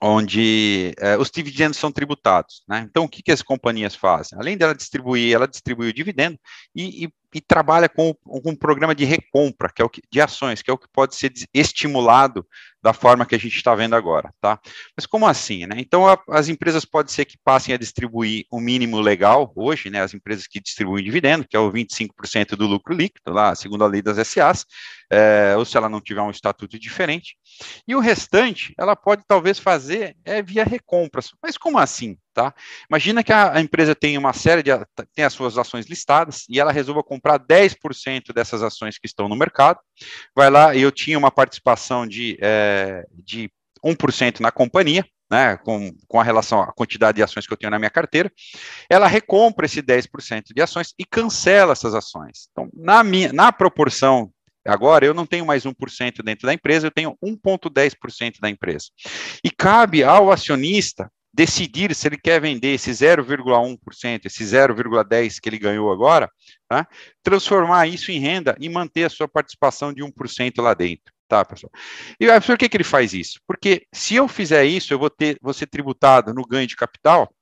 onde 0.01 0.93
é, 0.97 1.17
os 1.17 1.31
dividendos 1.31 1.77
são 1.77 1.89
tributados. 1.89 2.61
Né? 2.67 2.85
Então, 2.89 3.05
o 3.05 3.09
que, 3.09 3.23
que 3.23 3.31
as 3.31 3.41
companhias 3.41 3.95
fazem? 3.95 4.37
Além 4.37 4.57
dela 4.57 4.75
distribuir, 4.75 5.33
ela 5.33 5.47
distribui 5.47 5.87
o 5.87 5.93
dividendo 5.93 6.37
e, 6.75 7.05
e, 7.05 7.09
e 7.33 7.41
trabalha 7.41 7.89
com, 7.89 8.13
com, 8.13 8.41
um 8.51 8.55
programa 8.55 8.93
de 8.93 9.05
recompra, 9.05 9.69
que 9.73 9.81
é 9.81 9.85
o 9.85 9.89
que, 9.89 10.01
de 10.11 10.21
ações, 10.21 10.61
que 10.61 10.69
é 10.69 10.73
o 10.73 10.77
que 10.77 10.87
pode 10.91 11.15
ser 11.15 11.31
estimulado 11.53 12.45
da 12.81 12.91
forma 12.91 13.25
que 13.25 13.33
a 13.33 13.37
gente 13.37 13.55
está 13.55 13.73
vendo 13.73 13.95
agora, 13.95 14.33
tá? 14.41 14.59
Mas 14.95 15.05
como 15.05 15.25
assim, 15.25 15.65
né? 15.65 15.75
Então, 15.77 16.05
a, 16.05 16.21
as 16.29 16.49
empresas 16.49 16.83
pode 16.83 17.13
ser 17.13 17.23
que 17.23 17.37
passem 17.37 17.73
a 17.73 17.77
distribuir 17.77 18.45
o 18.51 18.59
mínimo 18.59 18.99
legal 18.99 19.53
hoje, 19.55 19.89
né? 19.89 20.01
As 20.01 20.13
empresas 20.13 20.47
que 20.47 20.59
distribuem 20.59 21.03
dividendo, 21.03 21.47
que 21.47 21.55
é 21.55 21.59
o 21.59 21.71
25% 21.71 22.57
do 22.57 22.67
lucro 22.67 22.93
líquido, 22.93 23.31
lá, 23.31 23.55
segundo 23.55 23.85
a 23.85 23.87
lei 23.87 24.01
das 24.01 24.27
SAs, 24.27 24.65
é, 25.09 25.55
ou 25.57 25.63
se 25.63 25.77
ela 25.77 25.87
não 25.87 26.01
tiver 26.01 26.21
um 26.21 26.31
estatuto 26.31 26.77
diferente. 26.77 27.37
E 27.87 27.95
o 27.95 27.99
restante, 27.99 28.73
ela 28.77 28.95
pode 28.95 29.23
talvez 29.25 29.57
fazer 29.59 30.17
é, 30.25 30.41
via 30.41 30.65
recompras. 30.65 31.31
Mas 31.41 31.57
como 31.57 31.77
assim? 31.77 32.17
Tá? 32.33 32.51
Imagina 32.89 33.23
que 33.23 33.31
a, 33.31 33.61
empresa 33.61 33.93
tem 33.93 34.17
uma 34.17 34.33
série 34.33 34.63
de 34.63 34.71
tem 35.13 35.23
as 35.23 35.33
suas 35.33 35.55
ações 35.55 35.85
listadas 35.85 36.45
e 36.49 36.59
ela 36.59 36.71
resolva 36.71 37.03
comprar 37.03 37.39
10% 37.39 38.33
dessas 38.33 38.63
ações 38.63 38.97
que 38.97 39.05
estão 39.05 39.29
no 39.29 39.35
mercado. 39.35 39.79
Vai 40.35 40.49
lá, 40.49 40.75
eu 40.75 40.91
tinha 40.91 41.17
uma 41.17 41.29
participação 41.29 42.07
de, 42.07 42.35
é, 42.41 43.05
de 43.11 43.51
1% 43.85 44.39
na 44.39 44.51
companhia, 44.51 45.05
né, 45.29 45.57
com, 45.57 45.91
com 46.07 46.19
a 46.19 46.23
relação 46.23 46.59
à 46.59 46.73
quantidade 46.73 47.17
de 47.17 47.23
ações 47.23 47.45
que 47.45 47.53
eu 47.53 47.57
tenho 47.57 47.69
na 47.69 47.77
minha 47.77 47.91
carteira, 47.91 48.31
ela 48.89 49.07
recompra 49.07 49.67
esse 49.67 49.81
10% 49.81 50.53
de 50.55 50.61
ações 50.61 50.93
e 50.97 51.05
cancela 51.05 51.73
essas 51.73 51.93
ações. 51.93 52.47
Então, 52.51 52.67
na, 52.73 53.03
minha, 53.03 53.31
na 53.31 53.51
proporção 53.51 54.31
Agora, 54.65 55.05
eu 55.05 55.13
não 55.13 55.25
tenho 55.25 55.45
mais 55.45 55.65
1% 55.65 56.23
dentro 56.23 56.45
da 56.45 56.53
empresa, 56.53 56.87
eu 56.87 56.91
tenho 56.91 57.17
1,10% 57.21 58.39
da 58.39 58.49
empresa. 58.49 58.85
E 59.43 59.51
cabe 59.51 60.05
ao 60.05 60.31
acionista 60.31 61.11
decidir 61.33 61.95
se 61.95 62.07
ele 62.07 62.17
quer 62.17 62.39
vender 62.39 62.75
esse 62.75 62.91
0,1%, 62.91 64.25
esse 64.25 64.43
0,10% 64.43 65.39
que 65.41 65.49
ele 65.49 65.57
ganhou 65.57 65.91
agora, 65.91 66.29
tá? 66.67 66.87
transformar 67.23 67.87
isso 67.87 68.11
em 68.11 68.19
renda 68.19 68.55
e 68.59 68.69
manter 68.69 69.05
a 69.05 69.09
sua 69.09 69.27
participação 69.27 69.91
de 69.91 70.03
1% 70.03 70.61
lá 70.61 70.73
dentro. 70.73 71.11
Tá, 71.27 71.43
pessoal? 71.43 71.71
E 72.19 72.27
por 72.41 72.57
que, 72.57 72.69
que 72.69 72.77
ele 72.77 72.83
faz 72.83 73.13
isso? 73.13 73.39
Porque 73.47 73.87
se 73.91 74.13
eu 74.13 74.27
fizer 74.27 74.65
isso, 74.65 74.93
eu 74.93 74.99
vou 74.99 75.09
ter, 75.09 75.37
vou 75.41 75.53
ser 75.53 75.65
tributado 75.65 76.33
no 76.33 76.45
ganho 76.45 76.67
de 76.67 76.75
capital 76.75 77.33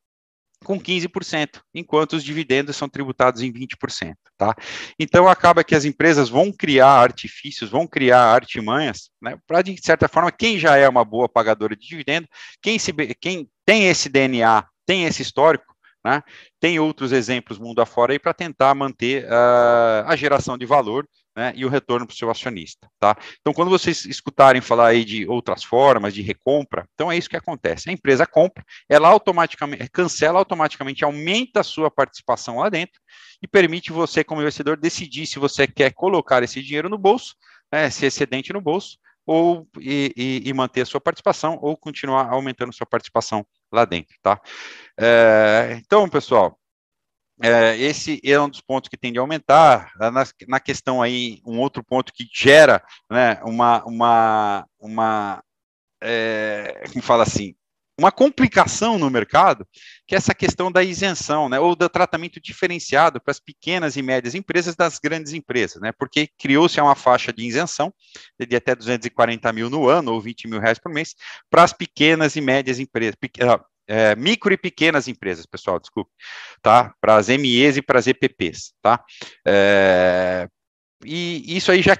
com 0.64 0.80
15%, 0.80 1.60
enquanto 1.74 2.14
os 2.14 2.24
dividendos 2.24 2.76
são 2.76 2.88
tributados 2.88 3.42
em 3.42 3.52
20%, 3.52 4.14
tá? 4.38 4.56
Então 5.00 5.28
acaba 5.28 5.64
que 5.64 5.74
as 5.74 5.86
empresas 5.86 6.30
vão 6.30 6.52
criar 6.52 7.02
artifícios, 7.02 7.70
vão 7.70 7.88
criar 7.88 8.24
artimanhas, 8.26 9.10
né, 9.22 9.38
para 9.48 9.62
de 9.62 9.76
certa 9.84 10.08
forma 10.08 10.32
quem 10.32 10.60
já 10.60 10.78
é 10.78 10.88
uma 10.88 11.04
boa 11.04 11.28
pagadora 11.28 11.76
de 11.76 11.88
dividendo, 11.88 12.28
quem 12.62 12.78
se 12.78 12.94
quem 13.20 13.50
tem 13.72 13.88
esse 13.88 14.10
DNA, 14.10 14.66
tem 14.86 15.06
esse 15.06 15.22
histórico, 15.22 15.74
né, 16.04 16.22
tem 16.60 16.78
outros 16.78 17.14
exemplos 17.14 17.58
mundo 17.58 17.82
afora 17.82 18.12
aí 18.12 18.20
para 18.20 18.34
tentar 18.34 18.76
manter 18.76 19.24
uh, 19.24 20.04
a 20.08 20.14
geração 20.18 20.58
de 20.58 20.66
valor 20.66 21.08
né, 21.34 21.54
e 21.56 21.64
o 21.64 21.70
retorno 21.70 22.06
para 22.06 22.14
o 22.14 22.18
seu 22.18 22.30
acionista, 22.30 22.90
tá? 23.00 23.16
Então, 23.40 23.54
quando 23.54 23.70
vocês 23.70 24.04
escutarem 24.04 24.60
falar 24.60 24.88
aí 24.88 25.06
de 25.06 25.26
outras 25.26 25.64
formas 25.64 26.14
de 26.14 26.22
recompra, 26.22 26.86
então 26.94 27.10
é 27.10 27.18
isso 27.18 27.30
que 27.30 27.38
acontece. 27.38 27.90
A 27.90 27.94
empresa 27.94 28.28
compra, 28.28 28.62
ela 28.90 29.08
automaticamente 29.08 29.90
cancela 29.90 30.38
automaticamente, 30.38 31.06
aumenta 31.06 31.62
a 31.62 31.64
sua 31.64 31.90
participação 31.90 32.58
lá 32.58 32.68
dentro 32.68 33.00
e 33.42 33.48
permite 33.48 33.94
você, 33.94 34.22
como 34.22 34.42
investidor, 34.42 34.76
decidir 34.76 35.26
se 35.26 35.40
você 35.40 35.66
quer 35.66 35.94
colocar 35.94 36.44
esse 36.44 36.62
dinheiro 36.62 36.90
no 36.90 36.98
bolso, 36.98 37.36
né, 37.72 37.86
esse 37.86 38.06
excedente 38.06 38.52
no 38.52 38.60
bolso, 38.60 38.98
ou 39.26 39.66
e, 39.80 40.14
e, 40.18 40.50
e, 40.50 40.54
manter 40.54 40.82
a 40.82 40.86
sua 40.86 41.00
participação, 41.00 41.58
ou 41.62 41.78
continuar 41.78 42.30
aumentando 42.34 42.74
sua 42.74 42.86
participação 42.86 43.46
lá 43.72 43.86
dentro, 43.86 44.16
tá? 44.22 44.40
É, 44.98 45.78
então, 45.80 46.10
pessoal, 46.10 46.58
é, 47.42 47.76
esse 47.78 48.22
é 48.24 48.40
um 48.40 48.50
dos 48.50 48.62
pontos 48.62 48.90
que 48.90 48.98
tende 48.98 49.18
a 49.18 49.22
aumentar. 49.22 49.92
Na, 49.98 50.26
na 50.48 50.60
questão 50.60 51.02
aí, 51.02 51.42
um 51.46 51.60
outro 51.60 51.84
ponto 51.84 52.14
que 52.14 52.28
gera 52.32 52.84
né, 53.10 53.42
uma, 53.44 53.84
uma, 53.86 54.68
uma 54.80 55.44
é, 56.02 56.84
como 56.92 57.04
fala 57.04 57.24
assim, 57.24 57.56
uma 58.00 58.12
complicação 58.12 58.98
no 58.98 59.10
mercado, 59.10 59.68
que 60.08 60.16
é 60.16 60.18
essa 60.18 60.34
questão 60.34 60.72
da 60.72 60.84
isenção, 60.84 61.48
né, 61.48 61.60
ou 61.60 61.76
do 61.76 61.88
tratamento 61.88 62.40
diferenciado 62.40 63.22
para 63.22 63.32
as 63.32 63.40
pequenas 63.40 63.96
e 63.96 64.02
médias 64.02 64.34
empresas 64.34 64.76
das 64.76 64.98
grandes 64.98 65.34
empresas, 65.34 65.82
né, 65.82 65.92
porque 65.92 66.30
criou-se 66.38 66.80
uma 66.82 66.96
faixa 66.96 67.32
de 67.32 67.46
isenção 67.46 67.94
de 68.40 68.56
até 68.56 68.76
240 68.76 69.54
mil 69.54 69.70
no 69.70 69.88
ano, 69.88 70.14
ou 70.14 70.22
20 70.22 70.48
mil 70.48 70.60
reais 70.60 70.80
por 70.80 70.92
mês, 70.92 71.16
para 71.50 71.64
as 71.64 71.74
pequenas 71.74 72.36
e 72.36 72.42
médias 72.42 72.80
empresas, 72.80 73.16
é, 73.88 74.16
micro 74.16 74.54
e 74.54 74.58
pequenas 74.58 75.08
empresas, 75.08 75.46
pessoal, 75.46 75.80
desculpe, 75.80 76.12
tá? 76.62 76.94
Para 77.02 77.18
as 77.18 77.28
MEs 77.28 77.78
e 77.78 77.82
para 77.82 78.00
as 78.00 78.08
EPPs, 78.08 78.74
tá? 78.82 79.04
É, 79.46 80.48
e 81.04 81.58
isso 81.58 81.72
aí 81.72 81.82
já, 81.82 81.98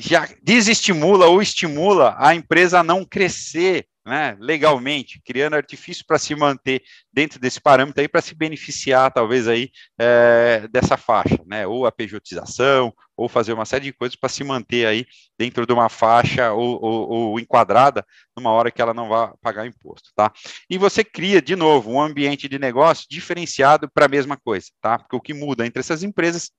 já 0.00 0.28
desestimula 0.42 1.26
ou 1.26 1.42
estimula 1.42 2.16
a 2.18 2.34
empresa 2.34 2.80
a 2.80 2.84
não 2.84 3.04
crescer 3.04 3.86
né, 4.08 4.36
legalmente, 4.40 5.20
criando 5.24 5.54
artifício 5.54 6.04
para 6.06 6.18
se 6.18 6.34
manter 6.34 6.82
dentro 7.12 7.38
desse 7.38 7.60
parâmetro 7.60 8.00
aí, 8.00 8.08
para 8.08 8.22
se 8.22 8.34
beneficiar, 8.34 9.12
talvez, 9.12 9.46
aí, 9.46 9.70
é, 9.98 10.66
dessa 10.68 10.96
faixa, 10.96 11.38
né, 11.46 11.66
ou 11.66 11.86
a 11.86 11.92
pejotização, 11.92 12.92
ou 13.16 13.28
fazer 13.28 13.52
uma 13.52 13.64
série 13.64 13.86
de 13.86 13.92
coisas 13.92 14.16
para 14.16 14.28
se 14.28 14.44
manter 14.44 14.86
aí 14.86 15.04
dentro 15.36 15.66
de 15.66 15.72
uma 15.72 15.88
faixa 15.88 16.52
ou, 16.52 16.80
ou, 16.80 17.08
ou, 17.08 17.40
enquadrada 17.40 18.06
numa 18.36 18.50
hora 18.50 18.70
que 18.70 18.80
ela 18.80 18.94
não 18.94 19.08
vai 19.08 19.32
pagar 19.42 19.66
imposto, 19.66 20.10
tá? 20.14 20.32
E 20.70 20.78
você 20.78 21.02
cria, 21.02 21.42
de 21.42 21.56
novo, 21.56 21.90
um 21.90 22.00
ambiente 22.00 22.48
de 22.48 22.60
negócio 22.60 23.06
diferenciado 23.10 23.90
para 23.90 24.06
a 24.06 24.08
mesma 24.08 24.36
coisa, 24.36 24.68
tá? 24.80 24.98
Porque 24.98 25.16
o 25.16 25.20
que 25.20 25.34
muda 25.34 25.66
entre 25.66 25.80
essas 25.80 26.04
empresas 26.04 26.52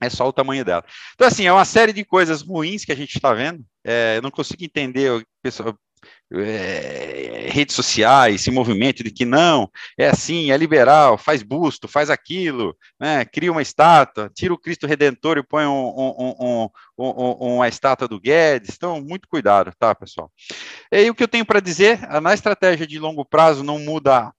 é 0.00 0.10
só 0.10 0.26
o 0.26 0.32
tamanho 0.32 0.64
dela. 0.64 0.84
Então, 1.14 1.28
assim, 1.28 1.46
é 1.46 1.52
uma 1.52 1.64
série 1.64 1.92
de 1.92 2.04
coisas 2.04 2.42
ruins 2.42 2.84
que 2.84 2.90
a 2.90 2.96
gente 2.96 3.14
está 3.14 3.32
vendo. 3.32 3.64
É, 3.84 4.16
eu 4.16 4.22
não 4.22 4.30
consigo 4.32 4.64
entender, 4.64 5.24
pessoal, 5.40 5.78
é, 6.32 7.48
redes 7.50 7.74
sociais, 7.74 8.36
esse 8.36 8.50
movimento 8.50 9.02
de 9.02 9.10
que 9.10 9.24
não, 9.24 9.70
é 9.98 10.08
assim, 10.08 10.50
é 10.50 10.56
liberal, 10.56 11.16
faz 11.18 11.42
busto, 11.42 11.86
faz 11.88 12.10
aquilo, 12.10 12.76
né, 12.98 13.24
cria 13.24 13.52
uma 13.52 13.62
estátua, 13.62 14.30
tira 14.34 14.52
o 14.52 14.58
Cristo 14.58 14.86
Redentor 14.86 15.38
e 15.38 15.42
põe 15.42 15.66
um, 15.66 15.88
um, 15.96 16.68
um, 16.98 17.54
uma 17.54 17.68
estátua 17.68 18.08
do 18.08 18.20
Guedes. 18.20 18.74
Então, 18.76 19.00
muito 19.00 19.28
cuidado, 19.28 19.72
tá, 19.78 19.94
pessoal? 19.94 20.30
E 20.90 21.08
o 21.10 21.14
que 21.14 21.22
eu 21.22 21.28
tenho 21.28 21.44
para 21.44 21.60
dizer, 21.60 22.00
na 22.20 22.34
estratégia 22.34 22.86
de 22.86 22.98
longo 22.98 23.24
prazo 23.24 23.62
não 23.62 23.78
muda 23.78 24.32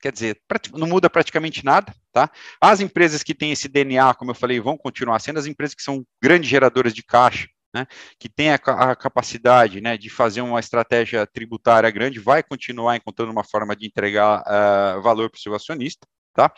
quer 0.00 0.12
dizer, 0.12 0.40
não 0.74 0.86
muda 0.86 1.10
praticamente 1.10 1.64
nada, 1.64 1.92
tá? 2.12 2.30
As 2.60 2.80
empresas 2.80 3.22
que 3.22 3.34
têm 3.34 3.52
esse 3.52 3.68
DNA, 3.68 4.14
como 4.14 4.30
eu 4.30 4.34
falei, 4.34 4.60
vão 4.60 4.76
continuar 4.76 5.18
sendo 5.18 5.38
as 5.38 5.46
empresas 5.46 5.74
que 5.74 5.82
são 5.82 6.04
grandes 6.22 6.48
geradoras 6.48 6.94
de 6.94 7.02
caixa, 7.02 7.48
né, 7.78 7.86
que 8.18 8.28
tem 8.28 8.50
a, 8.50 8.54
a 8.54 8.96
capacidade 8.96 9.80
né, 9.80 9.96
de 9.96 10.10
fazer 10.10 10.40
uma 10.40 10.60
estratégia 10.60 11.26
tributária 11.26 11.90
grande, 11.90 12.18
vai 12.18 12.42
continuar 12.42 12.96
encontrando 12.96 13.32
uma 13.32 13.44
forma 13.44 13.76
de 13.76 13.86
entregar 13.86 14.40
uh, 14.40 15.02
valor 15.02 15.30
para 15.30 15.38
o 15.38 15.40
seu 15.40 15.54
acionista. 15.54 16.06
Tá? 16.34 16.52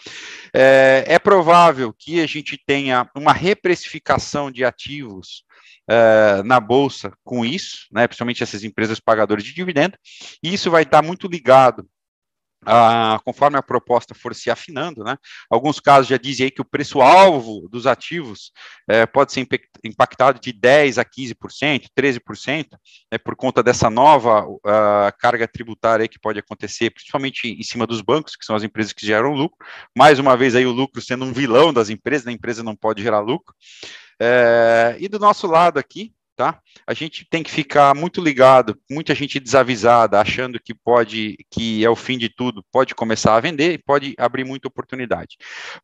É, 0.54 1.04
é, 1.06 1.18
provável 1.18 1.94
que 1.98 2.20
a 2.20 2.26
gente 2.26 2.62
tenha 2.66 3.08
uma 3.16 3.32
reprecificação 3.32 4.50
de 4.50 4.62
ativos 4.62 5.42
uh, 5.88 6.42
na 6.44 6.60
bolsa 6.60 7.12
com 7.24 7.46
isso, 7.46 7.86
né, 7.90 8.06
principalmente 8.06 8.42
essas 8.42 8.62
empresas 8.62 9.00
pagadoras 9.00 9.42
de 9.42 9.54
dividendo, 9.54 9.96
e 10.42 10.52
isso 10.52 10.70
vai 10.70 10.82
estar 10.82 11.02
muito 11.02 11.26
ligado 11.26 11.88
ah, 12.66 13.18
conforme 13.24 13.56
a 13.56 13.62
proposta 13.62 14.14
for 14.14 14.34
se 14.34 14.50
afinando, 14.50 15.02
né? 15.02 15.16
Alguns 15.48 15.80
casos 15.80 16.08
já 16.08 16.16
dizem 16.16 16.44
aí 16.44 16.50
que 16.50 16.60
o 16.60 16.64
preço-alvo 16.64 17.68
dos 17.68 17.86
ativos 17.86 18.52
é, 18.88 19.06
pode 19.06 19.32
ser 19.32 19.46
impactado 19.82 20.38
de 20.38 20.52
10% 20.52 20.98
a 20.98 21.04
15%, 21.04 21.86
13%, 21.98 22.66
né, 23.10 23.18
por 23.18 23.34
conta 23.34 23.62
dessa 23.62 23.88
nova 23.88 24.46
uh, 24.46 24.60
carga 25.18 25.48
tributária 25.48 26.08
que 26.08 26.18
pode 26.18 26.38
acontecer, 26.38 26.90
principalmente 26.90 27.48
em 27.48 27.62
cima 27.62 27.86
dos 27.86 28.02
bancos, 28.02 28.36
que 28.36 28.44
são 28.44 28.54
as 28.54 28.62
empresas 28.62 28.92
que 28.92 29.06
geram 29.06 29.32
lucro. 29.32 29.58
Mais 29.96 30.18
uma 30.18 30.36
vez 30.36 30.54
aí 30.54 30.66
o 30.66 30.72
lucro 30.72 31.00
sendo 31.00 31.24
um 31.24 31.32
vilão 31.32 31.72
das 31.72 31.88
empresas, 31.88 32.26
a 32.26 32.32
empresa 32.32 32.62
não 32.62 32.76
pode 32.76 33.02
gerar 33.02 33.20
lucro. 33.20 33.54
É, 34.20 34.96
e 35.00 35.08
do 35.08 35.18
nosso 35.18 35.46
lado 35.46 35.78
aqui, 35.78 36.12
tá? 36.40 36.58
A 36.86 36.94
gente 36.94 37.26
tem 37.28 37.42
que 37.42 37.50
ficar 37.50 37.94
muito 37.94 38.18
ligado, 38.18 38.74
muita 38.90 39.14
gente 39.14 39.38
desavisada, 39.38 40.18
achando 40.18 40.58
que 40.58 40.72
pode, 40.72 41.36
que 41.50 41.84
é 41.84 41.90
o 41.90 41.94
fim 41.94 42.16
de 42.16 42.30
tudo, 42.30 42.64
pode 42.72 42.94
começar 42.94 43.36
a 43.36 43.40
vender 43.40 43.74
e 43.74 43.78
pode 43.78 44.14
abrir 44.16 44.44
muita 44.44 44.66
oportunidade. 44.66 45.36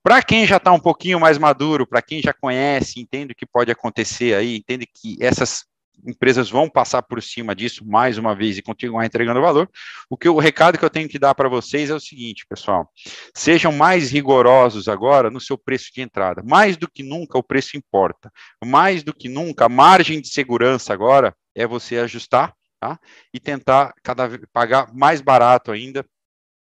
Para 0.03 0.23
quem 0.23 0.47
já 0.47 0.57
está 0.57 0.73
um 0.73 0.81
pouquinho 0.81 1.21
mais 1.21 1.37
maduro, 1.37 1.87
para 1.87 2.01
quem 2.01 2.23
já 2.23 2.33
conhece, 2.33 2.99
entende 2.99 3.33
o 3.33 3.37
que 3.37 3.45
pode 3.45 3.71
acontecer 3.71 4.35
aí, 4.35 4.57
entende 4.57 4.87
que 4.87 5.19
essas 5.21 5.67
empresas 6.05 6.51
vão 6.51 6.69
passar 6.69 7.03
por 7.03 7.23
cima 7.23 7.55
disso 7.55 7.85
mais 7.87 8.19
uma 8.19 8.35
vez 8.35 8.59
e 8.59 8.63
continuar 8.63 9.07
entregando 9.07 9.41
valor. 9.41 9.71
O 10.11 10.17
que 10.17 10.29
o 10.29 10.39
recado 10.39 10.79
que 10.79 10.85
eu 10.85 10.91
tenho 10.91 11.09
que 11.09 11.19
dar 11.19 11.35
para 11.35 11.49
vocês 11.49 11.91
é 11.91 11.95
o 11.95 12.01
seguinte, 12.01 12.47
pessoal: 12.47 12.91
sejam 13.35 13.73
mais 13.73 14.11
rigorosos 14.11 14.89
agora 14.89 15.31
no 15.31 15.41
seu 15.41 15.57
preço 15.57 15.91
de 15.95 16.01
entrada. 16.01 16.43
Mais 16.45 16.77
do 16.77 16.91
que 16.91 17.03
nunca 17.03 17.39
o 17.39 17.43
preço 17.43 17.77
importa. 17.77 18.31
Mais 18.65 19.03
do 19.03 19.15
que 19.15 19.29
nunca 19.29 19.67
a 19.67 19.69
margem 19.69 20.21
de 20.21 20.29
segurança 20.29 20.93
agora 20.93 21.35
é 21.55 21.67
você 21.67 21.99
ajustar 21.99 22.55
tá? 22.81 22.99
e 23.33 23.41
tentar 23.41 23.95
cada 24.03 24.29
pagar 24.53 24.93
mais 24.95 25.21
barato 25.21 25.73
ainda 25.73 26.05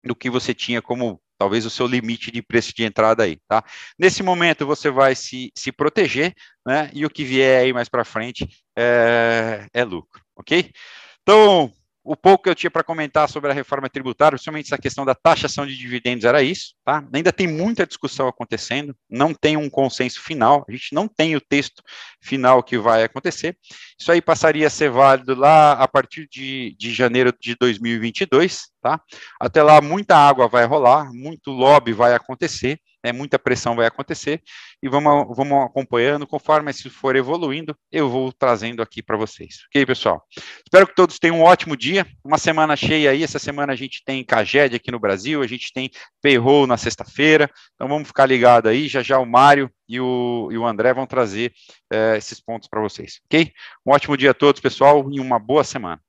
do 0.03 0.15
que 0.15 0.29
você 0.29 0.53
tinha 0.53 0.81
como 0.81 1.21
talvez 1.41 1.65
o 1.65 1.71
seu 1.71 1.87
limite 1.87 2.29
de 2.29 2.39
preço 2.39 2.71
de 2.71 2.83
entrada 2.83 3.23
aí, 3.23 3.35
tá? 3.47 3.63
Nesse 3.97 4.21
momento 4.21 4.63
você 4.63 4.91
vai 4.91 5.15
se, 5.15 5.51
se 5.55 5.71
proteger, 5.71 6.35
né? 6.63 6.91
E 6.93 7.03
o 7.03 7.09
que 7.09 7.23
vier 7.23 7.63
aí 7.63 7.73
mais 7.73 7.89
para 7.89 8.05
frente 8.05 8.47
é, 8.77 9.65
é 9.73 9.83
lucro, 9.83 10.21
ok? 10.35 10.69
Então, 11.23 11.73
o 12.03 12.15
pouco 12.15 12.43
que 12.43 12.49
eu 12.49 12.55
tinha 12.55 12.71
para 12.71 12.83
comentar 12.83 13.29
sobre 13.29 13.51
a 13.51 13.53
reforma 13.53 13.89
tributária, 13.89 14.35
principalmente 14.35 14.65
essa 14.65 14.77
questão 14.77 15.05
da 15.05 15.13
taxação 15.13 15.65
de 15.65 15.77
dividendos, 15.77 16.25
era 16.25 16.41
isso, 16.41 16.73
tá? 16.83 17.03
Ainda 17.13 17.31
tem 17.31 17.47
muita 17.47 17.85
discussão 17.85 18.27
acontecendo, 18.27 18.95
não 19.09 19.33
tem 19.33 19.55
um 19.55 19.69
consenso 19.69 20.19
final, 20.21 20.65
a 20.67 20.71
gente 20.71 20.93
não 20.93 21.07
tem 21.07 21.35
o 21.35 21.41
texto 21.41 21.83
final 22.19 22.63
que 22.63 22.77
vai 22.77 23.03
acontecer. 23.03 23.55
Isso 23.99 24.11
aí 24.11 24.21
passaria 24.21 24.65
a 24.65 24.69
ser 24.69 24.89
válido 24.89 25.35
lá 25.35 25.73
a 25.73 25.87
partir 25.87 26.27
de, 26.29 26.75
de 26.77 26.91
janeiro 26.91 27.33
de 27.39 27.55
2022, 27.55 28.69
tá? 28.81 28.99
Até 29.39 29.61
lá, 29.61 29.79
muita 29.79 30.15
água 30.15 30.47
vai 30.47 30.65
rolar, 30.65 31.11
muito 31.13 31.51
lobby 31.51 31.93
vai 31.93 32.13
acontecer, 32.13 32.79
né, 33.03 33.11
muita 33.11 33.39
pressão 33.39 33.75
vai 33.75 33.85
acontecer 33.85 34.41
e 34.81 34.89
vamos, 34.89 35.35
vamos 35.35 35.65
acompanhando, 35.65 36.27
conforme 36.27 36.71
isso 36.71 36.89
for 36.89 37.15
evoluindo, 37.15 37.75
eu 37.91 38.09
vou 38.09 38.31
trazendo 38.31 38.81
aqui 38.81 39.01
para 39.01 39.17
vocês. 39.17 39.59
Ok, 39.67 39.85
pessoal? 39.85 40.23
Espero 40.65 40.87
que 40.87 40.95
todos 40.95 41.19
tenham 41.19 41.39
um 41.39 41.43
ótimo 41.43 41.75
dia, 41.75 42.05
uma 42.23 42.37
semana 42.37 42.75
cheia 42.75 43.11
aí, 43.11 43.23
essa 43.23 43.39
semana 43.39 43.73
a 43.73 43.75
gente 43.75 44.03
tem 44.05 44.23
Caged 44.23 44.75
aqui 44.75 44.91
no 44.91 44.99
Brasil, 44.99 45.41
a 45.41 45.47
gente 45.47 45.71
tem 45.73 45.89
Payroll 46.21 46.67
na 46.67 46.77
sexta-feira, 46.77 47.49
então 47.75 47.87
vamos 47.87 48.07
ficar 48.07 48.25
ligado 48.25 48.67
aí, 48.67 48.87
já 48.87 49.01
já 49.01 49.19
o 49.19 49.25
Mário 49.25 49.69
e 49.87 49.99
o, 49.99 50.49
e 50.51 50.57
o 50.57 50.65
André 50.65 50.93
vão 50.93 51.05
trazer 51.05 51.51
é, 51.91 52.17
esses 52.17 52.39
pontos 52.39 52.67
para 52.69 52.81
vocês, 52.81 53.19
ok? 53.25 53.51
Um 53.85 53.91
ótimo 53.91 54.15
dia 54.15 54.31
a 54.31 54.33
todos, 54.33 54.61
pessoal, 54.61 55.09
e 55.11 55.19
uma 55.19 55.39
boa 55.39 55.63
semana. 55.63 56.01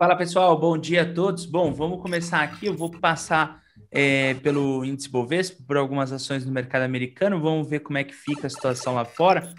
Fala 0.00 0.14
pessoal, 0.14 0.56
bom 0.56 0.78
dia 0.78 1.02
a 1.02 1.12
todos. 1.12 1.44
Bom, 1.44 1.72
vamos 1.72 2.00
começar 2.00 2.40
aqui. 2.42 2.66
Eu 2.66 2.76
vou 2.76 2.88
passar 2.88 3.60
é, 3.90 4.34
pelo 4.34 4.84
índice 4.84 5.08
Bovespa, 5.08 5.62
por 5.66 5.76
algumas 5.76 6.12
ações 6.12 6.44
no 6.44 6.52
mercado 6.52 6.82
americano. 6.82 7.40
Vamos 7.40 7.68
ver 7.68 7.80
como 7.80 7.98
é 7.98 8.04
que 8.04 8.14
fica 8.14 8.46
a 8.46 8.50
situação 8.50 8.94
lá 8.94 9.04
fora. 9.04 9.52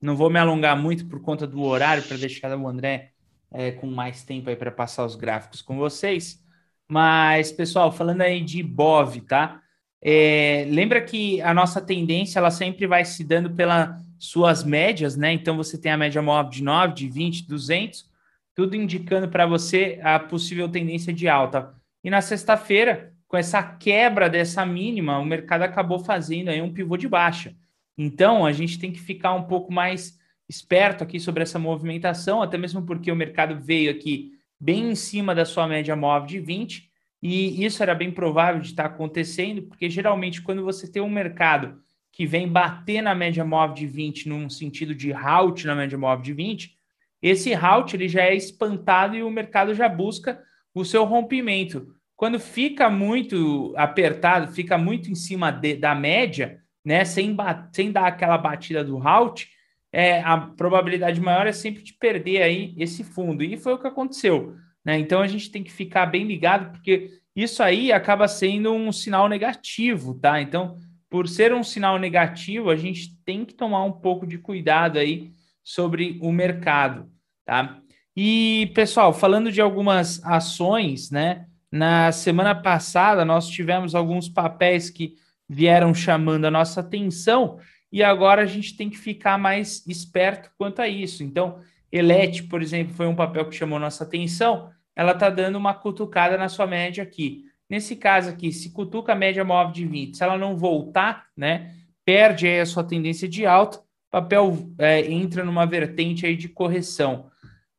Não 0.00 0.16
vou 0.16 0.30
me 0.30 0.38
alongar 0.38 0.76
muito 0.76 1.06
por 1.06 1.20
conta 1.20 1.46
do 1.46 1.62
horário 1.62 2.02
para 2.02 2.16
deixar 2.16 2.56
o 2.56 2.68
André 2.68 3.12
é, 3.50 3.70
com 3.72 3.86
mais 3.86 4.22
tempo 4.22 4.50
aí 4.50 4.56
para 4.56 4.70
passar 4.70 5.04
os 5.04 5.16
gráficos 5.16 5.62
com 5.62 5.76
vocês. 5.76 6.42
Mas, 6.88 7.50
pessoal, 7.50 7.90
falando 7.90 8.20
aí 8.20 8.40
de 8.40 8.62
BOV, 8.62 9.22
tá? 9.22 9.60
É, 10.00 10.66
lembra 10.70 11.00
que 11.00 11.40
a 11.40 11.52
nossa 11.52 11.80
tendência 11.80 12.38
ela 12.38 12.50
sempre 12.50 12.86
vai 12.86 13.04
se 13.04 13.24
dando 13.24 13.50
pelas 13.50 14.00
suas 14.18 14.62
médias, 14.62 15.16
né? 15.16 15.32
Então 15.32 15.56
você 15.56 15.78
tem 15.78 15.90
a 15.90 15.96
média 15.96 16.22
móvel 16.22 16.50
de 16.50 16.62
9, 16.62 16.94
de 16.94 17.08
20, 17.08 17.46
200, 17.46 18.08
tudo 18.54 18.76
indicando 18.76 19.28
para 19.28 19.46
você 19.46 19.98
a 20.02 20.18
possível 20.18 20.68
tendência 20.68 21.12
de 21.12 21.28
alta. 21.28 21.74
E 22.04 22.10
na 22.10 22.20
sexta-feira, 22.20 23.12
com 23.36 23.40
essa 23.40 23.62
quebra 23.62 24.30
dessa 24.30 24.64
mínima, 24.64 25.18
o 25.18 25.24
mercado 25.24 25.60
acabou 25.60 25.98
fazendo 25.98 26.48
aí 26.48 26.62
um 26.62 26.72
pivô 26.72 26.96
de 26.96 27.06
baixa. 27.06 27.54
Então, 27.98 28.46
a 28.46 28.52
gente 28.52 28.78
tem 28.78 28.90
que 28.90 28.98
ficar 28.98 29.34
um 29.34 29.42
pouco 29.42 29.70
mais 29.70 30.18
esperto 30.48 31.04
aqui 31.04 31.20
sobre 31.20 31.42
essa 31.42 31.58
movimentação, 31.58 32.40
até 32.40 32.56
mesmo 32.56 32.86
porque 32.86 33.12
o 33.12 33.16
mercado 33.16 33.60
veio 33.60 33.90
aqui 33.90 34.32
bem 34.58 34.90
em 34.90 34.94
cima 34.94 35.34
da 35.34 35.44
sua 35.44 35.68
média 35.68 35.94
móvel 35.94 36.26
de 36.26 36.40
20, 36.40 36.90
e 37.22 37.62
isso 37.62 37.82
era 37.82 37.94
bem 37.94 38.10
provável 38.10 38.58
de 38.58 38.68
estar 38.68 38.86
acontecendo, 38.86 39.60
porque 39.64 39.90
geralmente 39.90 40.40
quando 40.40 40.64
você 40.64 40.90
tem 40.90 41.02
um 41.02 41.10
mercado 41.10 41.78
que 42.10 42.24
vem 42.24 42.48
bater 42.48 43.02
na 43.02 43.14
média 43.14 43.44
móvel 43.44 43.74
de 43.74 43.86
20 43.86 44.30
num 44.30 44.48
sentido 44.48 44.94
de 44.94 45.12
halt 45.12 45.66
na 45.66 45.74
média 45.74 45.98
móvel 45.98 46.22
de 46.24 46.32
20, 46.32 46.74
esse 47.20 47.52
halt 47.52 47.92
ele 47.92 48.08
já 48.08 48.22
é 48.22 48.34
espantado 48.34 49.14
e 49.14 49.22
o 49.22 49.30
mercado 49.30 49.74
já 49.74 49.90
busca 49.90 50.42
o 50.74 50.86
seu 50.86 51.04
rompimento. 51.04 51.94
Quando 52.16 52.40
fica 52.40 52.88
muito 52.88 53.74
apertado, 53.76 54.52
fica 54.52 54.78
muito 54.78 55.10
em 55.10 55.14
cima 55.14 55.50
de, 55.50 55.76
da 55.76 55.94
média, 55.94 56.60
né, 56.84 57.04
sem, 57.04 57.36
sem 57.72 57.92
dar 57.92 58.06
aquela 58.06 58.38
batida 58.38 58.82
do 58.82 59.06
halt, 59.06 59.48
é, 59.92 60.20
a 60.22 60.38
probabilidade 60.38 61.20
maior 61.20 61.46
é 61.46 61.52
sempre 61.52 61.82
de 61.82 61.92
perder 61.92 62.42
aí 62.42 62.74
esse 62.78 63.04
fundo. 63.04 63.42
E 63.42 63.56
foi 63.56 63.74
o 63.74 63.78
que 63.78 63.86
aconteceu. 63.86 64.56
Né? 64.84 64.98
Então 64.98 65.20
a 65.20 65.26
gente 65.26 65.50
tem 65.50 65.62
que 65.62 65.72
ficar 65.72 66.06
bem 66.06 66.24
ligado, 66.24 66.72
porque 66.72 67.10
isso 67.34 67.62
aí 67.62 67.92
acaba 67.92 68.26
sendo 68.28 68.72
um 68.72 68.90
sinal 68.92 69.28
negativo, 69.28 70.14
tá? 70.14 70.40
Então, 70.40 70.76
por 71.10 71.28
ser 71.28 71.52
um 71.52 71.62
sinal 71.62 71.98
negativo, 71.98 72.70
a 72.70 72.76
gente 72.76 73.14
tem 73.24 73.44
que 73.44 73.52
tomar 73.52 73.84
um 73.84 73.92
pouco 73.92 74.26
de 74.26 74.38
cuidado 74.38 74.98
aí 74.98 75.32
sobre 75.62 76.18
o 76.22 76.32
mercado, 76.32 77.10
tá? 77.44 77.80
E, 78.16 78.70
pessoal, 78.74 79.12
falando 79.12 79.52
de 79.52 79.60
algumas 79.60 80.24
ações, 80.24 81.10
né? 81.10 81.46
Na 81.76 82.10
semana 82.10 82.54
passada, 82.54 83.22
nós 83.22 83.46
tivemos 83.48 83.94
alguns 83.94 84.30
papéis 84.30 84.88
que 84.88 85.14
vieram 85.46 85.92
chamando 85.92 86.46
a 86.46 86.50
nossa 86.50 86.80
atenção 86.80 87.58
e 87.92 88.02
agora 88.02 88.40
a 88.40 88.46
gente 88.46 88.74
tem 88.74 88.88
que 88.88 88.96
ficar 88.96 89.38
mais 89.38 89.86
esperto 89.86 90.50
quanto 90.56 90.80
a 90.80 90.88
isso. 90.88 91.22
Então, 91.22 91.58
Elete, 91.92 92.44
por 92.44 92.62
exemplo, 92.62 92.94
foi 92.94 93.06
um 93.06 93.14
papel 93.14 93.44
que 93.46 93.54
chamou 93.54 93.78
nossa 93.78 94.04
atenção, 94.04 94.70
ela 94.96 95.12
está 95.12 95.28
dando 95.28 95.56
uma 95.56 95.74
cutucada 95.74 96.38
na 96.38 96.48
sua 96.48 96.66
média 96.66 97.02
aqui. 97.02 97.44
Nesse 97.68 97.94
caso 97.94 98.30
aqui, 98.30 98.52
se 98.52 98.72
cutuca 98.72 99.12
a 99.12 99.16
média 99.16 99.44
móvel 99.44 99.74
de 99.74 99.84
20, 99.84 100.16
se 100.16 100.22
ela 100.22 100.38
não 100.38 100.56
voltar, 100.56 101.26
né, 101.36 101.74
perde 102.06 102.46
aí 102.46 102.58
a 102.58 102.66
sua 102.66 102.84
tendência 102.84 103.28
de 103.28 103.44
alta, 103.44 103.82
papel 104.10 104.72
é, 104.78 105.04
entra 105.12 105.44
numa 105.44 105.66
vertente 105.66 106.24
aí 106.24 106.36
de 106.36 106.48
correção. 106.48 107.26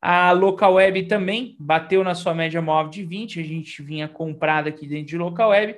A 0.00 0.30
local 0.32 0.74
web 0.74 1.04
também 1.04 1.56
bateu 1.58 2.04
na 2.04 2.14
sua 2.14 2.34
média 2.34 2.62
móvel 2.62 2.90
de 2.90 3.04
20, 3.04 3.40
a 3.40 3.42
gente 3.42 3.82
vinha 3.82 4.08
comprada 4.08 4.68
aqui 4.68 4.86
dentro 4.86 5.06
de 5.06 5.18
local 5.18 5.50
web, 5.50 5.76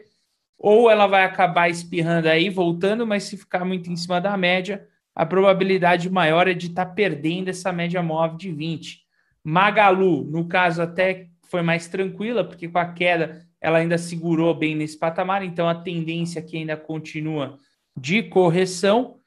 ou 0.59 0.91
ela 0.91 1.07
vai 1.07 1.25
acabar 1.25 1.71
espirrando 1.71 2.29
aí, 2.29 2.51
voltando, 2.51 3.07
mas 3.07 3.25
se 3.25 3.37
ficar 3.37 3.65
muito 3.65 3.91
em 3.91 3.97
cima 3.97 4.21
da 4.21 4.37
média, 4.37 4.87
a 5.15 5.25
probabilidade 5.25 6.11
maior 6.11 6.47
é 6.49 6.55
de 6.55 6.67
estar 6.67 6.87
tá 6.87 6.93
perdendo 6.93 7.49
essa 7.49 7.73
média 7.73 8.03
móvel 8.03 8.37
de 8.37 8.53
20. 8.53 9.01
Magalu, 9.43 10.25
no 10.25 10.47
caso, 10.47 10.83
até 10.83 11.29
foi 11.49 11.63
mais 11.63 11.89
tranquila, 11.89 12.45
porque 12.45 12.69
com 12.69 12.79
a 12.79 12.93
queda 12.93 13.47
ela 13.61 13.79
ainda 13.79 13.99
segurou 13.99 14.55
bem 14.55 14.75
nesse 14.75 14.99
patamar, 14.99 15.43
então 15.43 15.69
a 15.69 15.75
tendência 15.75 16.41
aqui 16.41 16.57
ainda 16.57 16.77
continua 16.77 17.59
de 17.97 18.23
correção. 18.23 19.20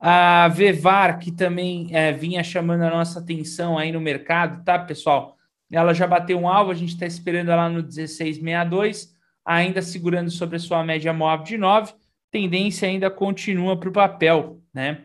A 0.00 0.48
Vevar, 0.48 1.18
que 1.18 1.30
também 1.30 1.88
é, 1.94 2.10
vinha 2.10 2.42
chamando 2.42 2.82
a 2.82 2.90
nossa 2.90 3.20
atenção 3.20 3.76
aí 3.76 3.92
no 3.92 4.00
mercado, 4.00 4.64
tá, 4.64 4.78
pessoal? 4.78 5.36
Ela 5.70 5.92
já 5.92 6.06
bateu 6.06 6.38
um 6.38 6.48
alvo, 6.48 6.70
a 6.70 6.74
gente 6.74 6.94
está 6.94 7.04
esperando 7.04 7.50
ela 7.50 7.68
no 7.68 7.82
1662, 7.82 9.14
ainda 9.44 9.82
segurando 9.82 10.30
sobre 10.30 10.56
a 10.56 10.58
sua 10.58 10.82
média 10.82 11.12
móvel 11.12 11.44
de 11.44 11.58
9, 11.58 11.92
tendência 12.30 12.88
ainda 12.88 13.10
continua 13.10 13.78
para 13.78 13.90
o 13.90 13.92
papel, 13.92 14.62
né? 14.72 15.04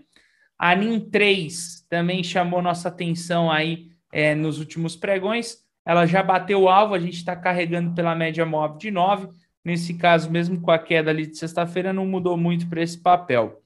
A 0.58 0.74
NIM3 0.76 1.86
também 1.90 2.24
chamou 2.24 2.62
nossa 2.62 2.88
atenção 2.88 3.52
aí 3.52 3.90
é, 4.14 4.34
nos 4.34 4.60
últimos 4.60 4.96
pregões, 4.96 5.66
ela 5.86 6.06
já 6.06 6.24
bateu 6.24 6.64
o 6.64 6.70
alvo, 6.70 6.96
a 6.96 7.00
gente 7.00 7.18
está 7.18 7.36
carregando 7.36 7.94
pela 7.94 8.16
média 8.16 8.46
móvel 8.46 8.78
de 8.78 8.90
9. 8.90 9.28
Nesse 9.64 9.94
caso, 9.94 10.32
mesmo 10.32 10.60
com 10.60 10.72
a 10.72 10.80
queda 10.80 11.12
ali 11.12 11.28
de 11.28 11.38
sexta-feira, 11.38 11.94
não 11.94 12.08
mudou 12.08 12.36
muito 12.36 12.68
para 12.68 12.82
esse 12.82 12.98
papel. 12.98 13.62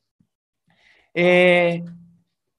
É, 1.16 1.84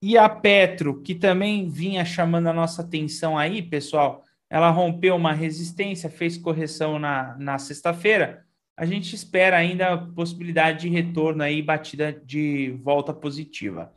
e 0.03 0.17
a 0.17 0.29
Petro, 0.29 1.03
que 1.03 1.15
também 1.15 1.69
vinha 1.69 2.05
chamando 2.05 2.49
a 2.49 2.53
nossa 2.53 2.83
atenção 2.83 3.37
aí, 3.37 3.63
pessoal, 3.63 4.25
ela 4.49 4.71
rompeu 4.71 5.15
uma 5.15 5.33
resistência, 5.33 6.11
fez 6.11 6.37
correção 6.37 6.99
na, 6.99 7.37
na 7.39 7.59
sexta-feira. 7.59 8.45
A 8.77 8.87
gente 8.87 9.15
espera 9.15 9.59
ainda 9.59 9.93
a 9.93 9.99
possibilidade 9.99 10.81
de 10.81 10.89
retorno 10.89 11.43
aí, 11.43 11.61
batida 11.61 12.13
de 12.13 12.79
volta 12.83 13.13
positiva. 13.13 13.93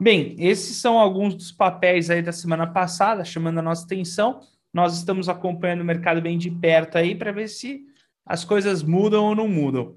Bem, 0.00 0.34
esses 0.38 0.78
são 0.78 0.98
alguns 0.98 1.34
dos 1.34 1.52
papéis 1.52 2.10
aí 2.10 2.22
da 2.22 2.32
semana 2.32 2.66
passada, 2.66 3.24
chamando 3.24 3.58
a 3.58 3.62
nossa 3.62 3.84
atenção. 3.84 4.40
Nós 4.72 4.96
estamos 4.96 5.28
acompanhando 5.28 5.82
o 5.82 5.84
mercado 5.84 6.20
bem 6.20 6.36
de 6.36 6.50
perto 6.50 6.96
aí 6.96 7.14
para 7.14 7.30
ver 7.30 7.48
se 7.48 7.84
as 8.26 8.44
coisas 8.44 8.82
mudam 8.82 9.24
ou 9.24 9.34
não 9.36 9.46
mudam. 9.46 9.94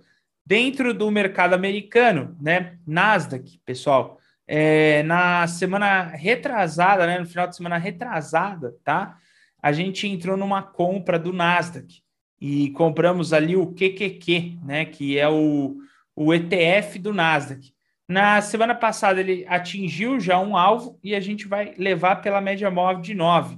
Dentro 0.48 0.93
do 0.93 1.12
mercado 1.12 1.56
americano, 1.56 2.34
né, 2.39 2.78
Nasdaq, 2.88 3.60
pessoal, 3.66 4.18
é, 4.48 5.04
na 5.04 5.45
semana 5.45 6.04
retrasada, 6.04 7.06
né, 7.06 7.20
no 7.20 7.26
final 7.26 7.50
de 7.50 7.56
semana 7.58 7.78
retrasada, 7.78 8.74
tá? 8.82 9.18
A 9.62 9.74
gente 9.74 10.08
entrou 10.08 10.38
numa 10.38 10.64
compra 10.64 11.20
do 11.20 11.34
Nasdaq 11.34 12.02
e 12.39 12.70
compramos 12.70 13.34
ali 13.34 13.58
o 13.58 13.74
QQQ, 13.74 14.60
né, 14.64 14.86
que 14.86 15.20
é 15.20 15.28
o, 15.28 15.76
o 16.16 16.34
ETF 16.34 16.98
do 16.98 17.14
Nasdaq. 17.14 17.74
Na 18.08 18.39
semana 18.39 18.74
passada 18.74 19.20
ele 19.20 19.45
atingiu 19.50 20.18
já 20.18 20.39
um 20.39 20.56
alvo 20.56 20.98
e 21.04 21.14
a 21.14 21.20
gente 21.20 21.45
vai 21.45 21.74
levar 21.78 22.22
pela 22.22 22.39
média 22.39 22.72
móvel 22.72 23.02
de 23.02 23.14
9. 23.14 23.58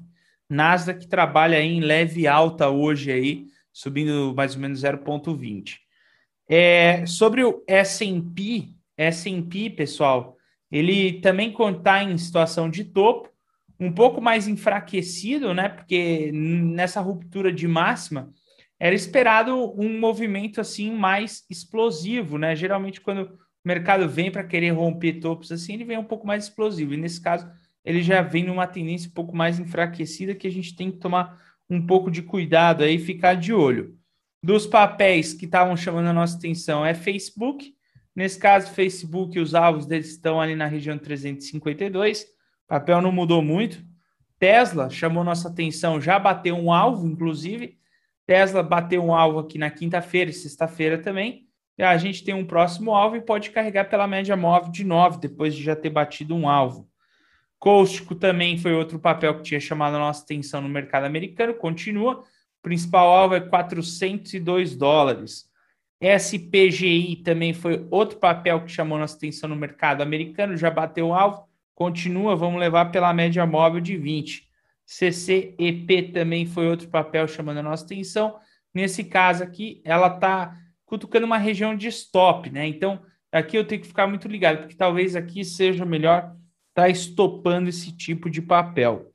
Nasdaq 0.50 1.08
trabalha 1.08 1.62
em 1.62 1.82
leve 1.82 2.26
alta 2.28 2.68
hoje 2.68 3.12
aí, 3.12 3.46
subindo 3.72 4.34
mais 4.36 4.56
ou 4.56 4.62
menos 4.62 4.82
0,20. 4.82 5.88
É, 6.50 7.06
sobre 7.06 7.44
o 7.44 7.64
S&P, 7.68 8.70
S&P, 8.98 9.70
pessoal, 9.70 10.36
ele 10.72 11.22
também 11.22 11.54
está 11.54 12.04
em 12.04 12.18
situação 12.18 12.68
de 12.70 12.84
topo, 12.84 13.30
um 13.80 13.92
pouco 13.92 14.20
mais 14.20 14.48
enfraquecido, 14.48 15.54
né? 15.54 15.70
Porque 15.70 16.32
nessa 16.34 17.00
ruptura 17.00 17.54
de 17.54 17.68
máxima 17.68 18.34
era 18.80 18.96
esperado 18.96 19.56
um 19.80 20.00
movimento 20.00 20.60
assim 20.60 20.92
mais 20.92 21.46
explosivo, 21.50 22.38
né? 22.38 22.56
Geralmente 22.56 23.00
quando 23.00 23.24
o 23.24 23.38
mercado 23.64 24.10
vem 24.10 24.32
para 24.32 24.44
querer 24.44 24.72
romper 24.72 25.20
topos 25.20 25.52
assim, 25.52 25.74
ele 25.76 25.86
vem 25.86 25.98
um 25.98 26.04
pouco 26.04 26.26
mais 26.26 26.46
explosivo. 26.46 26.94
E 26.94 26.98
nesse 26.98 27.22
caso, 27.22 27.48
ele 27.86 28.02
já 28.02 28.22
vem 28.22 28.44
numa 28.44 28.66
tendência 28.66 29.10
um 29.10 29.14
pouco 29.14 29.36
mais 29.36 29.60
enfraquecida 29.60 30.36
que 30.36 30.48
a 30.48 30.52
gente 30.52 30.76
tem 30.76 30.92
que 30.92 30.98
tomar 30.98 31.40
um 31.70 31.86
pouco 31.86 32.10
de 32.10 32.24
cuidado 32.24 32.84
aí, 32.84 32.98
ficar 32.98 33.36
de 33.36 33.54
olho. 33.54 33.99
Dos 34.42 34.66
papéis 34.66 35.34
que 35.34 35.46
estavam 35.46 35.76
chamando 35.76 36.08
a 36.08 36.14
nossa 36.14 36.38
atenção 36.38 36.86
é 36.86 36.94
Facebook. 36.94 37.74
Nesse 38.16 38.40
caso, 38.40 38.72
Facebook, 38.72 39.38
os 39.40 39.54
alvos 39.54 39.86
deles 39.86 40.10
estão 40.10 40.40
ali 40.40 40.56
na 40.56 40.66
região 40.66 40.98
352. 40.98 42.24
O 42.24 42.26
papel 42.68 43.02
não 43.02 43.12
mudou 43.12 43.42
muito. 43.42 43.84
Tesla 44.40 44.90
chamou 44.90 45.24
nossa 45.24 45.50
atenção, 45.50 46.00
já 46.00 46.18
bateu 46.18 46.56
um 46.56 46.72
alvo, 46.72 47.06
inclusive. 47.06 47.78
Tesla 48.26 48.64
bateu 48.64 49.04
um 49.04 49.14
alvo 49.14 49.40
aqui 49.40 49.58
na 49.58 49.70
quinta-feira 49.70 50.30
e 50.30 50.34
sexta-feira 50.34 50.98
também. 50.98 51.48
E 51.78 51.84
a 51.84 51.98
gente 51.98 52.24
tem 52.24 52.34
um 52.34 52.46
próximo 52.46 52.94
alvo 52.94 53.16
e 53.16 53.22
pode 53.22 53.52
carregar 53.52 53.86
pela 53.90 54.08
média 54.08 54.36
móvel 54.38 54.72
de 54.72 54.84
9, 54.84 55.20
depois 55.20 55.56
de 55.56 55.64
já 55.64 55.76
ter 55.76 55.90
batido 55.90 56.36
um 56.36 56.48
alvo. 56.48 56.90
Cóstico 57.58 58.16
também 58.16 58.58
foi 58.58 58.74
outro 58.74 59.00
papel 59.00 59.36
que 59.36 59.44
tinha 59.44 59.60
chamado 59.60 59.96
a 59.96 60.00
nossa 60.00 60.24
atenção 60.24 60.62
no 60.62 60.70
mercado 60.70 61.06
americano, 61.06 61.54
continua. 61.54 62.24
Principal 62.62 63.08
alvo 63.08 63.36
é 63.36 63.40
402 63.40 64.76
dólares. 64.76 65.50
SPGI 66.02 67.18
também 67.18 67.54
foi 67.54 67.86
outro 67.92 68.18
papel 68.18 68.64
que 68.64 68.72
chamou 68.72 68.98
nossa 68.98 69.18
atenção 69.18 69.50
no 69.50 69.56
mercado 69.56 70.02
americano, 70.02 70.56
já 70.56 70.72
bateu 70.72 71.08
o 71.08 71.14
alvo, 71.14 71.44
continua, 71.76 72.36
vamos 72.36 72.60
levar 72.60 72.86
pela 72.86 73.14
média 73.14 73.46
móvel 73.46 73.82
de 73.82 73.98
20. 73.98 74.48
CCEP 74.86 76.12
também 76.14 76.46
foi 76.46 76.68
outro 76.68 76.88
papel 76.88 77.28
chamando 77.28 77.58
a 77.58 77.64
nossa 77.64 77.86
atenção. 77.86 78.40
Nesse 78.74 79.04
caso 79.04 79.44
aqui, 79.44 79.82
ela 79.84 80.08
está 80.08 80.58
cutucando 80.86 81.26
uma 81.26 81.38
região 81.38 81.76
de 81.76 81.88
stop, 81.88 82.50
né? 82.50 82.66
Então, 82.66 83.02
aqui 83.32 83.58
eu 83.58 83.66
tenho 83.66 83.82
que 83.82 83.88
ficar 83.88 84.08
muito 84.08 84.28
ligado, 84.28 84.60
porque 84.60 84.76
talvez 84.76 85.16
aqui 85.16 85.44
seja 85.44 85.86
melhor 85.86 86.36
está 86.70 86.88
estopando 86.88 87.68
esse 87.70 87.96
tipo 87.96 88.30
de 88.30 88.42
papel. 88.42 89.09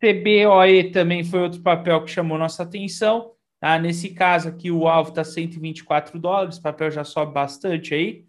CBOE 0.00 0.90
também 0.92 1.24
foi 1.24 1.40
outro 1.40 1.60
papel 1.60 2.02
que 2.04 2.10
chamou 2.10 2.38
nossa 2.38 2.62
atenção. 2.62 3.32
Tá? 3.60 3.78
Nesse 3.78 4.10
caso 4.10 4.48
aqui, 4.48 4.70
o 4.70 4.86
alvo 4.86 5.10
está 5.10 5.24
124 5.24 6.18
dólares, 6.18 6.58
o 6.58 6.62
papel 6.62 6.90
já 6.90 7.02
sobe 7.04 7.34
bastante 7.34 7.94
aí. 7.94 8.24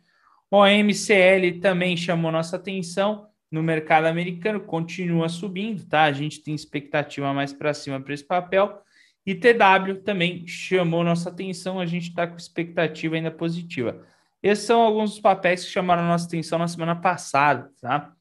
O 0.50 0.66
MCL 0.66 1.60
também 1.62 1.96
chamou 1.96 2.32
nossa 2.32 2.56
atenção 2.56 3.28
no 3.52 3.62
mercado 3.62 4.06
americano, 4.06 4.60
continua 4.60 5.30
subindo, 5.30 5.86
tá? 5.88 6.04
A 6.04 6.12
gente 6.12 6.42
tem 6.42 6.54
expectativa 6.56 7.34
mais 7.34 7.54
para 7.54 7.74
cima 7.74 8.00
para 8.00 8.14
esse 8.14 8.24
papel. 8.24 8.82
E 9.26 9.36
TW 9.36 10.02
também 10.04 10.48
chamou 10.48 11.04
nossa 11.04 11.30
atenção, 11.30 11.80
a 11.80 11.86
gente 11.86 12.10
está 12.10 12.26
com 12.26 12.36
expectativa 12.36 13.16
ainda 13.16 13.30
positiva. 13.30 14.04
esses 14.42 14.66
são 14.66 14.82
alguns 14.82 15.12
dos 15.12 15.20
papéis 15.20 15.64
que 15.66 15.72
chamaram 15.72 16.08
nossa 16.08 16.26
atenção 16.26 16.58
na 16.58 16.68
semana 16.68 16.96
passada, 16.96 17.70
tá? 17.80 18.12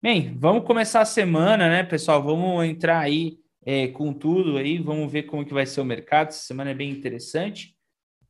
Bem, 0.00 0.32
vamos 0.38 0.64
começar 0.64 1.00
a 1.00 1.04
semana, 1.04 1.68
né, 1.68 1.82
pessoal? 1.82 2.22
Vamos 2.22 2.64
entrar 2.64 3.00
aí 3.00 3.40
é, 3.66 3.88
com 3.88 4.12
tudo 4.12 4.56
aí, 4.56 4.78
vamos 4.78 5.10
ver 5.10 5.24
como 5.24 5.44
que 5.44 5.52
vai 5.52 5.66
ser 5.66 5.80
o 5.80 5.84
mercado. 5.84 6.28
Essa 6.28 6.46
semana 6.46 6.70
é 6.70 6.74
bem 6.74 6.88
interessante. 6.88 7.74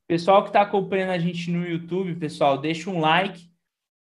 Pessoal 0.06 0.42
que 0.42 0.48
está 0.48 0.62
acompanhando 0.62 1.10
a 1.10 1.18
gente 1.18 1.50
no 1.50 1.66
YouTube, 1.66 2.14
pessoal, 2.14 2.56
deixa 2.56 2.88
um 2.88 3.00
like. 3.00 3.50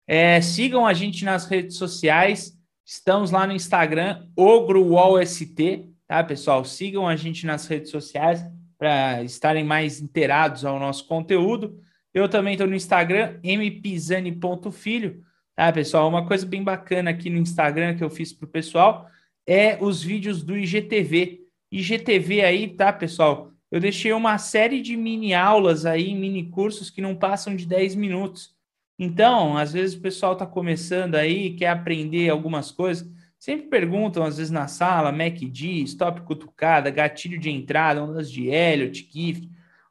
É, 0.06 0.40
sigam 0.40 0.86
a 0.86 0.94
gente 0.94 1.26
nas 1.26 1.48
redes 1.48 1.78
sociais. 1.78 2.56
Estamos 2.86 3.32
lá 3.32 3.48
no 3.48 3.54
Instagram, 3.54 4.28
OgroWallST, 4.36 5.90
tá, 6.08 6.24
pessoal? 6.24 6.64
Sigam 6.64 7.08
a 7.08 7.16
gente 7.16 7.44
nas 7.44 7.66
redes 7.66 7.90
sociais 7.90 8.46
para 8.78 9.24
estarem 9.24 9.64
mais 9.64 10.00
inteirados 10.00 10.64
ao 10.64 10.80
nosso 10.80 11.08
conteúdo. 11.08 11.82
Eu 12.14 12.30
também 12.30 12.54
estou 12.54 12.68
no 12.68 12.76
Instagram, 12.76 13.40
mpisani.filho. 13.44 15.26
Tá, 15.58 15.74
pessoal? 15.74 16.08
Uma 16.08 16.24
coisa 16.24 16.46
bem 16.46 16.64
bacana 16.64 17.10
aqui 17.10 17.32
no 17.32 17.40
Instagram 17.40 17.98
que 17.98 18.04
eu 18.04 18.12
fiz 18.12 18.32
para 18.32 18.46
o 18.46 18.48
pessoal 18.48 19.10
é 19.44 19.76
os 19.82 20.04
vídeos 20.04 20.44
do 20.44 20.56
IGTV. 20.56 21.42
IGTV 21.72 22.42
aí, 22.42 22.68
tá, 22.68 22.94
pessoal? 22.94 23.52
Eu 23.72 23.80
deixei 23.80 24.14
uma 24.14 24.38
série 24.38 24.84
de 24.84 24.96
mini 24.96 25.34
aulas 25.34 25.84
aí, 25.84 26.14
mini 26.14 26.48
cursos 26.52 26.92
que 26.92 27.02
não 27.02 27.16
passam 27.16 27.56
de 27.56 27.66
10 27.66 27.96
minutos. 27.96 28.56
Então, 29.00 29.58
às 29.58 29.74
vezes 29.74 29.96
o 29.96 30.00
pessoal 30.00 30.34
está 30.34 30.46
começando 30.46 31.16
aí, 31.16 31.56
quer 31.56 31.70
aprender 31.70 32.30
algumas 32.30 32.72
coisas. 32.72 33.12
Sempre 33.40 33.66
perguntam, 33.68 34.24
às 34.24 34.38
vezes 34.38 34.52
na 34.52 34.68
sala, 34.68 35.12
MACD, 35.12 35.82
stop 35.86 36.22
cutucada, 36.22 36.92
gatilho 36.92 37.40
de 37.40 37.50
entrada, 37.50 38.04
ondas 38.04 38.32
de 38.32 38.46
Elliott, 38.48 39.02
Kiff. 39.06 39.50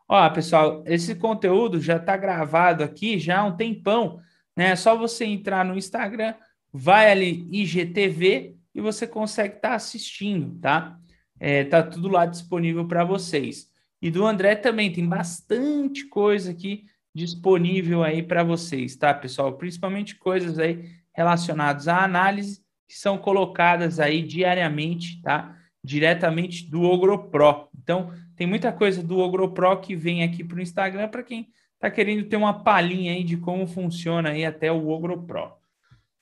Ó, 0.09 0.31
pessoal, 0.31 0.85
esse 0.87 1.17
conteúdo 1.17 1.81
já 1.81 1.97
está 1.97 2.17
gravado 2.17 2.85
aqui 2.85 3.19
já 3.19 3.41
há 3.41 3.45
um 3.45 3.57
tempão, 3.57 4.21
né? 4.57 4.71
É 4.71 4.77
só 4.77 4.97
você 4.97 5.25
entrar 5.25 5.65
no 5.65 5.77
Instagram, 5.77 6.35
vai 6.73 7.11
ali 7.11 7.47
IGTV 7.51 8.57
e 8.75 8.81
você 8.81 9.07
consegue 9.07 9.57
estar 9.57 9.71
tá 9.71 9.75
assistindo, 9.75 10.59
tá? 10.59 10.99
É, 11.39 11.65
tá 11.65 11.83
tudo 11.83 12.09
lá 12.09 12.25
disponível 12.25 12.87
para 12.87 13.05
vocês. 13.05 13.71
E 14.01 14.11
do 14.11 14.25
André 14.27 14.55
também 14.57 14.93
tem 14.93 15.07
bastante 15.07 16.07
coisa 16.07 16.51
aqui 16.51 16.87
disponível 17.15 18.03
aí 18.03 18.23
para 18.23 18.43
vocês, 18.43 18.95
tá, 18.97 19.13
pessoal? 19.15 19.57
Principalmente 19.57 20.17
coisas 20.17 20.59
aí 20.59 20.91
relacionadas 21.15 21.89
à 21.89 22.05
análise 22.05 22.61
que 22.87 22.95
são 22.95 23.19
colocadas 23.19 23.99
aí 23.99 24.23
diariamente, 24.23 25.21
tá? 25.23 25.57
Diretamente 25.83 26.71
do 26.71 26.83
OgroPro. 26.83 27.69
Então, 27.83 28.13
tem 28.37 28.47
muita 28.47 28.71
coisa 28.71 29.03
do 29.03 29.19
OgroPro 29.19 29.81
que 29.81 29.97
vem 29.97 30.23
aqui 30.23 30.45
para 30.45 30.59
o 30.59 30.63
Instagram 30.63 31.09
para 31.09 31.23
quem 31.23 31.49
está 31.77 31.91
querendo 31.91 32.29
ter 32.29 32.37
uma 32.37 32.65
palhinha 32.65 33.13
aí 33.13 33.23
de 33.23 33.37
como 33.37 33.67
funciona 33.67 34.31
aí 34.31 34.45
até 34.45 34.73
o 34.73 34.89
OgroPro. 34.89 35.53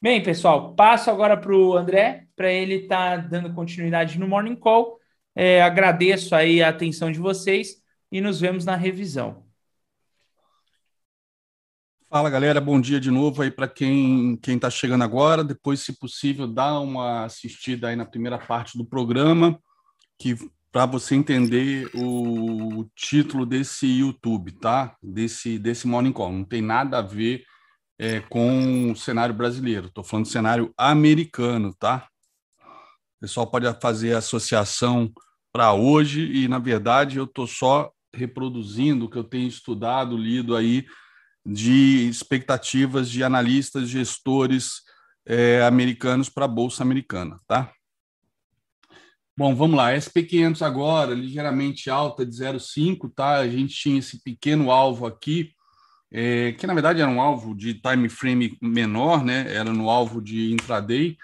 Bem, 0.00 0.22
pessoal, 0.22 0.74
passo 0.74 1.10
agora 1.10 1.36
para 1.36 1.56
o 1.56 1.76
André, 1.76 2.26
para 2.36 2.52
ele 2.52 2.82
estar 2.82 3.22
tá 3.22 3.28
dando 3.28 3.54
continuidade 3.54 4.18
no 4.18 4.28
Morning 4.28 4.56
Call. 4.56 4.98
É, 5.34 5.62
agradeço 5.62 6.34
aí 6.34 6.62
a 6.62 6.68
atenção 6.68 7.10
de 7.10 7.18
vocês 7.18 7.82
e 8.12 8.20
nos 8.20 8.38
vemos 8.38 8.64
na 8.64 8.76
revisão. 8.76 9.44
Fala 12.10 12.30
galera, 12.30 12.60
bom 12.60 12.80
dia 12.80 13.00
de 13.00 13.10
novo 13.10 13.42
aí 13.42 13.50
para 13.50 13.66
quem 13.66 14.36
quem 14.36 14.56
está 14.56 14.70
chegando 14.70 15.02
agora. 15.02 15.42
Depois, 15.42 15.80
se 15.80 15.98
possível, 15.98 16.46
dá 16.46 16.78
uma 16.78 17.24
assistida 17.24 17.88
aí 17.88 17.96
na 17.96 18.04
primeira 18.04 18.38
parte 18.38 18.78
do 18.78 18.84
programa, 18.84 19.58
que 20.18 20.36
para 20.74 20.86
você 20.86 21.14
entender 21.14 21.88
o 21.94 22.84
título 22.96 23.46
desse 23.46 23.86
YouTube, 23.86 24.50
tá? 24.50 24.96
Desse 25.00 25.56
desse 25.56 25.86
Morning 25.86 26.10
Call. 26.10 26.32
Não 26.32 26.44
tem 26.44 26.60
nada 26.60 26.98
a 26.98 27.00
ver 27.00 27.44
é, 27.96 28.18
com 28.18 28.90
o 28.90 28.96
cenário 28.96 29.32
brasileiro. 29.32 29.86
Estou 29.86 30.02
falando 30.02 30.24
do 30.26 30.32
cenário 30.32 30.74
americano, 30.76 31.72
tá? 31.78 32.08
O 32.58 33.20
pessoal 33.20 33.46
pode 33.46 33.72
fazer 33.80 34.16
associação 34.16 35.12
para 35.52 35.72
hoje 35.72 36.24
e, 36.24 36.48
na 36.48 36.58
verdade, 36.58 37.18
eu 37.18 37.24
estou 37.24 37.46
só 37.46 37.92
reproduzindo 38.12 39.04
o 39.04 39.08
que 39.08 39.16
eu 39.16 39.22
tenho 39.22 39.46
estudado, 39.46 40.16
lido 40.16 40.56
aí 40.56 40.84
de 41.46 42.08
expectativas 42.08 43.08
de 43.08 43.22
analistas, 43.22 43.88
gestores 43.88 44.80
é, 45.24 45.62
americanos 45.62 46.28
para 46.28 46.46
a 46.46 46.48
Bolsa 46.48 46.82
Americana, 46.82 47.38
tá? 47.46 47.72
Bom, 49.36 49.54
vamos 49.54 49.76
lá. 49.76 49.92
SP500 49.92 50.62
agora, 50.62 51.14
ligeiramente 51.14 51.90
alta 51.90 52.24
de 52.24 52.32
0,5, 52.36 53.12
tá? 53.14 53.36
A 53.36 53.48
gente 53.48 53.74
tinha 53.74 53.98
esse 53.98 54.22
pequeno 54.22 54.70
alvo 54.70 55.06
aqui, 55.06 55.52
é, 56.12 56.52
que 56.52 56.66
na 56.66 56.74
verdade 56.74 57.00
era 57.00 57.10
um 57.10 57.20
alvo 57.20 57.54
de 57.54 57.74
time 57.74 58.08
frame 58.08 58.56
menor, 58.62 59.24
né? 59.24 59.52
Era 59.52 59.72
no 59.72 59.90
alvo 59.90 60.22
de 60.22 60.52
intraday, 60.52 61.16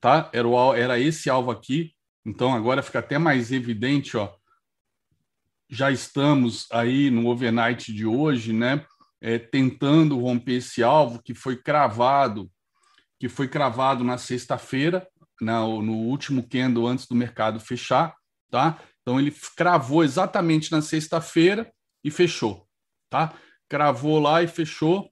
tá? 0.00 0.30
Era, 0.32 0.46
o, 0.46 0.74
era 0.74 1.00
esse 1.00 1.28
alvo 1.28 1.50
aqui. 1.50 1.92
Então 2.24 2.54
agora 2.54 2.82
fica 2.82 3.00
até 3.00 3.18
mais 3.18 3.50
evidente, 3.50 4.16
ó. 4.16 4.32
Já 5.68 5.90
estamos 5.90 6.66
aí 6.70 7.10
no 7.10 7.28
overnight 7.28 7.92
de 7.92 8.06
hoje, 8.06 8.52
né? 8.52 8.84
é, 9.22 9.38
tentando 9.38 10.18
romper 10.18 10.54
esse 10.54 10.82
alvo 10.82 11.22
que 11.22 11.32
foi 11.32 11.56
cravado, 11.56 12.50
que 13.20 13.28
foi 13.28 13.46
cravado 13.46 14.02
na 14.02 14.18
sexta-feira, 14.18 15.06
no 15.42 15.94
último 15.94 16.46
candle 16.48 16.86
antes 16.86 17.06
do 17.06 17.14
mercado 17.14 17.60
fechar, 17.60 18.14
tá? 18.50 18.78
Então 19.02 19.18
ele 19.18 19.34
cravou 19.56 20.04
exatamente 20.04 20.70
na 20.70 20.80
sexta-feira 20.80 21.70
e 22.04 22.10
fechou, 22.10 22.66
tá? 23.10 23.34
Cravou 23.68 24.18
lá 24.18 24.42
e 24.42 24.46
fechou 24.46 25.10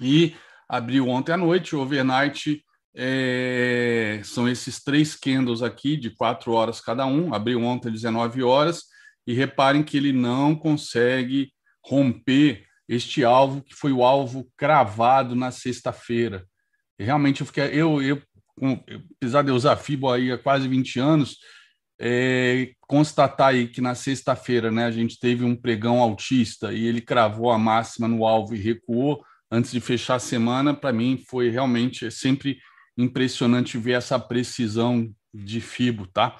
e 0.00 0.34
abriu 0.68 1.08
ontem 1.08 1.32
à 1.32 1.36
noite, 1.36 1.76
overnight 1.76 2.64
é, 2.98 4.22
são 4.24 4.48
esses 4.48 4.82
três 4.82 5.14
candles 5.14 5.60
aqui 5.60 5.98
de 5.98 6.08
quatro 6.08 6.52
horas 6.52 6.80
cada 6.80 7.04
um, 7.04 7.34
abriu 7.34 7.62
ontem 7.62 7.88
às 7.88 7.94
19 7.94 8.42
horas 8.42 8.84
e 9.26 9.34
reparem 9.34 9.82
que 9.82 9.98
ele 9.98 10.12
não 10.12 10.56
consegue 10.56 11.52
romper 11.84 12.64
este 12.88 13.22
alvo 13.22 13.62
que 13.62 13.74
foi 13.74 13.92
o 13.92 14.02
alvo 14.02 14.50
cravado 14.56 15.34
na 15.34 15.50
sexta-feira. 15.50 16.46
Realmente 16.98 17.42
eu 17.42 17.46
fiquei, 17.46 17.64
eu, 17.64 18.00
eu, 18.00 18.22
apesar 19.16 19.42
de 19.42 19.50
eu 19.50 19.54
usar 19.54 19.76
FIBO 19.76 20.10
aí 20.10 20.32
há 20.32 20.38
quase 20.38 20.66
20 20.68 20.98
anos, 20.98 21.36
é, 21.98 22.72
constatar 22.82 23.48
aí 23.48 23.68
que 23.68 23.80
na 23.80 23.94
sexta-feira, 23.94 24.70
né, 24.70 24.84
a 24.84 24.90
gente 24.90 25.18
teve 25.18 25.44
um 25.44 25.56
pregão 25.56 26.00
altista 26.00 26.72
e 26.72 26.86
ele 26.86 27.00
cravou 27.00 27.50
a 27.50 27.58
máxima 27.58 28.06
no 28.06 28.26
alvo 28.26 28.54
e 28.54 28.60
recuou 28.60 29.22
antes 29.50 29.70
de 29.70 29.80
fechar 29.80 30.16
a 30.16 30.20
semana, 30.20 30.74
para 30.74 30.92
mim 30.92 31.22
foi 31.28 31.50
realmente 31.50 32.06
é 32.06 32.10
sempre 32.10 32.58
impressionante 32.98 33.78
ver 33.78 33.92
essa 33.92 34.18
precisão 34.18 35.10
de 35.32 35.60
FIBO, 35.60 36.06
tá? 36.06 36.36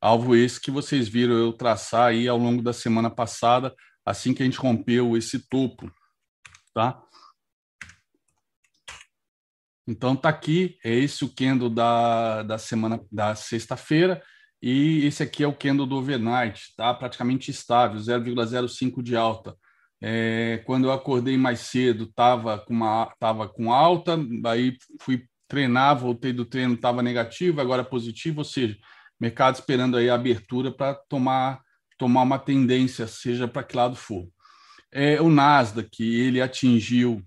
Alvo 0.00 0.34
esse 0.34 0.60
que 0.60 0.70
vocês 0.70 1.08
viram 1.08 1.34
eu 1.34 1.52
traçar 1.52 2.08
aí 2.08 2.26
ao 2.26 2.38
longo 2.38 2.62
da 2.62 2.72
semana 2.72 3.10
passada, 3.10 3.74
assim 4.04 4.34
que 4.34 4.42
a 4.42 4.46
gente 4.46 4.58
rompeu 4.58 5.16
esse 5.16 5.48
topo, 5.48 5.90
tá? 6.74 7.00
Então 9.86 10.14
tá 10.14 10.28
aqui, 10.28 10.78
é 10.84 10.94
esse 10.94 11.24
o 11.24 11.28
candle 11.28 11.70
da, 11.70 12.42
da 12.42 12.58
semana 12.58 13.00
da 13.10 13.34
sexta-feira 13.34 14.22
e 14.62 15.04
esse 15.06 15.22
aqui 15.22 15.42
é 15.42 15.48
o 15.48 15.54
candle 15.54 15.86
do 15.86 15.96
overnight, 15.96 16.74
tá? 16.76 16.92
Praticamente 16.92 17.50
estável, 17.50 17.98
0,05 17.98 19.02
de 19.02 19.16
alta. 19.16 19.56
É, 20.02 20.62
quando 20.66 20.84
eu 20.84 20.92
acordei 20.92 21.36
mais 21.36 21.60
cedo, 21.60 22.06
tava 22.06 22.58
com 22.58 22.72
uma 22.72 23.12
tava 23.18 23.48
com 23.48 23.72
alta, 23.72 24.18
aí 24.46 24.76
fui 25.00 25.24
treinar, 25.48 25.98
voltei 25.98 26.32
do 26.32 26.44
treino, 26.44 26.74
estava 26.74 27.02
negativo, 27.02 27.60
agora 27.60 27.84
positivo, 27.84 28.38
ou 28.40 28.44
seja, 28.44 28.76
mercado 29.18 29.56
esperando 29.56 29.96
aí 29.96 30.08
a 30.08 30.14
abertura 30.14 30.70
para 30.72 30.94
tomar 30.94 31.60
tomar 31.98 32.22
uma 32.22 32.38
tendência, 32.38 33.06
seja 33.06 33.46
para 33.46 33.62
que 33.62 33.76
lado 33.76 33.94
for. 33.94 34.26
É, 34.90 35.20
o 35.20 35.28
Nasdaq, 35.28 36.02
ele 36.02 36.40
atingiu 36.40 37.22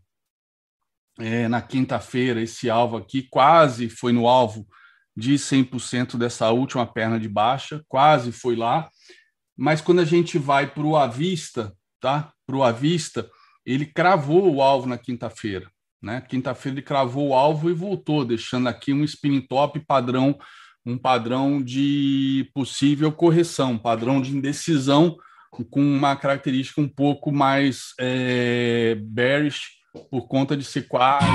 é, 1.20 1.48
na 1.48 1.62
quinta-feira 1.62 2.42
esse 2.42 2.70
alvo 2.70 2.98
aqui, 2.98 3.28
quase 3.30 3.90
foi 3.90 4.12
no 4.12 4.28
alvo 4.28 4.68
de 5.16 5.36
100% 5.36 6.18
dessa 6.18 6.50
última 6.52 6.86
perna 6.86 7.20
de 7.20 7.30
baixa, 7.30 7.84
quase 7.88 8.32
foi 8.32 8.56
lá, 8.56 8.90
mas 9.56 9.82
quando 9.82 10.00
a 10.00 10.06
gente 10.06 10.40
vai 10.40 10.68
para 10.68 10.84
o 10.84 10.98
avista, 10.98 11.74
tá? 12.00 12.32
Para 12.46 12.56
o 12.56 12.64
avista, 12.64 13.30
ele 13.66 13.86
cravou 13.86 14.54
o 14.54 14.62
alvo 14.62 14.88
na 14.88 14.98
quinta-feira, 14.98 15.70
né? 16.02 16.22
Quinta-feira 16.22 16.80
ele 16.80 16.86
cravou 16.86 17.30
o 17.30 17.34
alvo 17.36 17.70
e 17.70 17.74
voltou, 17.74 18.26
deixando 18.26 18.68
aqui 18.68 18.92
um 18.92 19.04
spinning 19.04 19.42
top 19.42 19.80
padrão 19.80 20.38
um 20.86 20.98
padrão 20.98 21.64
de 21.64 22.50
possível 22.54 23.12
correção, 23.12 23.78
padrão 23.78 24.22
de 24.22 24.36
indecisão 24.36 25.16
com 25.70 25.82
uma 25.82 26.16
característica 26.16 26.82
um 26.82 26.90
pouco 26.90 27.32
mais 27.32 27.94
é, 28.00 28.96
bearish 28.96 29.83
por 30.10 30.28
conta 30.28 30.58
de 30.58 30.64
ser 30.64 30.88
quase 30.88 31.26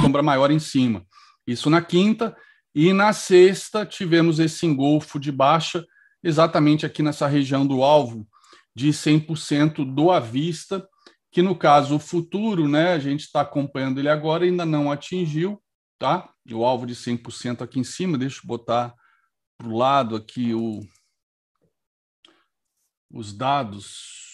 sombra 0.00 0.22
maior 0.22 0.50
em 0.50 0.58
cima. 0.58 1.04
Isso 1.46 1.68
na 1.68 1.82
quinta 1.82 2.36
e 2.74 2.92
na 2.92 3.12
sexta 3.12 3.84
tivemos 3.84 4.38
esse 4.38 4.66
engolfo 4.66 5.18
de 5.18 5.30
baixa 5.30 5.84
exatamente 6.22 6.86
aqui 6.86 7.02
nessa 7.02 7.26
região 7.26 7.66
do 7.66 7.82
alvo 7.82 8.26
de 8.74 8.88
100% 8.88 9.84
do 9.94 10.10
à 10.10 10.20
vista, 10.20 10.86
que 11.30 11.40
no 11.40 11.56
caso 11.56 11.96
o 11.96 11.98
futuro, 12.00 12.68
né, 12.68 12.92
a 12.92 12.98
gente 12.98 13.20
está 13.20 13.40
acompanhando 13.40 13.98
ele 13.98 14.08
agora, 14.08 14.44
ainda 14.44 14.66
não 14.66 14.92
atingiu, 14.92 15.62
tá? 15.98 16.30
O 16.50 16.64
alvo 16.64 16.86
de 16.86 16.94
100% 16.94 17.62
aqui 17.62 17.78
em 17.80 17.84
cima, 17.84 18.18
deixa 18.18 18.40
eu 18.42 18.46
botar 18.46 18.94
para 19.58 19.68
o 19.68 19.76
lado 19.76 20.14
aqui 20.14 20.52
o, 20.52 20.80
os 23.10 23.32
dados 23.32 24.25